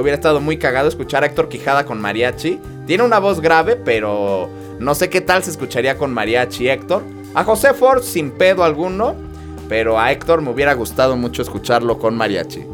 Hubiera 0.00 0.14
estado 0.14 0.40
muy 0.40 0.58
cagado 0.58 0.88
escuchar 0.88 1.24
a 1.24 1.26
Héctor 1.26 1.48
Quijada 1.48 1.84
con 1.84 2.00
mariachi. 2.00 2.60
Tiene 2.86 3.02
una 3.02 3.18
voz 3.18 3.40
grave, 3.40 3.76
pero 3.76 4.48
no 4.78 4.94
sé 4.94 5.10
qué 5.10 5.20
tal 5.20 5.42
se 5.42 5.50
escucharía 5.50 5.98
con 5.98 6.14
mariachi 6.14 6.68
Héctor. 6.68 7.02
A 7.34 7.42
José 7.42 7.74
Ford 7.74 8.02
sin 8.02 8.30
pedo 8.30 8.62
alguno, 8.62 9.16
pero 9.68 9.98
a 9.98 10.12
Héctor 10.12 10.40
me 10.40 10.50
hubiera 10.50 10.72
gustado 10.74 11.16
mucho 11.16 11.42
escucharlo 11.42 11.98
con 11.98 12.16
mariachi. 12.16 12.64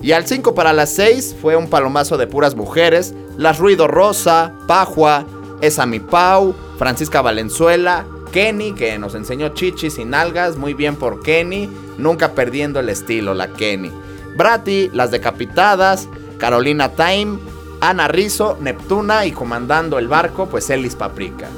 Y 0.00 0.12
al 0.12 0.26
5 0.26 0.54
para 0.54 0.72
las 0.72 0.90
6 0.90 1.36
fue 1.42 1.56
un 1.56 1.68
palomazo 1.68 2.16
de 2.16 2.28
puras 2.28 2.54
mujeres. 2.54 3.14
Las 3.36 3.58
Ruido 3.58 3.88
Rosa, 3.88 4.54
Pajua, 4.68 5.26
Esa 5.60 5.86
Mi 5.86 5.98
Pau, 5.98 6.54
Francisca 6.78 7.20
Valenzuela, 7.20 8.06
Kenny, 8.30 8.72
que 8.72 8.96
nos 8.98 9.16
enseñó 9.16 9.48
chichis 9.48 9.98
y 9.98 10.04
nalgas. 10.04 10.56
Muy 10.56 10.74
bien 10.74 10.94
por 10.94 11.22
Kenny. 11.22 11.68
Nunca 11.98 12.32
perdiendo 12.34 12.78
el 12.78 12.88
estilo, 12.88 13.34
la 13.34 13.48
Kenny. 13.48 13.90
Brati, 14.36 14.88
Las 14.92 15.10
Decapitadas, 15.10 16.08
Carolina 16.38 16.90
Time, 16.90 17.38
Ana 17.80 18.08
Rizzo, 18.08 18.56
Neptuna 18.60 19.26
y 19.26 19.32
comandando 19.32 19.98
el 19.98 20.08
barco, 20.08 20.46
pues 20.48 20.68
Ellis 20.70 20.94
Paprika. 20.96 21.48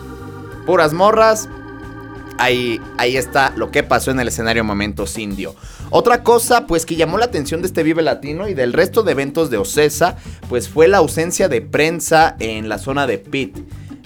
Puras 0.66 0.93
morras, 0.93 1.49
Ahí, 2.39 2.81
ahí 2.97 3.18
está 3.18 3.53
lo 3.55 3.70
que 3.70 3.83
pasó 3.83 4.11
en 4.12 4.18
el 4.18 4.28
escenario 4.28 4.64
Momentos 4.64 5.18
Indio. 5.18 5.55
Otra 5.91 6.22
cosa, 6.22 6.66
pues 6.66 6.87
que 6.87 6.97
llamó 6.97 7.18
la 7.18 7.26
atención 7.26 7.61
de 7.61 7.66
este 7.66 7.83
Vive 7.83 8.01
Latino 8.01 8.49
y 8.49 8.55
del 8.55 8.72
resto 8.72 9.03
de 9.03 9.12
eventos 9.12 9.51
de 9.51 9.59
Ocesa, 9.59 10.16
pues 10.49 10.66
fue 10.66 10.89
la 10.89 10.99
ausencia 10.99 11.49
de 11.51 11.61
prensa 11.61 12.37
en 12.39 12.70
la 12.70 12.78
zona 12.78 13.07
de 13.07 13.18
Pit. 13.18 13.59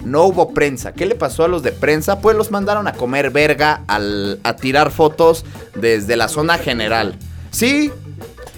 No 0.03 0.23
hubo 0.25 0.53
prensa. 0.53 0.91
¿Qué 0.91 1.05
le 1.05 1.15
pasó 1.15 1.45
a 1.45 1.47
los 1.47 1.63
de 1.63 1.71
prensa? 1.71 2.19
Pues 2.19 2.35
los 2.35 2.51
mandaron 2.51 2.89
a 2.89 2.93
comer 2.93 3.29
verga, 3.31 3.83
al- 3.87 4.41
a 4.43 4.57
tirar 4.57 4.91
fotos 4.91 5.45
desde 5.73 6.17
la 6.17 6.27
zona 6.27 6.57
general. 6.57 7.17
Sí, 7.51 7.89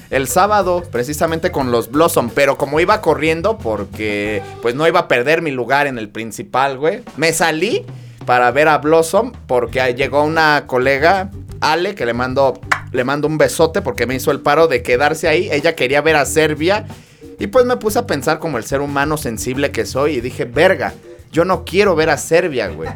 el 0.09 0.27
sábado, 0.27 0.83
precisamente 0.91 1.51
con 1.51 1.71
los 1.71 1.91
Blossom, 1.91 2.29
pero 2.29 2.57
como 2.57 2.79
iba 2.79 3.01
corriendo, 3.01 3.57
porque 3.57 4.41
pues 4.61 4.75
no 4.75 4.87
iba 4.87 5.01
a 5.01 5.07
perder 5.07 5.41
mi 5.41 5.51
lugar 5.51 5.87
en 5.87 5.97
el 5.97 6.09
principal, 6.09 6.77
güey, 6.77 7.01
me 7.17 7.33
salí 7.33 7.85
para 8.25 8.51
ver 8.51 8.67
a 8.67 8.77
Blossom, 8.77 9.31
porque 9.47 9.93
llegó 9.93 10.23
una 10.23 10.65
colega, 10.67 11.31
Ale, 11.61 11.95
que 11.95 12.05
le 12.05 12.13
mando, 12.13 12.59
le 12.91 13.03
mando 13.03 13.27
un 13.27 13.37
besote 13.37 13.81
porque 13.81 14.05
me 14.05 14.15
hizo 14.15 14.31
el 14.31 14.41
paro 14.41 14.67
de 14.67 14.83
quedarse 14.83 15.27
ahí. 15.27 15.49
Ella 15.51 15.75
quería 15.75 16.01
ver 16.01 16.17
a 16.17 16.25
Serbia, 16.25 16.85
y 17.39 17.47
pues 17.47 17.65
me 17.65 17.77
puse 17.77 17.99
a 17.99 18.07
pensar 18.07 18.39
como 18.39 18.57
el 18.57 18.63
ser 18.63 18.81
humano 18.81 19.17
sensible 19.17 19.71
que 19.71 19.85
soy, 19.85 20.15
y 20.15 20.21
dije, 20.21 20.45
verga. 20.45 20.93
Yo 21.31 21.45
no 21.45 21.65
quiero 21.65 21.95
ver 21.95 22.09
a 22.09 22.17
Serbia, 22.17 22.67
güey. 22.69 22.89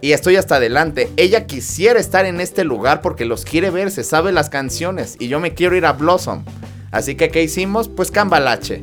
Y 0.00 0.12
estoy 0.12 0.36
hasta 0.36 0.56
adelante. 0.56 1.10
Ella 1.16 1.46
quisiera 1.46 1.98
estar 1.98 2.24
en 2.26 2.40
este 2.40 2.64
lugar 2.64 3.00
porque 3.00 3.24
los 3.24 3.44
quiere 3.44 3.70
ver, 3.70 3.90
se 3.90 4.04
sabe 4.04 4.32
las 4.32 4.50
canciones. 4.50 5.16
Y 5.18 5.28
yo 5.28 5.40
me 5.40 5.54
quiero 5.54 5.76
ir 5.76 5.86
a 5.86 5.92
Blossom. 5.92 6.44
Así 6.90 7.14
que, 7.14 7.30
¿qué 7.30 7.42
hicimos? 7.42 7.88
Pues 7.88 8.10
cambalache. 8.10 8.82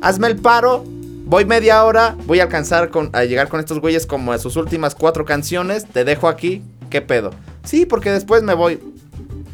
Hazme 0.00 0.28
el 0.28 0.36
paro. 0.36 0.84
Voy 1.24 1.44
media 1.44 1.84
hora. 1.84 2.16
Voy 2.26 2.40
a 2.40 2.44
alcanzar 2.44 2.90
con, 2.90 3.10
a 3.12 3.24
llegar 3.24 3.48
con 3.48 3.60
estos 3.60 3.80
güeyes 3.80 4.06
como 4.06 4.32
a 4.32 4.38
sus 4.38 4.56
últimas 4.56 4.94
cuatro 4.94 5.24
canciones. 5.24 5.86
Te 5.86 6.04
dejo 6.04 6.28
aquí. 6.28 6.62
¿Qué 6.90 7.00
pedo? 7.00 7.30
Sí, 7.64 7.86
porque 7.86 8.10
después 8.10 8.42
me 8.42 8.54
voy. 8.54 8.80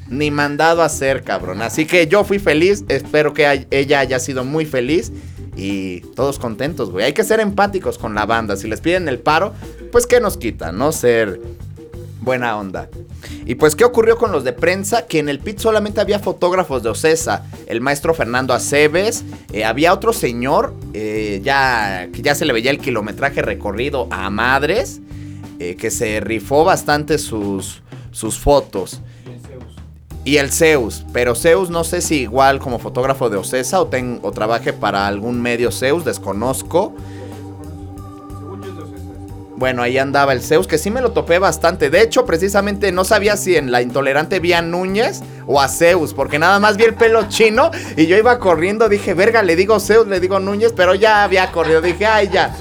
ni 0.09 0.31
mandado 0.31 0.83
a 0.83 0.87
hacer, 0.87 1.23
cabrón. 1.23 1.61
Así 1.61 1.87
que 1.87 2.07
yo 2.07 2.25
fui 2.25 2.39
feliz, 2.39 2.85
espero 2.89 3.35
que 3.35 3.67
ella 3.71 4.01
haya 4.01 4.19
sido 4.19 4.43
muy 4.45 4.65
feliz 4.65 5.13
y 5.59 6.01
todos 6.15 6.39
contentos, 6.39 6.91
güey. 6.91 7.05
Hay 7.05 7.13
que 7.13 7.25
ser 7.25 7.41
empáticos 7.41 7.99
con 7.99 8.15
la 8.15 8.25
banda. 8.25 8.57
Si 8.57 8.69
les 8.69 8.81
piden 8.81 9.09
el 9.09 9.19
paro, 9.19 9.53
pues 9.91 10.07
¿qué 10.07 10.21
nos 10.21 10.37
quita, 10.37 10.71
no? 10.71 10.93
Ser 10.93 11.41
buena 12.21 12.57
onda. 12.57 12.89
Y 13.45 13.57
pues, 13.57 13.75
¿qué 13.75 13.85
ocurrió 13.85 14.17
con 14.17 14.31
los 14.31 14.45
de 14.45 14.53
prensa? 14.53 15.07
Que 15.07 15.19
en 15.19 15.29
el 15.29 15.41
pit 15.41 15.59
solamente 15.59 16.01
había 16.01 16.21
fotógrafos 16.21 16.83
de 16.83 16.91
Ocesa, 16.91 17.45
el 17.67 17.81
maestro 17.81 18.15
Fernando 18.15 18.55
Aceves, 18.55 19.25
eh, 19.53 19.65
había 19.65 19.93
otro 19.93 20.13
señor, 20.13 20.75
eh, 20.95 21.41
ya, 21.43 22.09
que 22.13 22.23
ya 22.23 22.35
se 22.35 22.45
le 22.45 22.53
veía 22.53 22.71
el 22.71 22.79
kilometraje 22.79 23.43
recorrido 23.43 24.07
a 24.11 24.31
madres, 24.31 25.01
eh, 25.59 25.75
que 25.75 25.91
se 25.91 26.21
rifó 26.21 26.65
bastante 26.65 27.19
sus, 27.19 27.83
sus 28.13 28.39
fotos. 28.39 29.01
Y 30.25 30.37
el 30.37 30.51
Zeus, 30.53 31.05
pero 31.13 31.35
Zeus 31.35 31.71
no 31.71 31.85
sé 31.85 32.01
si 32.03 32.17
igual 32.23 32.59
como 32.59 32.79
fotógrafo 32.79 33.31
de 33.31 33.39
Ocesa 33.39 33.81
o, 33.81 33.87
ten- 33.87 34.19
o 34.23 34.31
trabaje 34.31 34.73
para 34.75 35.07
algún 35.07 35.41
medio 35.41 35.71
Zeus, 35.73 36.05
desconozco. 36.05 36.93
Bueno, 39.57 39.83
ahí 39.83 39.99
andaba 39.99 40.33
el 40.35 40.41
Zeus, 40.43 40.69
que 40.69 40.79
sí 40.79 40.89
me 40.91 41.01
lo 41.01 41.11
topé 41.11 41.41
bastante. 41.41 41.91
De 41.91 42.01
hecho, 42.03 42.25
precisamente 42.25 42.93
no 42.93 43.03
sabía 43.05 43.37
si 43.37 43.57
en 43.57 43.73
la 43.73 43.83
intolerante 43.83 44.39
vi 44.39 44.53
a 44.53 44.63
Núñez 44.63 45.21
o 45.49 45.61
a 45.61 45.67
Zeus, 45.69 46.15
porque 46.15 46.39
nada 46.39 46.61
más 46.61 46.77
vi 46.77 46.85
el 46.85 46.95
pelo 46.95 47.29
chino 47.29 47.71
y 47.97 48.07
yo 48.07 48.17
iba 48.17 48.39
corriendo. 48.39 48.89
Dije, 48.89 49.15
verga, 49.15 49.43
le 49.43 49.57
digo 49.57 49.81
Zeus, 49.81 50.07
le 50.07 50.21
digo 50.21 50.39
Núñez, 50.39 50.73
pero 50.77 50.95
ya 50.95 51.25
había 51.25 51.51
corrido. 51.51 51.81
Dije, 51.81 52.07
ay, 52.07 52.29
ya. 52.33 52.55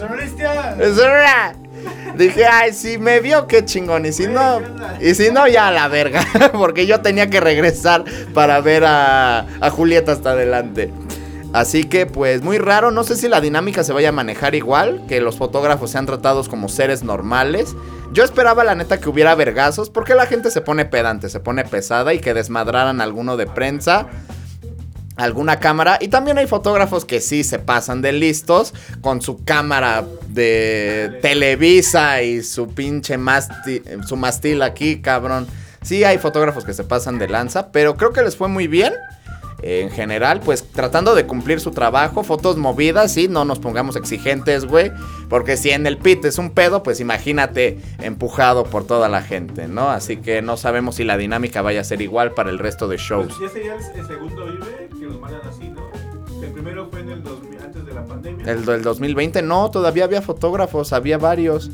Dije, 2.15 2.45
ay, 2.45 2.73
si 2.73 2.97
me 2.97 3.19
vio, 3.19 3.47
qué 3.47 3.63
chingón. 3.65 4.05
Y 4.05 4.11
si 4.11 4.27
no, 4.27 4.61
y 4.99 5.13
si 5.13 5.31
no, 5.31 5.47
ya 5.47 5.67
a 5.67 5.71
la 5.71 5.87
verga. 5.87 6.25
Porque 6.53 6.87
yo 6.87 7.01
tenía 7.01 7.29
que 7.29 7.39
regresar 7.39 8.03
para 8.33 8.59
ver 8.61 8.85
a, 8.85 9.45
a 9.59 9.69
Julieta 9.69 10.11
hasta 10.11 10.31
adelante. 10.31 10.91
Así 11.53 11.85
que, 11.85 12.05
pues, 12.05 12.41
muy 12.41 12.57
raro. 12.57 12.91
No 12.91 13.03
sé 13.03 13.15
si 13.15 13.27
la 13.27 13.41
dinámica 13.41 13.83
se 13.83 13.93
vaya 13.93 14.09
a 14.09 14.11
manejar 14.11 14.55
igual. 14.55 15.03
Que 15.07 15.21
los 15.21 15.37
fotógrafos 15.37 15.91
sean 15.91 16.05
tratados 16.05 16.49
como 16.49 16.69
seres 16.69 17.03
normales. 17.03 17.75
Yo 18.11 18.23
esperaba, 18.23 18.63
la 18.63 18.75
neta, 18.75 18.99
que 18.99 19.09
hubiera 19.09 19.33
vergazos. 19.35 19.89
Porque 19.89 20.15
la 20.15 20.25
gente 20.25 20.51
se 20.51 20.61
pone 20.61 20.85
pedante, 20.85 21.29
se 21.29 21.39
pone 21.39 21.63
pesada. 21.63 22.13
Y 22.13 22.19
que 22.19 22.33
desmadraran 22.33 23.01
alguno 23.01 23.37
de 23.37 23.47
prensa 23.47 24.07
alguna 25.17 25.59
cámara. 25.59 25.97
Y 25.99 26.07
también 26.07 26.37
hay 26.37 26.47
fotógrafos 26.47 27.03
que 27.05 27.19
sí 27.21 27.43
se 27.43 27.59
pasan 27.59 28.01
de 28.01 28.11
listos 28.13 28.73
con 29.01 29.21
su 29.21 29.43
cámara 29.43 30.05
de 30.29 31.19
Televisa 31.21 32.21
y 32.21 32.43
su 32.43 32.69
pinche 32.69 33.17
masti- 33.17 33.81
su 34.07 34.15
mastil 34.15 34.61
aquí, 34.61 35.01
cabrón. 35.01 35.47
Sí 35.81 36.03
hay 36.03 36.17
fotógrafos 36.17 36.65
que 36.65 36.73
se 36.73 36.83
pasan 36.83 37.17
de 37.17 37.27
lanza, 37.27 37.71
pero 37.71 37.95
creo 37.97 38.11
que 38.13 38.21
les 38.21 38.35
fue 38.35 38.47
muy 38.47 38.67
bien. 38.67 38.93
En 39.63 39.89
general, 39.89 40.41
pues 40.41 40.63
tratando 40.71 41.15
de 41.15 41.25
cumplir 41.25 41.59
su 41.59 41.71
trabajo, 41.71 42.23
fotos 42.23 42.57
movidas, 42.57 43.11
sí, 43.11 43.27
no 43.27 43.43
nos 43.43 43.57
pongamos 43.59 43.95
exigentes, 43.95 44.65
güey. 44.65 44.91
Porque 45.29 45.57
si 45.57 45.71
en 45.71 45.87
el 45.87 45.97
pit 45.97 46.23
es 46.25 46.37
un 46.37 46.51
pedo, 46.51 46.83
pues 46.83 46.99
imagínate 46.99 47.79
empujado 47.99 48.65
por 48.65 48.85
toda 48.85 49.09
la 49.09 49.23
gente, 49.23 49.67
¿no? 49.67 49.89
Así 49.89 50.17
que 50.17 50.41
no 50.41 50.57
sabemos 50.57 50.95
si 50.95 51.03
la 51.03 51.17
dinámica 51.17 51.61
vaya 51.61 51.81
a 51.81 51.83
ser 51.83 52.01
igual 52.01 52.33
para 52.33 52.51
el 52.51 52.59
resto 52.59 52.87
de 52.87 52.97
shows. 52.97 53.27
Pues 53.27 53.39
ya 53.39 53.49
sería 53.49 53.75
el, 53.75 54.07
segundo 54.07 54.45
Vive 54.45 54.89
que 54.99 55.05
los 55.05 55.19
mandan 55.19 55.41
así, 55.47 55.69
¿no? 55.69 55.81
El 56.41 56.51
primero 56.51 56.87
fue 56.91 56.99
en 56.99 57.09
el 57.09 57.23
2000, 57.23 57.59
antes 57.59 57.85
de 57.85 57.93
la 57.93 58.05
pandemia. 58.05 58.51
El 58.51 58.63
del 58.63 58.83
2020 58.83 59.41
no, 59.41 59.71
todavía 59.71 60.03
había 60.03 60.21
fotógrafos, 60.21 60.93
había 60.93 61.17
varios 61.17 61.71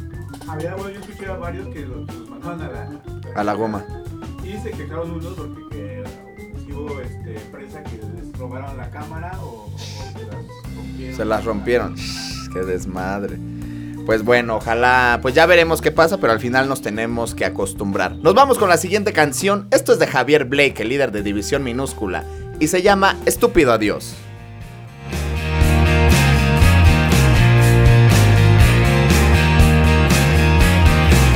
Había, 0.48 0.74
bueno, 0.76 0.90
yo 0.92 1.02
escuché 1.02 1.26
a 1.26 1.36
varios 1.36 1.68
que 1.68 1.82
los, 1.82 2.08
los 2.16 2.30
mandaban 2.30 2.62
a 2.62 2.70
la... 2.70 3.02
a 3.36 3.44
la 3.44 3.54
goma. 3.54 3.86
Y 4.42 4.58
se 4.62 4.72
quejaron 4.72 5.12
unos 5.12 5.34
porque 5.34 5.73
que, 6.74 6.80
sí 6.80 6.80
hubo 6.80 7.00
este, 7.00 7.40
prensa 7.52 7.84
que 7.84 7.98
les 7.98 8.38
robaron 8.38 8.78
la 8.78 8.90
cámara 8.90 9.40
o, 9.42 9.68
o 9.68 10.14
que 10.16 10.26
las 10.26 10.46
rompieron. 10.76 11.16
Se 11.16 11.26
las 11.26 11.46
rompieron. 11.46 11.96
Qué 12.54 12.60
desmadre. 12.60 13.38
Pues 14.06 14.24
bueno, 14.24 14.58
ojalá, 14.58 15.20
pues 15.22 15.34
ya 15.34 15.46
veremos 15.46 15.82
qué 15.82 15.92
pasa, 15.92 16.18
pero 16.18 16.34
al 16.34 16.40
final 16.40 16.68
nos 16.68 16.82
tenemos 16.82 17.34
que 17.36 17.46
acostumbrar. 17.46 18.18
Nos 18.18 18.34
vamos 18.34 18.58
con 18.58 18.68
la 18.68 18.78
siguiente 18.78 19.14
canción. 19.14 19.68
Esto 19.72 19.94
es 19.94 20.00
de 20.00 20.08
Javier 20.08 20.46
Blake, 20.46 20.82
el 20.82 20.90
líder 20.90 21.12
de 21.14 21.24
División 21.24 21.64
Minúscula, 21.64 22.26
y 22.60 22.68
se 22.68 22.82
llama 22.82 23.16
Estúpido 23.26 23.72
Adiós. 23.72 24.16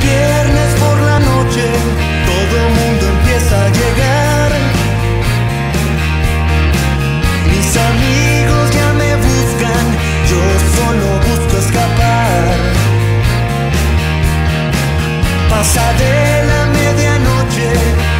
Viernes 0.02 0.74
por 0.78 1.00
la 1.00 1.18
noche, 1.20 1.64
todo 2.26 2.66
el 2.66 2.72
mundo 2.74 3.06
empieza 3.18 3.64
a 3.64 3.68
llegar. 3.68 4.27
Pasa 15.50 15.92
de 15.94 16.44
la 16.46 16.66
medianoche, 16.66 17.68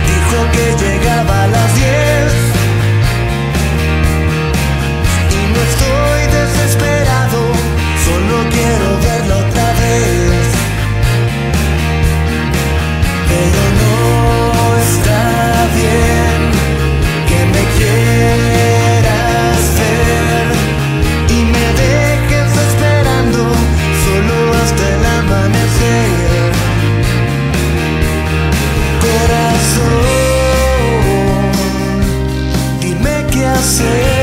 dijo 0.07 0.39
que 0.53 0.65
llegaba 0.85 0.98
say 33.69 34.18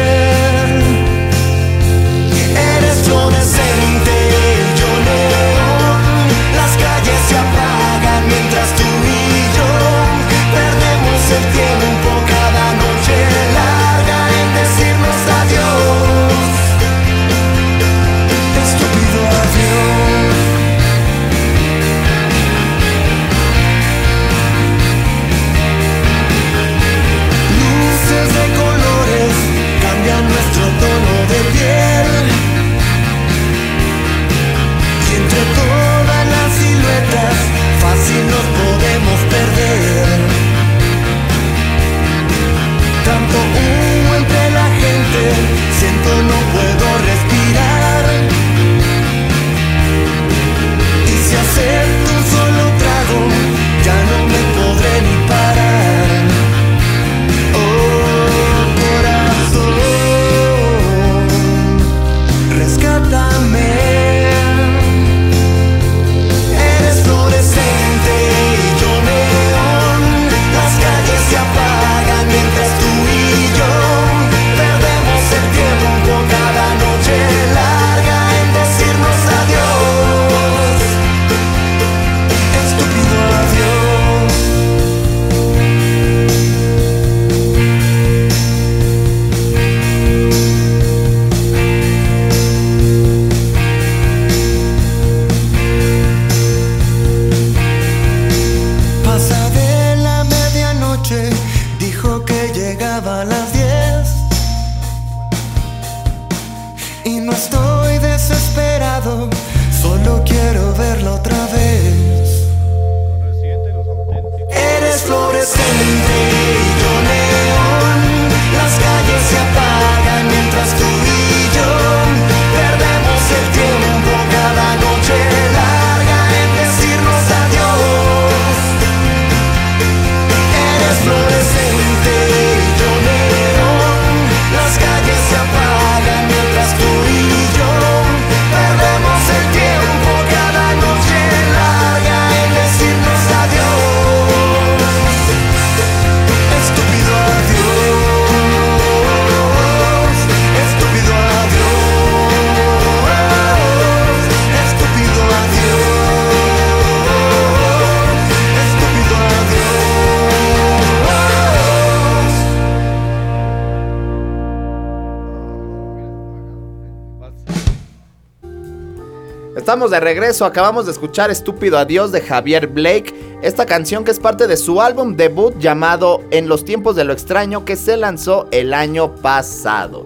Estamos 169.56 169.90
de 169.90 170.02
regreso, 170.02 170.44
acabamos 170.44 170.86
de 170.86 170.92
escuchar 170.92 171.32
Estúpido 171.32 171.78
Adiós 171.78 172.12
de 172.12 172.20
Javier 172.20 172.68
Blake, 172.68 173.40
esta 173.42 173.66
canción 173.66 174.04
que 174.04 174.12
es 174.12 174.20
parte 174.20 174.48
de 174.48 174.58
su 174.58 174.82
álbum 174.82 175.16
debut 175.16 175.58
llamado 175.60 176.22
En 176.30 176.50
los 176.50 176.66
tiempos 176.66 176.98
de 176.98 177.06
lo 177.06 177.14
extraño 177.14 177.64
que 177.64 177.78
se 177.78 177.96
lanzó 177.96 178.50
el 178.52 178.74
año 178.74 179.16
pasado. 179.16 180.06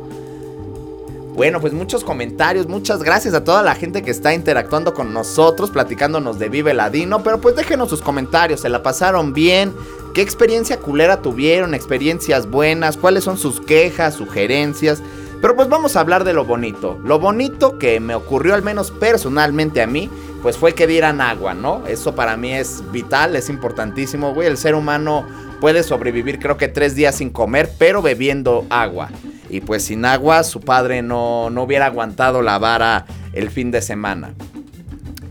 Bueno, 1.33 1.59
pues 1.59 1.73
muchos 1.73 2.03
comentarios, 2.03 2.67
muchas 2.67 3.01
gracias 3.01 3.33
a 3.33 3.43
toda 3.43 3.63
la 3.63 3.73
gente 3.73 4.03
que 4.03 4.11
está 4.11 4.35
interactuando 4.35 4.93
con 4.93 5.13
nosotros, 5.13 5.71
platicándonos 5.71 6.37
de 6.37 6.49
Vive 6.49 6.75
Ladino, 6.75 7.23
pero 7.23 7.41
pues 7.41 7.55
déjenos 7.55 7.89
sus 7.89 8.03
comentarios, 8.03 8.59
¿se 8.59 8.69
la 8.69 8.83
pasaron 8.83 9.33
bien? 9.33 9.73
¿Qué 10.13 10.21
experiencia 10.21 10.77
culera 10.77 11.23
tuvieron? 11.23 11.73
¿Experiencias 11.73 12.47
buenas? 12.47 12.97
¿Cuáles 12.97 13.23
son 13.23 13.39
sus 13.39 13.59
quejas, 13.59 14.13
sugerencias? 14.13 15.01
Pero 15.41 15.55
pues 15.55 15.69
vamos 15.69 15.95
a 15.95 16.01
hablar 16.01 16.25
de 16.25 16.33
lo 16.33 16.43
bonito. 16.43 16.99
Lo 17.03 17.19
bonito 17.19 17.77
que 17.77 17.99
me 17.99 18.13
ocurrió 18.13 18.55
al 18.55 18.63
menos 18.63 18.91
personalmente 18.91 19.81
a 19.81 19.87
mí, 19.87 20.09
pues 20.41 20.57
fue 20.57 20.73
que 20.73 20.85
dieran 20.85 21.21
agua, 21.21 21.53
¿no? 21.53 21.85
Eso 21.87 22.13
para 22.13 22.35
mí 22.35 22.53
es 22.53 22.83
vital, 22.91 23.35
es 23.35 23.49
importantísimo, 23.49 24.33
güey. 24.33 24.47
El 24.47 24.57
ser 24.57 24.75
humano 24.75 25.25
puede 25.61 25.83
sobrevivir 25.83 26.39
creo 26.39 26.57
que 26.57 26.67
tres 26.67 26.95
días 26.95 27.15
sin 27.15 27.29
comer, 27.29 27.69
pero 27.77 28.01
bebiendo 28.01 28.65
agua. 28.69 29.09
Y 29.49 29.61
pues 29.61 29.85
sin 29.85 30.05
agua 30.05 30.43
su 30.43 30.59
padre 30.59 31.01
no, 31.01 31.49
no 31.49 31.63
hubiera 31.63 31.85
aguantado 31.85 32.41
la 32.41 32.59
vara 32.59 33.05
el 33.33 33.49
fin 33.49 33.71
de 33.71 33.81
semana. 33.81 34.33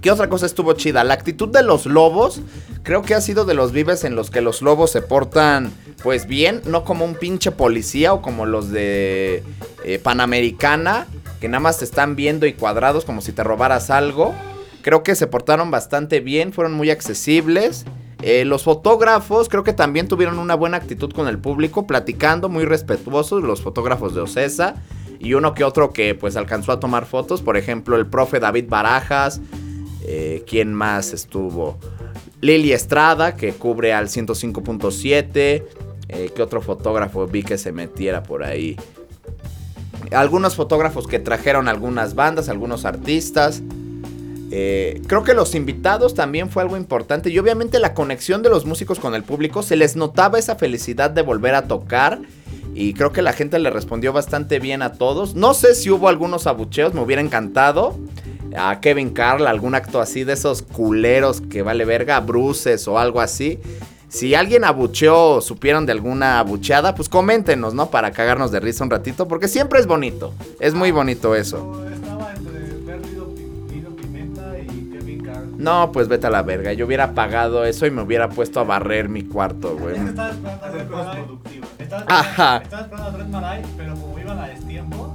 ¿Qué 0.00 0.12
otra 0.12 0.28
cosa 0.28 0.46
estuvo 0.46 0.72
chida? 0.74 1.02
La 1.02 1.14
actitud 1.14 1.48
de 1.48 1.62
los 1.62 1.86
lobos. 1.86 2.40
Creo 2.84 3.02
que 3.02 3.14
ha 3.14 3.20
sido 3.20 3.44
de 3.44 3.54
los 3.54 3.72
vives 3.72 4.04
en 4.04 4.14
los 4.14 4.30
que 4.30 4.40
los 4.40 4.62
lobos 4.62 4.92
se 4.92 5.02
portan 5.02 5.72
pues 6.02 6.26
bien, 6.26 6.62
no 6.64 6.84
como 6.84 7.04
un 7.04 7.16
pinche 7.16 7.50
policía 7.50 8.12
o 8.12 8.22
como 8.22 8.46
los 8.46 8.70
de 8.70 9.42
eh, 9.84 9.98
Panamericana, 9.98 11.08
que 11.40 11.48
nada 11.48 11.60
más 11.60 11.78
te 11.78 11.84
están 11.84 12.14
viendo 12.14 12.46
y 12.46 12.52
cuadrados 12.52 13.04
como 13.04 13.20
si 13.20 13.32
te 13.32 13.42
robaras 13.42 13.90
algo. 13.90 14.34
Creo 14.82 15.02
que 15.02 15.16
se 15.16 15.26
portaron 15.26 15.72
bastante 15.72 16.20
bien, 16.20 16.52
fueron 16.52 16.74
muy 16.74 16.90
accesibles. 16.90 17.84
Eh, 18.22 18.44
los 18.44 18.62
fotógrafos 18.62 19.48
creo 19.48 19.64
que 19.64 19.72
también 19.72 20.08
tuvieron 20.08 20.38
una 20.38 20.54
buena 20.54 20.76
actitud 20.76 21.12
con 21.12 21.26
el 21.26 21.38
público, 21.38 21.86
platicando, 21.86 22.48
muy 22.48 22.64
respetuosos, 22.64 23.42
los 23.42 23.62
fotógrafos 23.62 24.14
de 24.14 24.20
Ocesa. 24.20 24.76
Y 25.20 25.34
uno 25.34 25.52
que 25.52 25.64
otro 25.64 25.92
que 25.92 26.14
pues 26.14 26.36
alcanzó 26.36 26.70
a 26.70 26.78
tomar 26.78 27.04
fotos, 27.04 27.42
por 27.42 27.56
ejemplo 27.56 27.96
el 27.96 28.06
profe 28.06 28.38
David 28.38 28.66
Barajas. 28.68 29.40
Eh, 30.10 30.42
¿Quién 30.46 30.72
más 30.72 31.12
estuvo? 31.12 31.76
Lili 32.40 32.72
Estrada, 32.72 33.36
que 33.36 33.52
cubre 33.52 33.92
al 33.92 34.08
105.7. 34.08 35.64
Eh, 36.08 36.30
¿Qué 36.34 36.42
otro 36.42 36.62
fotógrafo 36.62 37.26
vi 37.26 37.42
que 37.42 37.58
se 37.58 37.72
metiera 37.72 38.22
por 38.22 38.42
ahí? 38.42 38.76
Algunos 40.10 40.56
fotógrafos 40.56 41.06
que 41.06 41.18
trajeron 41.18 41.68
algunas 41.68 42.14
bandas, 42.14 42.48
algunos 42.48 42.86
artistas. 42.86 43.62
Eh, 44.50 45.02
creo 45.06 45.24
que 45.24 45.34
los 45.34 45.54
invitados 45.54 46.14
también 46.14 46.48
fue 46.48 46.62
algo 46.62 46.78
importante. 46.78 47.28
Y 47.28 47.38
obviamente 47.38 47.78
la 47.78 47.92
conexión 47.92 48.42
de 48.42 48.48
los 48.48 48.64
músicos 48.64 49.00
con 49.00 49.14
el 49.14 49.24
público. 49.24 49.62
Se 49.62 49.76
les 49.76 49.94
notaba 49.94 50.38
esa 50.38 50.56
felicidad 50.56 51.10
de 51.10 51.20
volver 51.20 51.54
a 51.54 51.68
tocar. 51.68 52.18
Y 52.74 52.94
creo 52.94 53.12
que 53.12 53.20
la 53.20 53.34
gente 53.34 53.58
le 53.58 53.68
respondió 53.68 54.14
bastante 54.14 54.58
bien 54.58 54.80
a 54.80 54.94
todos. 54.94 55.34
No 55.34 55.52
sé 55.52 55.74
si 55.74 55.90
hubo 55.90 56.08
algunos 56.08 56.46
abucheos, 56.46 56.94
me 56.94 57.02
hubiera 57.02 57.20
encantado. 57.20 57.98
A 58.56 58.80
Kevin 58.80 59.10
Carl, 59.10 59.46
algún 59.46 59.74
acto 59.74 60.00
así 60.00 60.24
de 60.24 60.32
esos 60.32 60.62
culeros 60.62 61.40
que 61.40 61.62
vale 61.62 61.84
verga, 61.84 62.20
bruces 62.20 62.86
o 62.88 62.98
algo 62.98 63.20
así. 63.20 63.58
Si 64.08 64.34
alguien 64.34 64.64
abucheó 64.64 65.32
o 65.36 65.40
supieron 65.42 65.84
de 65.84 65.92
alguna 65.92 66.38
abucheada, 66.38 66.94
pues 66.94 67.08
coméntenos, 67.10 67.74
¿no? 67.74 67.90
Para 67.90 68.10
cagarnos 68.10 68.50
de 68.50 68.58
risa 68.60 68.82
un 68.84 68.90
ratito, 68.90 69.28
porque 69.28 69.48
siempre 69.48 69.80
es 69.80 69.86
bonito. 69.86 70.32
Es 70.60 70.72
muy 70.72 70.90
bonito 70.92 71.34
eso. 71.34 71.84
Estaba 71.92 72.32
entre 72.34 72.52
ver 72.86 73.04
Lido 73.06 73.26
Pi- 73.34 73.74
Lido 73.74 73.90
Pimenta 73.90 74.58
y 74.58 74.90
Kevin 74.96 75.22
Carl. 75.24 75.48
No, 75.58 75.92
pues 75.92 76.08
vete 76.08 76.26
a 76.26 76.30
la 76.30 76.40
verga. 76.40 76.72
Yo 76.72 76.86
hubiera 76.86 77.12
pagado 77.12 77.66
eso 77.66 77.84
y 77.84 77.90
me 77.90 78.00
hubiera 78.00 78.30
puesto 78.30 78.60
a 78.60 78.64
barrer 78.64 79.10
mi 79.10 79.24
cuarto, 79.24 79.76
güey. 79.76 79.96
Estaba 79.96 80.30
esperando 80.30 80.64
a 80.64 80.68
Hacer 80.68 80.72
Brett 80.78 80.88
cosas 80.90 81.06
Maray. 81.06 81.22
productivas. 81.24 81.68
Estaba 81.78 82.04
Ajá. 82.08 82.56
esperando, 82.56 82.64
estaba 82.64 82.82
esperando 82.82 83.04
a 83.04 83.10
Brett 83.10 83.28
Maray, 83.28 83.62
pero 83.76 83.94
como 83.94 84.18
iban 84.18 84.38
a 84.38 84.46
destiempo, 84.48 85.07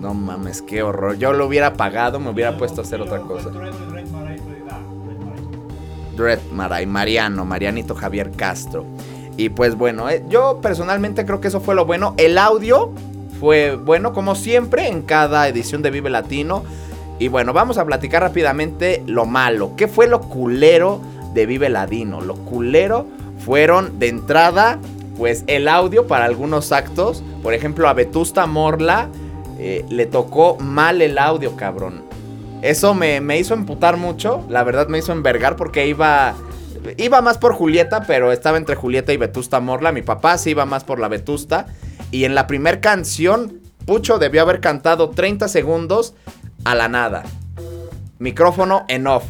No 0.00 0.14
mames, 0.14 0.62
qué 0.62 0.82
horror. 0.82 1.18
Yo 1.18 1.32
lo 1.32 1.46
hubiera 1.46 1.74
pagado, 1.74 2.18
me 2.18 2.30
hubiera 2.30 2.56
puesto 2.56 2.80
a 2.80 2.84
hacer 2.84 3.02
otra 3.02 3.20
cosa. 3.20 3.50
Dred 6.16 6.38
Maray, 6.52 6.86
Mariano, 6.86 7.44
Marianito 7.44 7.94
Javier 7.94 8.30
Castro. 8.32 8.84
Y 9.36 9.50
pues 9.50 9.74
bueno, 9.74 10.08
eh, 10.08 10.24
yo 10.28 10.60
personalmente 10.62 11.24
creo 11.24 11.40
que 11.40 11.48
eso 11.48 11.60
fue 11.60 11.74
lo 11.74 11.84
bueno. 11.84 12.14
El 12.16 12.38
audio 12.38 12.92
fue 13.38 13.76
bueno, 13.76 14.12
como 14.12 14.34
siempre, 14.34 14.88
en 14.88 15.02
cada 15.02 15.46
edición 15.48 15.82
de 15.82 15.90
Vive 15.90 16.10
Latino. 16.10 16.64
Y 17.18 17.28
bueno, 17.28 17.52
vamos 17.52 17.76
a 17.76 17.84
platicar 17.84 18.22
rápidamente 18.22 19.02
lo 19.06 19.26
malo. 19.26 19.72
¿Qué 19.76 19.86
fue 19.86 20.06
lo 20.06 20.20
culero 20.22 21.00
de 21.34 21.44
Vive 21.44 21.68
Latino? 21.68 22.22
Lo 22.22 22.36
culero 22.36 23.06
fueron 23.44 23.98
de 23.98 24.08
entrada, 24.08 24.78
pues 25.18 25.44
el 25.46 25.68
audio 25.68 26.06
para 26.06 26.24
algunos 26.24 26.72
actos. 26.72 27.22
Por 27.42 27.52
ejemplo, 27.52 27.88
a 27.88 27.92
Vetusta 27.92 28.46
Morla 28.46 29.08
eh, 29.62 29.84
le 29.90 30.06
tocó 30.06 30.56
mal 30.56 31.02
el 31.02 31.18
audio, 31.18 31.54
cabrón. 31.54 32.02
Eso 32.62 32.94
me, 32.94 33.20
me 33.20 33.38
hizo 33.38 33.52
emputar 33.52 33.98
mucho. 33.98 34.42
La 34.48 34.64
verdad 34.64 34.88
me 34.88 34.96
hizo 34.96 35.12
envergar 35.12 35.56
porque 35.56 35.86
iba. 35.86 36.34
Iba 36.96 37.20
más 37.20 37.36
por 37.36 37.52
Julieta, 37.52 38.04
pero 38.06 38.32
estaba 38.32 38.56
entre 38.56 38.74
Julieta 38.74 39.12
y 39.12 39.18
Vetusta 39.18 39.60
Morla. 39.60 39.92
Mi 39.92 40.00
papá 40.00 40.38
sí 40.38 40.50
iba 40.50 40.64
más 40.64 40.84
por 40.84 40.98
la 40.98 41.08
Vetusta. 41.08 41.66
Y 42.10 42.24
en 42.24 42.34
la 42.34 42.46
primera 42.46 42.80
canción, 42.80 43.60
Pucho 43.84 44.18
debió 44.18 44.40
haber 44.40 44.60
cantado 44.60 45.10
30 45.10 45.46
segundos 45.48 46.14
a 46.64 46.74
la 46.74 46.88
nada. 46.88 47.24
Micrófono 48.18 48.86
en 48.88 49.06
off. 49.06 49.24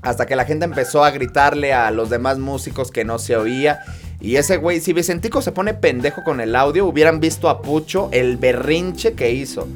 Hasta 0.00 0.24
que 0.24 0.36
la 0.36 0.46
gente 0.46 0.64
empezó 0.64 1.04
a 1.04 1.10
gritarle 1.10 1.74
a 1.74 1.90
los 1.90 2.08
demás 2.08 2.38
músicos 2.38 2.90
que 2.90 3.04
no 3.04 3.18
se 3.18 3.36
oía. 3.36 3.80
Y 4.22 4.36
ese 4.36 4.56
güey, 4.56 4.78
si 4.80 4.92
Vicentico 4.92 5.42
se 5.42 5.50
pone 5.50 5.74
pendejo 5.74 6.22
con 6.22 6.40
el 6.40 6.54
audio, 6.54 6.86
hubieran 6.86 7.18
visto 7.18 7.48
a 7.48 7.60
Pucho 7.60 8.08
el 8.12 8.36
berrinche 8.36 9.14
que 9.14 9.32
hizo. 9.32 9.66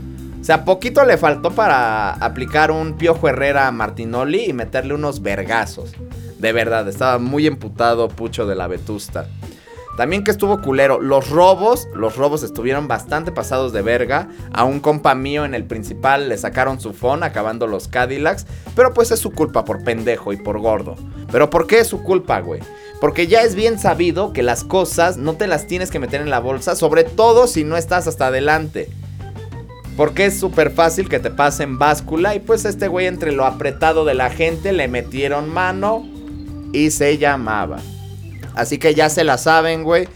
O 0.40 0.44
sea, 0.44 0.64
poquito 0.64 1.04
le 1.04 1.18
faltó 1.18 1.50
para 1.50 2.12
aplicar 2.12 2.70
un 2.70 2.92
Piojo 2.92 3.28
Herrera 3.28 3.66
a 3.66 3.72
Martinoli 3.72 4.44
y 4.44 4.52
meterle 4.52 4.94
unos 4.94 5.20
vergazos. 5.20 5.90
De 6.38 6.52
verdad, 6.52 6.88
estaba 6.88 7.18
muy 7.18 7.48
emputado 7.48 8.06
Pucho 8.06 8.46
de 8.46 8.54
la 8.54 8.68
Vetusta. 8.68 9.26
También 9.96 10.22
que 10.22 10.30
estuvo 10.30 10.60
culero, 10.60 11.00
los 11.00 11.28
robos, 11.30 11.88
los 11.96 12.14
robos 12.14 12.44
estuvieron 12.44 12.86
bastante 12.86 13.32
pasados 13.32 13.72
de 13.72 13.82
verga. 13.82 14.28
A 14.52 14.62
un 14.62 14.78
compa 14.78 15.16
mío 15.16 15.44
en 15.44 15.54
el 15.54 15.64
principal 15.64 16.28
le 16.28 16.38
sacaron 16.38 16.80
su 16.80 16.92
phone 16.92 17.24
acabando 17.24 17.66
los 17.66 17.88
Cadillacs. 17.88 18.46
Pero 18.76 18.94
pues 18.94 19.10
es 19.10 19.18
su 19.18 19.32
culpa 19.32 19.64
por 19.64 19.82
pendejo 19.82 20.32
y 20.32 20.36
por 20.36 20.60
gordo. 20.60 20.94
Pero 21.32 21.50
¿por 21.50 21.66
qué 21.66 21.80
es 21.80 21.88
su 21.88 22.04
culpa, 22.04 22.38
güey? 22.40 22.60
Porque 23.00 23.26
ya 23.26 23.42
es 23.42 23.54
bien 23.54 23.78
sabido 23.78 24.32
que 24.32 24.42
las 24.42 24.64
cosas 24.64 25.16
no 25.16 25.34
te 25.34 25.46
las 25.46 25.66
tienes 25.66 25.90
que 25.90 25.98
meter 25.98 26.20
en 26.20 26.30
la 26.30 26.40
bolsa, 26.40 26.76
sobre 26.76 27.04
todo 27.04 27.46
si 27.46 27.62
no 27.64 27.76
estás 27.76 28.06
hasta 28.06 28.28
adelante. 28.28 28.88
Porque 29.96 30.26
es 30.26 30.38
súper 30.38 30.70
fácil 30.70 31.08
que 31.08 31.18
te 31.18 31.30
pasen 31.30 31.78
báscula 31.78 32.34
y 32.34 32.40
pues 32.40 32.64
este 32.64 32.88
güey 32.88 33.06
entre 33.06 33.32
lo 33.32 33.44
apretado 33.46 34.04
de 34.04 34.14
la 34.14 34.30
gente 34.30 34.72
le 34.72 34.88
metieron 34.88 35.48
mano 35.52 36.06
y 36.72 36.90
se 36.90 37.18
llamaba. 37.18 37.78
Así 38.54 38.78
que 38.78 38.94
ya 38.94 39.08
se 39.08 39.24
la 39.24 39.38
saben, 39.38 39.84
güey. 39.84 40.08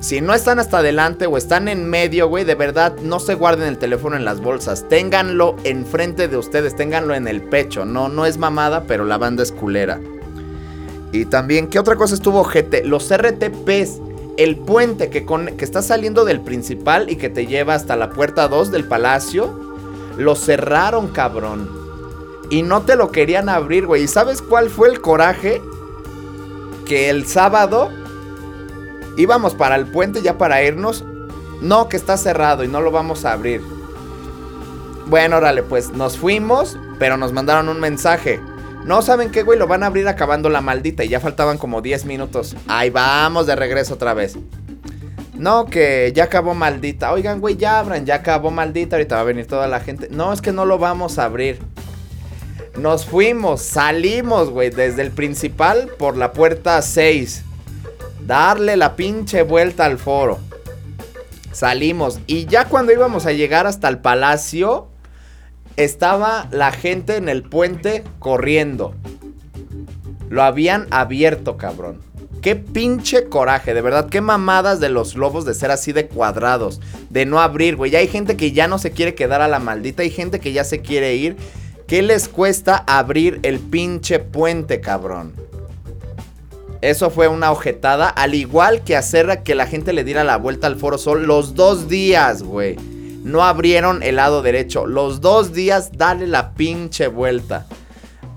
Si 0.00 0.20
no 0.20 0.34
están 0.34 0.58
hasta 0.58 0.78
adelante 0.78 1.26
o 1.26 1.36
están 1.36 1.68
en 1.68 1.88
medio, 1.88 2.28
güey, 2.28 2.44
de 2.44 2.56
verdad, 2.56 2.96
no 3.02 3.20
se 3.20 3.34
guarden 3.34 3.68
el 3.68 3.78
teléfono 3.78 4.16
en 4.16 4.24
las 4.24 4.40
bolsas. 4.40 4.88
Ténganlo 4.88 5.54
enfrente 5.62 6.26
de 6.26 6.36
ustedes, 6.36 6.74
ténganlo 6.74 7.14
en 7.14 7.28
el 7.28 7.40
pecho. 7.40 7.84
No, 7.84 8.08
no 8.08 8.26
es 8.26 8.36
mamada, 8.36 8.84
pero 8.88 9.04
la 9.04 9.18
banda 9.18 9.44
es 9.44 9.52
culera. 9.52 10.00
Y 11.12 11.26
también, 11.26 11.68
¿qué 11.68 11.78
otra 11.78 11.96
cosa 11.96 12.14
estuvo 12.14 12.42
GT? 12.42 12.84
Los 12.84 13.14
RTPs. 13.14 14.00
El 14.38 14.56
puente 14.56 15.10
que, 15.10 15.26
con, 15.26 15.46
que 15.46 15.64
está 15.64 15.82
saliendo 15.82 16.24
del 16.24 16.40
principal 16.40 17.10
y 17.10 17.16
que 17.16 17.28
te 17.28 17.46
lleva 17.46 17.74
hasta 17.74 17.96
la 17.96 18.10
puerta 18.10 18.48
2 18.48 18.70
del 18.70 18.84
palacio. 18.84 19.52
Lo 20.16 20.34
cerraron, 20.34 21.08
cabrón. 21.08 21.68
Y 22.48 22.62
no 22.62 22.82
te 22.82 22.96
lo 22.96 23.12
querían 23.12 23.50
abrir, 23.50 23.86
güey. 23.86 24.04
¿Y 24.04 24.08
sabes 24.08 24.40
cuál 24.40 24.70
fue 24.70 24.88
el 24.88 25.02
coraje? 25.02 25.60
Que 26.86 27.10
el 27.10 27.26
sábado 27.26 27.90
íbamos 29.18 29.54
para 29.54 29.76
el 29.76 29.86
puente 29.86 30.22
ya 30.22 30.38
para 30.38 30.62
irnos. 30.64 31.04
No, 31.60 31.88
que 31.88 31.96
está 31.96 32.16
cerrado 32.16 32.64
y 32.64 32.68
no 32.68 32.80
lo 32.80 32.90
vamos 32.90 33.24
a 33.24 33.32
abrir. 33.32 33.62
Bueno, 35.06 35.36
órale, 35.36 35.62
pues 35.62 35.92
nos 35.92 36.16
fuimos, 36.16 36.78
pero 36.98 37.16
nos 37.16 37.32
mandaron 37.32 37.68
un 37.68 37.80
mensaje. 37.80 38.40
No 38.84 39.00
saben 39.00 39.30
qué, 39.30 39.42
güey, 39.44 39.58
lo 39.58 39.68
van 39.68 39.84
a 39.84 39.86
abrir 39.86 40.08
acabando 40.08 40.48
la 40.48 40.60
maldita 40.60 41.04
y 41.04 41.08
ya 41.08 41.20
faltaban 41.20 41.56
como 41.56 41.82
10 41.82 42.04
minutos. 42.04 42.56
Ahí 42.66 42.90
vamos 42.90 43.46
de 43.46 43.54
regreso 43.54 43.94
otra 43.94 44.12
vez. 44.12 44.36
No, 45.34 45.66
que 45.66 46.12
ya 46.14 46.24
acabó 46.24 46.54
maldita. 46.54 47.12
Oigan, 47.12 47.40
güey, 47.40 47.56
ya 47.56 47.78
abran, 47.78 48.06
ya 48.06 48.16
acabó 48.16 48.50
maldita. 48.50 48.96
Ahorita 48.96 49.16
va 49.16 49.20
a 49.22 49.24
venir 49.24 49.46
toda 49.46 49.68
la 49.68 49.80
gente. 49.80 50.08
No, 50.10 50.32
es 50.32 50.40
que 50.40 50.52
no 50.52 50.64
lo 50.64 50.78
vamos 50.78 51.18
a 51.18 51.24
abrir. 51.24 51.60
Nos 52.76 53.06
fuimos, 53.06 53.62
salimos, 53.62 54.50
güey, 54.50 54.70
desde 54.70 55.02
el 55.02 55.10
principal 55.10 55.90
por 55.98 56.16
la 56.16 56.32
puerta 56.32 56.80
6. 56.80 57.44
Darle 58.26 58.76
la 58.76 58.96
pinche 58.96 59.42
vuelta 59.42 59.84
al 59.84 59.98
foro. 59.98 60.38
Salimos. 61.52 62.18
Y 62.26 62.46
ya 62.46 62.64
cuando 62.64 62.92
íbamos 62.92 63.26
a 63.26 63.32
llegar 63.32 63.66
hasta 63.66 63.88
el 63.88 63.98
palacio, 63.98 64.88
estaba 65.76 66.48
la 66.50 66.72
gente 66.72 67.16
en 67.16 67.28
el 67.28 67.42
puente 67.42 68.04
corriendo. 68.18 68.94
Lo 70.28 70.42
habían 70.42 70.86
abierto, 70.90 71.56
cabrón. 71.56 72.00
Qué 72.40 72.56
pinche 72.56 73.28
coraje, 73.28 73.72
de 73.72 73.82
verdad, 73.82 74.08
qué 74.08 74.20
mamadas 74.20 74.80
de 74.80 74.88
los 74.88 75.14
lobos 75.14 75.44
de 75.44 75.54
ser 75.54 75.70
así 75.70 75.92
de 75.92 76.08
cuadrados, 76.08 76.80
de 77.08 77.24
no 77.24 77.40
abrir, 77.40 77.76
güey. 77.76 77.92
Ya 77.92 78.00
hay 78.00 78.08
gente 78.08 78.36
que 78.36 78.50
ya 78.50 78.66
no 78.66 78.78
se 78.78 78.90
quiere 78.90 79.14
quedar 79.14 79.42
a 79.42 79.48
la 79.48 79.60
maldita, 79.60 80.02
hay 80.02 80.10
gente 80.10 80.40
que 80.40 80.52
ya 80.52 80.64
se 80.64 80.80
quiere 80.80 81.14
ir. 81.14 81.36
¿Qué 81.86 82.02
les 82.02 82.28
cuesta 82.28 82.76
abrir 82.86 83.38
el 83.42 83.60
pinche 83.60 84.18
puente, 84.18 84.80
cabrón? 84.80 85.34
Eso 86.80 87.10
fue 87.10 87.28
una 87.28 87.52
ojetada, 87.52 88.08
al 88.08 88.34
igual 88.34 88.82
que 88.82 88.96
hacer 88.96 89.44
que 89.44 89.54
la 89.54 89.68
gente 89.68 89.92
le 89.92 90.02
diera 90.02 90.24
la 90.24 90.36
vuelta 90.36 90.66
al 90.66 90.76
Foro 90.76 90.98
Sol 90.98 91.26
los 91.26 91.54
dos 91.54 91.88
días, 91.88 92.42
güey. 92.42 92.76
No 93.22 93.44
abrieron 93.44 94.02
el 94.02 94.16
lado 94.16 94.42
derecho. 94.42 94.86
Los 94.86 95.20
dos 95.20 95.52
días, 95.52 95.92
dale 95.96 96.26
la 96.26 96.52
pinche 96.52 97.06
vuelta. 97.06 97.66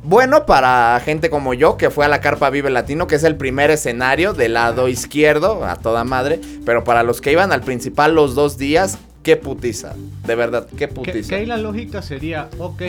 Bueno, 0.04 0.46
para 0.46 1.00
gente 1.04 1.32
como 1.32 1.56
yo, 1.56 1.78
que 1.78 1.90
fue 1.90 2.06
a 2.06 2.08
la 2.08 2.22
Carpa 2.22 2.52
Vive 2.52 2.70
Latino, 2.70 3.08
que 3.08 3.16
es 3.16 3.24
el 3.24 3.38
primer 3.38 3.72
escenario 3.72 4.34
del 4.34 4.54
lado 4.54 4.88
izquierdo, 4.88 5.66
a 5.66 5.78
toda 5.78 6.04
madre. 6.04 6.40
Pero 6.64 6.84
para 6.84 7.02
los 7.02 7.22
que 7.22 7.32
iban 7.32 7.52
al 7.52 7.62
principal 7.62 8.14
los 8.14 8.36
dos 8.36 8.60
días, 8.60 9.00
qué 9.24 9.36
putiza. 9.36 9.96
De 10.28 10.36
verdad, 10.36 10.68
qué 10.78 10.88
putiza. 10.88 11.30
que 11.30 11.36
ahí 11.36 11.46
la 11.48 11.58
lógica 11.58 12.04
sería, 12.04 12.50
ok, 12.60 12.84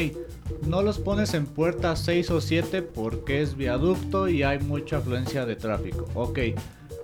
no 0.66 0.82
los 0.82 0.99
pones 0.99 1.32
en 1.32 1.47
puerta 1.47 1.97
6 1.97 2.30
o 2.30 2.40
7 2.42 2.82
porque 2.82 3.40
es 3.40 3.57
viaducto 3.57 4.28
y 4.28 4.42
hay 4.42 4.59
mucha 4.59 4.99
afluencia 4.99 5.47
de 5.47 5.57
tráfico. 5.57 6.07
Ok, 6.14 6.40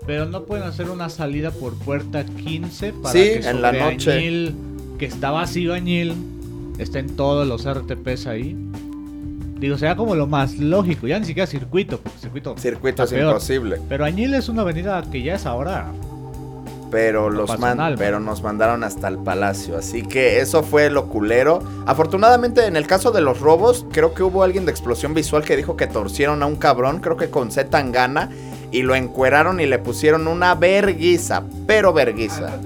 pero 0.07 0.26
no 0.26 0.45
pueden 0.45 0.64
hacer 0.64 0.90
una 0.90 1.09
salida 1.09 1.51
por 1.53 1.78
puerta 1.78 2.24
15 2.24 2.93
para 2.93 3.12
Sí, 3.12 3.40
que 3.40 3.49
en 3.49 3.62
la 3.62 3.72
noche. 3.72 4.53
Que 4.99 5.07
está 5.07 5.30
vacío 5.30 5.74
Añil, 5.74 6.14
estén 6.78 7.16
todos 7.16 7.47
los 7.47 7.64
RTPs 7.68 8.26
ahí. 8.26 8.57
Digo, 9.59 9.78
sería 9.78 9.95
como 9.97 10.14
lo 10.16 10.26
más 10.26 10.59
lógico, 10.59 11.07
ya 11.07 11.18
ni 11.20 11.24
siquiera 11.26 11.47
circuito, 11.47 11.99
porque 12.01 12.18
circuito, 12.18 12.57
Circuito 12.59 13.03
es 13.05 13.11
está 13.12 13.16
peor. 13.20 13.30
imposible. 13.32 13.80
Pero 13.88 14.05
Añil 14.05 14.34
es 14.34 14.49
una 14.49 14.62
avenida 14.62 15.03
que 15.11 15.22
ya 15.22 15.36
es 15.36 15.47
ahora. 15.47 15.86
Pero, 16.90 17.30
No 17.30 17.36
los 17.47 17.59
man- 17.59 17.95
pero 17.97 18.20
nos 18.20 18.43
mandaron 18.43 18.84
hasta 18.84 19.09
el 19.09 19.16
palacio. 19.18 19.78
Así 19.78 20.03
que 20.03 20.40
eso 20.40 20.62
fue 20.62 20.90
lo 20.90 21.07
culero. 21.07 21.62
Afortunadamente, 21.86 22.66
en 22.66 22.76
el 22.76 22.86
caso 22.86 23.12
de 23.12 23.22
los 23.22 23.40
robos, 23.40 23.86
creo 23.93 24.12
que 24.12 24.22
hubo 24.22 24.43
alguien 24.43 24.66
de 24.66 24.72
explosión 24.72 25.14
visual 25.14 25.43
que 25.43 25.57
dijo 25.57 25.74
que 25.76 25.86
torcieron 25.86 26.43
a 26.43 26.47
un 26.47 26.57
cabrón, 26.57 26.99
creo 27.01 27.16
que 27.16 27.30
con 27.30 27.51
Z 27.51 27.70
Tangana, 27.70 28.28
y 28.72 28.82
lo 28.82 28.95
encueraron 28.95 29.61
y 29.61 29.66
le 29.66 29.78
pusieron 29.78 30.26
una 30.26 30.55
verguiza, 30.55 31.45
pero 31.66 31.93
verguiza. 31.95 32.59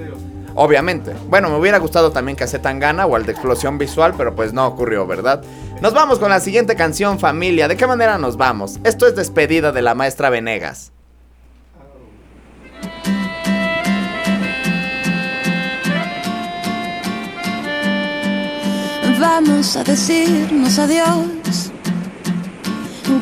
Obviamente. 0.56 1.14
Bueno, 1.28 1.50
me 1.50 1.58
hubiera 1.58 1.78
gustado 1.78 2.10
también 2.10 2.34
que 2.36 2.44
a 2.44 2.62
Tangana 2.62 3.04
o 3.04 3.14
al 3.14 3.26
de 3.26 3.32
explosión 3.32 3.76
visual, 3.76 4.14
pero 4.16 4.34
pues 4.34 4.54
no 4.54 4.66
ocurrió, 4.66 5.06
¿verdad? 5.06 5.44
Nos 5.82 5.92
vamos 5.92 6.18
con 6.18 6.30
la 6.30 6.40
siguiente 6.40 6.74
canción, 6.74 7.18
familia. 7.18 7.68
¿De 7.68 7.76
qué 7.76 7.86
manera 7.86 8.16
nos 8.16 8.38
vamos? 8.38 8.80
Esto 8.82 9.06
es 9.06 9.14
despedida 9.14 9.70
de 9.70 9.82
la 9.82 9.94
maestra 9.94 10.30
Venegas. 10.30 10.92
Vamos 19.20 19.76
a 19.76 19.84
decirnos 19.84 20.78
adiós. 20.78 21.70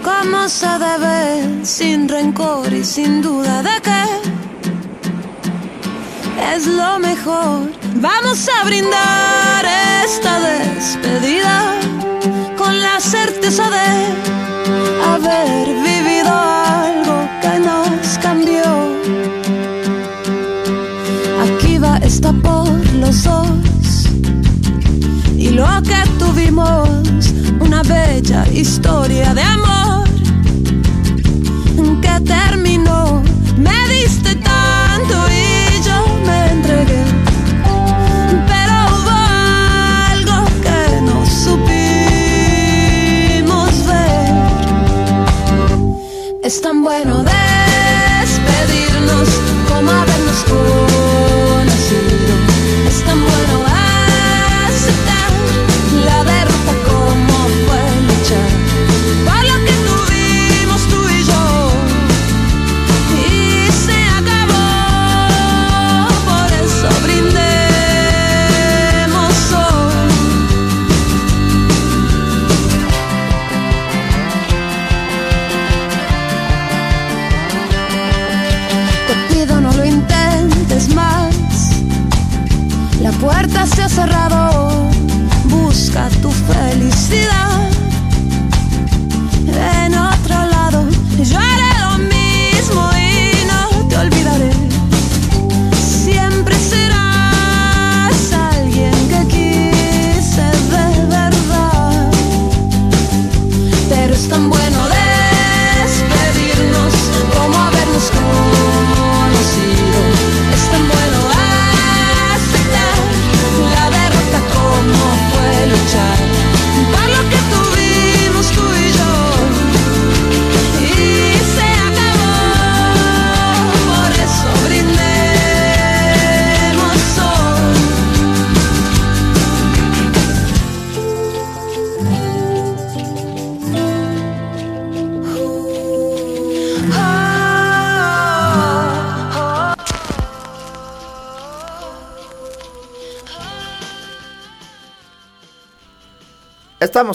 Como 0.04 0.48
se 0.48 0.66
debe, 0.66 1.64
sin 1.64 2.08
rencor 2.08 2.72
y 2.72 2.84
sin 2.84 3.20
duda 3.20 3.62
de 3.62 3.80
que 3.82 4.33
es 6.54 6.66
lo 6.66 6.98
mejor. 6.98 7.70
Vamos 7.96 8.48
a 8.48 8.64
brindar 8.64 9.64
esta 10.04 10.40
despedida 10.40 11.62
con 12.56 12.80
la 12.80 13.00
certeza 13.00 13.70
de 13.70 13.88
haber 15.12 15.66
vivido 15.82 16.32
algo 16.32 17.28
que 17.42 17.58
nos 17.60 18.18
cambió. 18.18 18.64
Aquí 21.44 21.78
va 21.78 21.98
esta 21.98 22.32
por 22.32 22.68
los 22.94 23.24
dos 23.24 24.08
y 25.36 25.50
lo 25.50 25.66
que 25.82 26.02
tuvimos, 26.18 26.88
una 27.60 27.82
bella 27.82 28.46
historia 28.52 29.34
de 29.34 29.42
amor 29.42 30.04
que 32.00 32.20
terminó. 32.24 33.33
Es 46.44 46.60
tan 46.60 46.82
bueno 46.82 47.24
despedirnos 47.24 47.63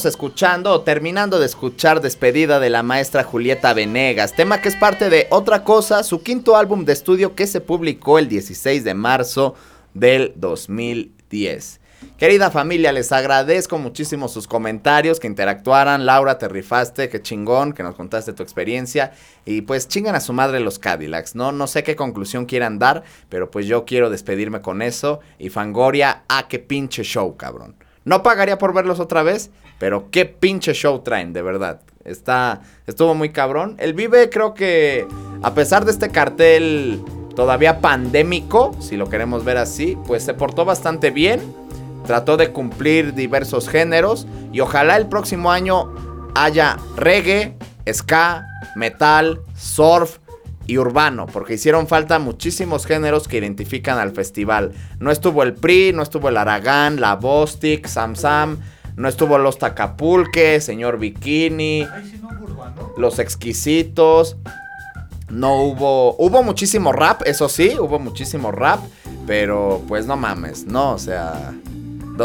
Escuchando 0.05 0.71
o 0.71 0.81
terminando 0.81 1.39
de 1.39 1.45
escuchar 1.45 1.99
Despedida 1.99 2.59
de 2.59 2.69
la 2.69 2.83
maestra 2.83 3.23
Julieta 3.23 3.73
Venegas, 3.73 4.33
tema 4.33 4.61
que 4.61 4.69
es 4.69 4.75
parte 4.75 5.09
de 5.09 5.27
Otra 5.29 5.63
Cosa, 5.63 6.03
su 6.03 6.23
quinto 6.23 6.55
álbum 6.55 6.85
de 6.85 6.93
estudio 6.93 7.35
que 7.35 7.47
se 7.47 7.59
publicó 7.59 8.17
el 8.17 8.29
16 8.29 8.83
de 8.83 8.93
marzo 8.93 9.55
del 9.93 10.33
2010. 10.37 11.81
Querida 12.17 12.49
familia, 12.49 12.91
les 12.91 13.11
agradezco 13.11 13.77
muchísimo 13.77 14.27
sus 14.27 14.47
comentarios, 14.47 15.19
que 15.19 15.27
interactuaran. 15.27 16.05
Laura, 16.05 16.37
te 16.37 16.47
rifaste, 16.47 17.09
qué 17.09 17.21
chingón, 17.21 17.73
que 17.73 17.83
nos 17.83 17.95
contaste 17.95 18.33
tu 18.33 18.43
experiencia. 18.43 19.11
Y 19.45 19.61
pues 19.61 19.87
chingan 19.87 20.15
a 20.15 20.21
su 20.21 20.31
madre 20.33 20.59
los 20.59 20.79
Cadillacs, 20.79 21.35
¿no? 21.35 21.51
No 21.51 21.67
sé 21.67 21.83
qué 21.83 21.95
conclusión 21.95 22.45
quieran 22.45 22.79
dar, 22.79 23.03
pero 23.27 23.51
pues 23.51 23.65
yo 23.65 23.85
quiero 23.85 24.09
despedirme 24.09 24.61
con 24.61 24.81
eso. 24.81 25.19
Y 25.37 25.49
Fangoria, 25.49 26.23
ah, 26.29 26.47
qué 26.47 26.59
pinche 26.59 27.03
show, 27.03 27.35
cabrón. 27.35 27.75
No 28.05 28.23
pagaría 28.23 28.57
por 28.57 28.73
verlos 28.73 28.99
otra 28.99 29.23
vez, 29.23 29.51
pero 29.79 30.09
qué 30.11 30.25
pinche 30.25 30.73
show 30.73 30.99
traen, 30.99 31.33
de 31.33 31.41
verdad. 31.41 31.81
Está, 32.03 32.61
estuvo 32.87 33.15
muy 33.15 33.29
cabrón. 33.29 33.75
El 33.79 33.93
Vive 33.93 34.29
creo 34.29 34.53
que, 34.53 35.07
a 35.41 35.53
pesar 35.53 35.85
de 35.85 35.91
este 35.91 36.09
cartel 36.09 37.01
todavía 37.35 37.79
pandémico, 37.79 38.75
si 38.79 38.97
lo 38.97 39.09
queremos 39.09 39.45
ver 39.45 39.57
así, 39.57 39.97
pues 40.05 40.23
se 40.23 40.33
portó 40.33 40.65
bastante 40.65 41.11
bien. 41.11 41.39
Trató 42.05 42.37
de 42.37 42.51
cumplir 42.51 43.13
diversos 43.13 43.69
géneros 43.69 44.27
y 44.51 44.61
ojalá 44.61 44.97
el 44.97 45.07
próximo 45.07 45.51
año 45.51 45.93
haya 46.35 46.77
reggae, 46.95 47.55
ska, 47.91 48.47
metal, 48.75 49.41
surf 49.55 50.17
y 50.65 50.77
urbano, 50.77 51.25
porque 51.25 51.55
hicieron 51.55 51.87
falta 51.87 52.19
muchísimos 52.19 52.85
géneros 52.85 53.27
que 53.27 53.37
identifican 53.37 53.97
al 53.97 54.11
festival. 54.11 54.71
No 54.99 55.11
estuvo 55.11 55.43
el 55.43 55.53
PRI, 55.53 55.93
no 55.93 56.03
estuvo 56.03 56.29
el 56.29 56.37
Aragán, 56.37 57.01
la 57.01 57.15
Bostic, 57.15 57.87
Sam 57.87 58.15
Sam, 58.15 58.59
no 58.99 59.07
estuvo 59.07 59.37
los 59.37 59.57
Tacapulque, 59.57 60.59
Señor 60.59 60.99
Bikini, 60.99 61.87
los 62.97 63.17
Exquisitos. 63.19 64.35
No 65.29 65.63
hubo. 65.63 66.17
Hubo 66.17 66.43
muchísimo 66.43 66.91
rap, 66.91 67.21
eso 67.25 67.47
sí, 67.47 67.77
hubo 67.79 67.97
muchísimo 67.97 68.51
rap. 68.51 68.81
Pero 69.25 69.81
pues 69.87 70.05
no 70.05 70.17
mames, 70.17 70.65
no, 70.65 70.91
o 70.91 70.97
sea. 70.99 71.53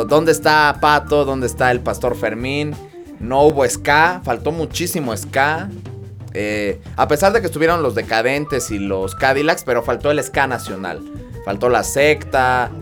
¿Dónde 0.09 0.33
está 0.33 0.79
Pato? 0.81 1.25
¿Dónde 1.25 1.47
está 1.47 1.71
el 1.71 1.79
Pastor 1.79 2.17
Fermín? 2.17 2.75
No 3.21 3.43
hubo 3.43 3.65
ska, 3.69 4.21
faltó 4.25 4.51
muchísimo 4.51 5.17
ska. 5.17 5.71
Eh, 6.33 6.81
a 6.97 7.07
pesar 7.07 7.33
de 7.33 7.41
que 7.41 7.47
estuvieron 7.47 7.85
los 7.85 7.95
decadentes 7.95 8.73
y 8.73 8.81
los 8.81 9.15
Cadillacs, 9.15 9.63
pero 9.63 9.85
faltó 9.85 10.11
el 10.11 10.21
ska 10.21 10.49
nacional. 10.49 11.01
Faltó 11.45 11.69
la 11.69 11.85
secta. 11.85 12.73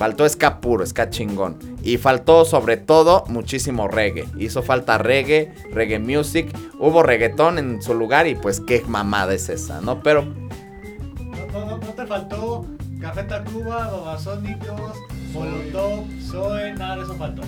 Faltó 0.00 0.26
ska 0.26 0.62
puro, 0.62 0.86
ska 0.86 1.10
chingón. 1.10 1.58
Y 1.82 1.98
faltó 1.98 2.46
sobre 2.46 2.78
todo 2.78 3.24
muchísimo 3.28 3.86
reggae. 3.86 4.24
Hizo 4.38 4.62
falta 4.62 4.96
reggae, 4.96 5.52
reggae 5.74 5.98
music. 5.98 6.48
Hubo 6.78 7.02
reggaetón 7.02 7.58
en 7.58 7.82
su 7.82 7.92
lugar 7.92 8.26
y 8.26 8.34
pues 8.34 8.62
qué 8.66 8.82
mamada 8.88 9.34
es 9.34 9.50
esa, 9.50 9.82
¿no? 9.82 10.02
Pero 10.02 10.22
No, 10.24 11.46
no, 11.52 11.66
no, 11.66 11.76
no 11.76 11.86
te 11.94 12.06
faltó 12.06 12.64
Café 12.98 13.24
Tacuba, 13.24 13.88
Babasónicos, 13.90 14.96
Molotov, 15.34 16.06
Zoe, 16.22 16.72
nada 16.72 16.96
de 16.96 17.02
eso 17.02 17.14
faltó. 17.16 17.42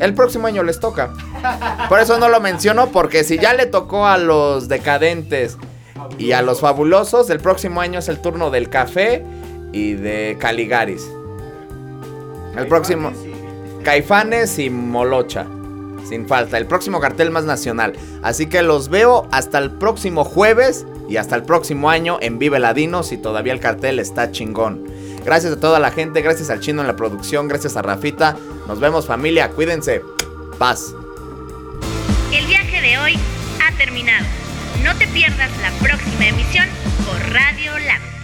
el 0.00 0.14
próximo 0.14 0.46
año 0.46 0.62
les 0.62 0.80
toca. 0.80 1.12
Por 1.90 2.00
eso 2.00 2.16
no 2.18 2.30
lo 2.30 2.40
menciono, 2.40 2.86
porque 2.86 3.22
si 3.22 3.38
ya 3.38 3.52
le 3.52 3.66
tocó 3.66 4.06
a 4.06 4.16
los 4.16 4.68
decadentes 4.68 5.58
y 6.16 6.32
a 6.32 6.40
los 6.40 6.60
fabulosos, 6.60 7.28
el 7.28 7.40
próximo 7.40 7.82
año 7.82 7.98
es 7.98 8.08
el 8.08 8.18
turno 8.22 8.48
del 8.50 8.70
café 8.70 9.22
y 9.74 9.92
de 9.92 10.38
Caligaris. 10.40 11.06
El 12.56 12.68
próximo. 12.68 13.12
Caifanes 13.84 14.58
y 14.58 14.70
Molocha. 14.70 15.46
Sin 16.08 16.26
falta. 16.26 16.58
El 16.58 16.66
próximo 16.66 17.00
cartel 17.00 17.30
más 17.30 17.44
nacional. 17.44 17.94
Así 18.22 18.46
que 18.46 18.62
los 18.62 18.88
veo 18.88 19.28
hasta 19.32 19.58
el 19.58 19.72
próximo 19.72 20.24
jueves 20.24 20.86
y 21.08 21.16
hasta 21.16 21.36
el 21.36 21.42
próximo 21.42 21.90
año 21.90 22.18
en 22.20 22.38
Vive 22.38 22.58
Ladino 22.58 23.02
si 23.02 23.16
todavía 23.16 23.52
el 23.52 23.60
cartel 23.60 23.98
está 23.98 24.30
chingón. 24.30 24.84
Gracias 25.24 25.54
a 25.54 25.60
toda 25.60 25.80
la 25.80 25.90
gente, 25.90 26.22
gracias 26.22 26.50
al 26.50 26.60
chino 26.60 26.80
en 26.80 26.86
la 26.86 26.96
producción, 26.96 27.48
gracias 27.48 27.76
a 27.76 27.82
Rafita. 27.82 28.36
Nos 28.68 28.78
vemos 28.78 29.06
familia, 29.06 29.50
cuídense. 29.50 30.02
Paz. 30.58 30.94
El 32.32 32.46
viaje 32.46 32.80
de 32.80 32.98
hoy 32.98 33.18
ha 33.64 33.76
terminado. 33.76 34.24
No 34.84 34.94
te 34.96 35.06
pierdas 35.08 35.50
la 35.60 35.70
próxima 35.84 36.28
emisión 36.28 36.66
por 37.04 37.32
Radio 37.32 37.72
Land. 37.78 38.15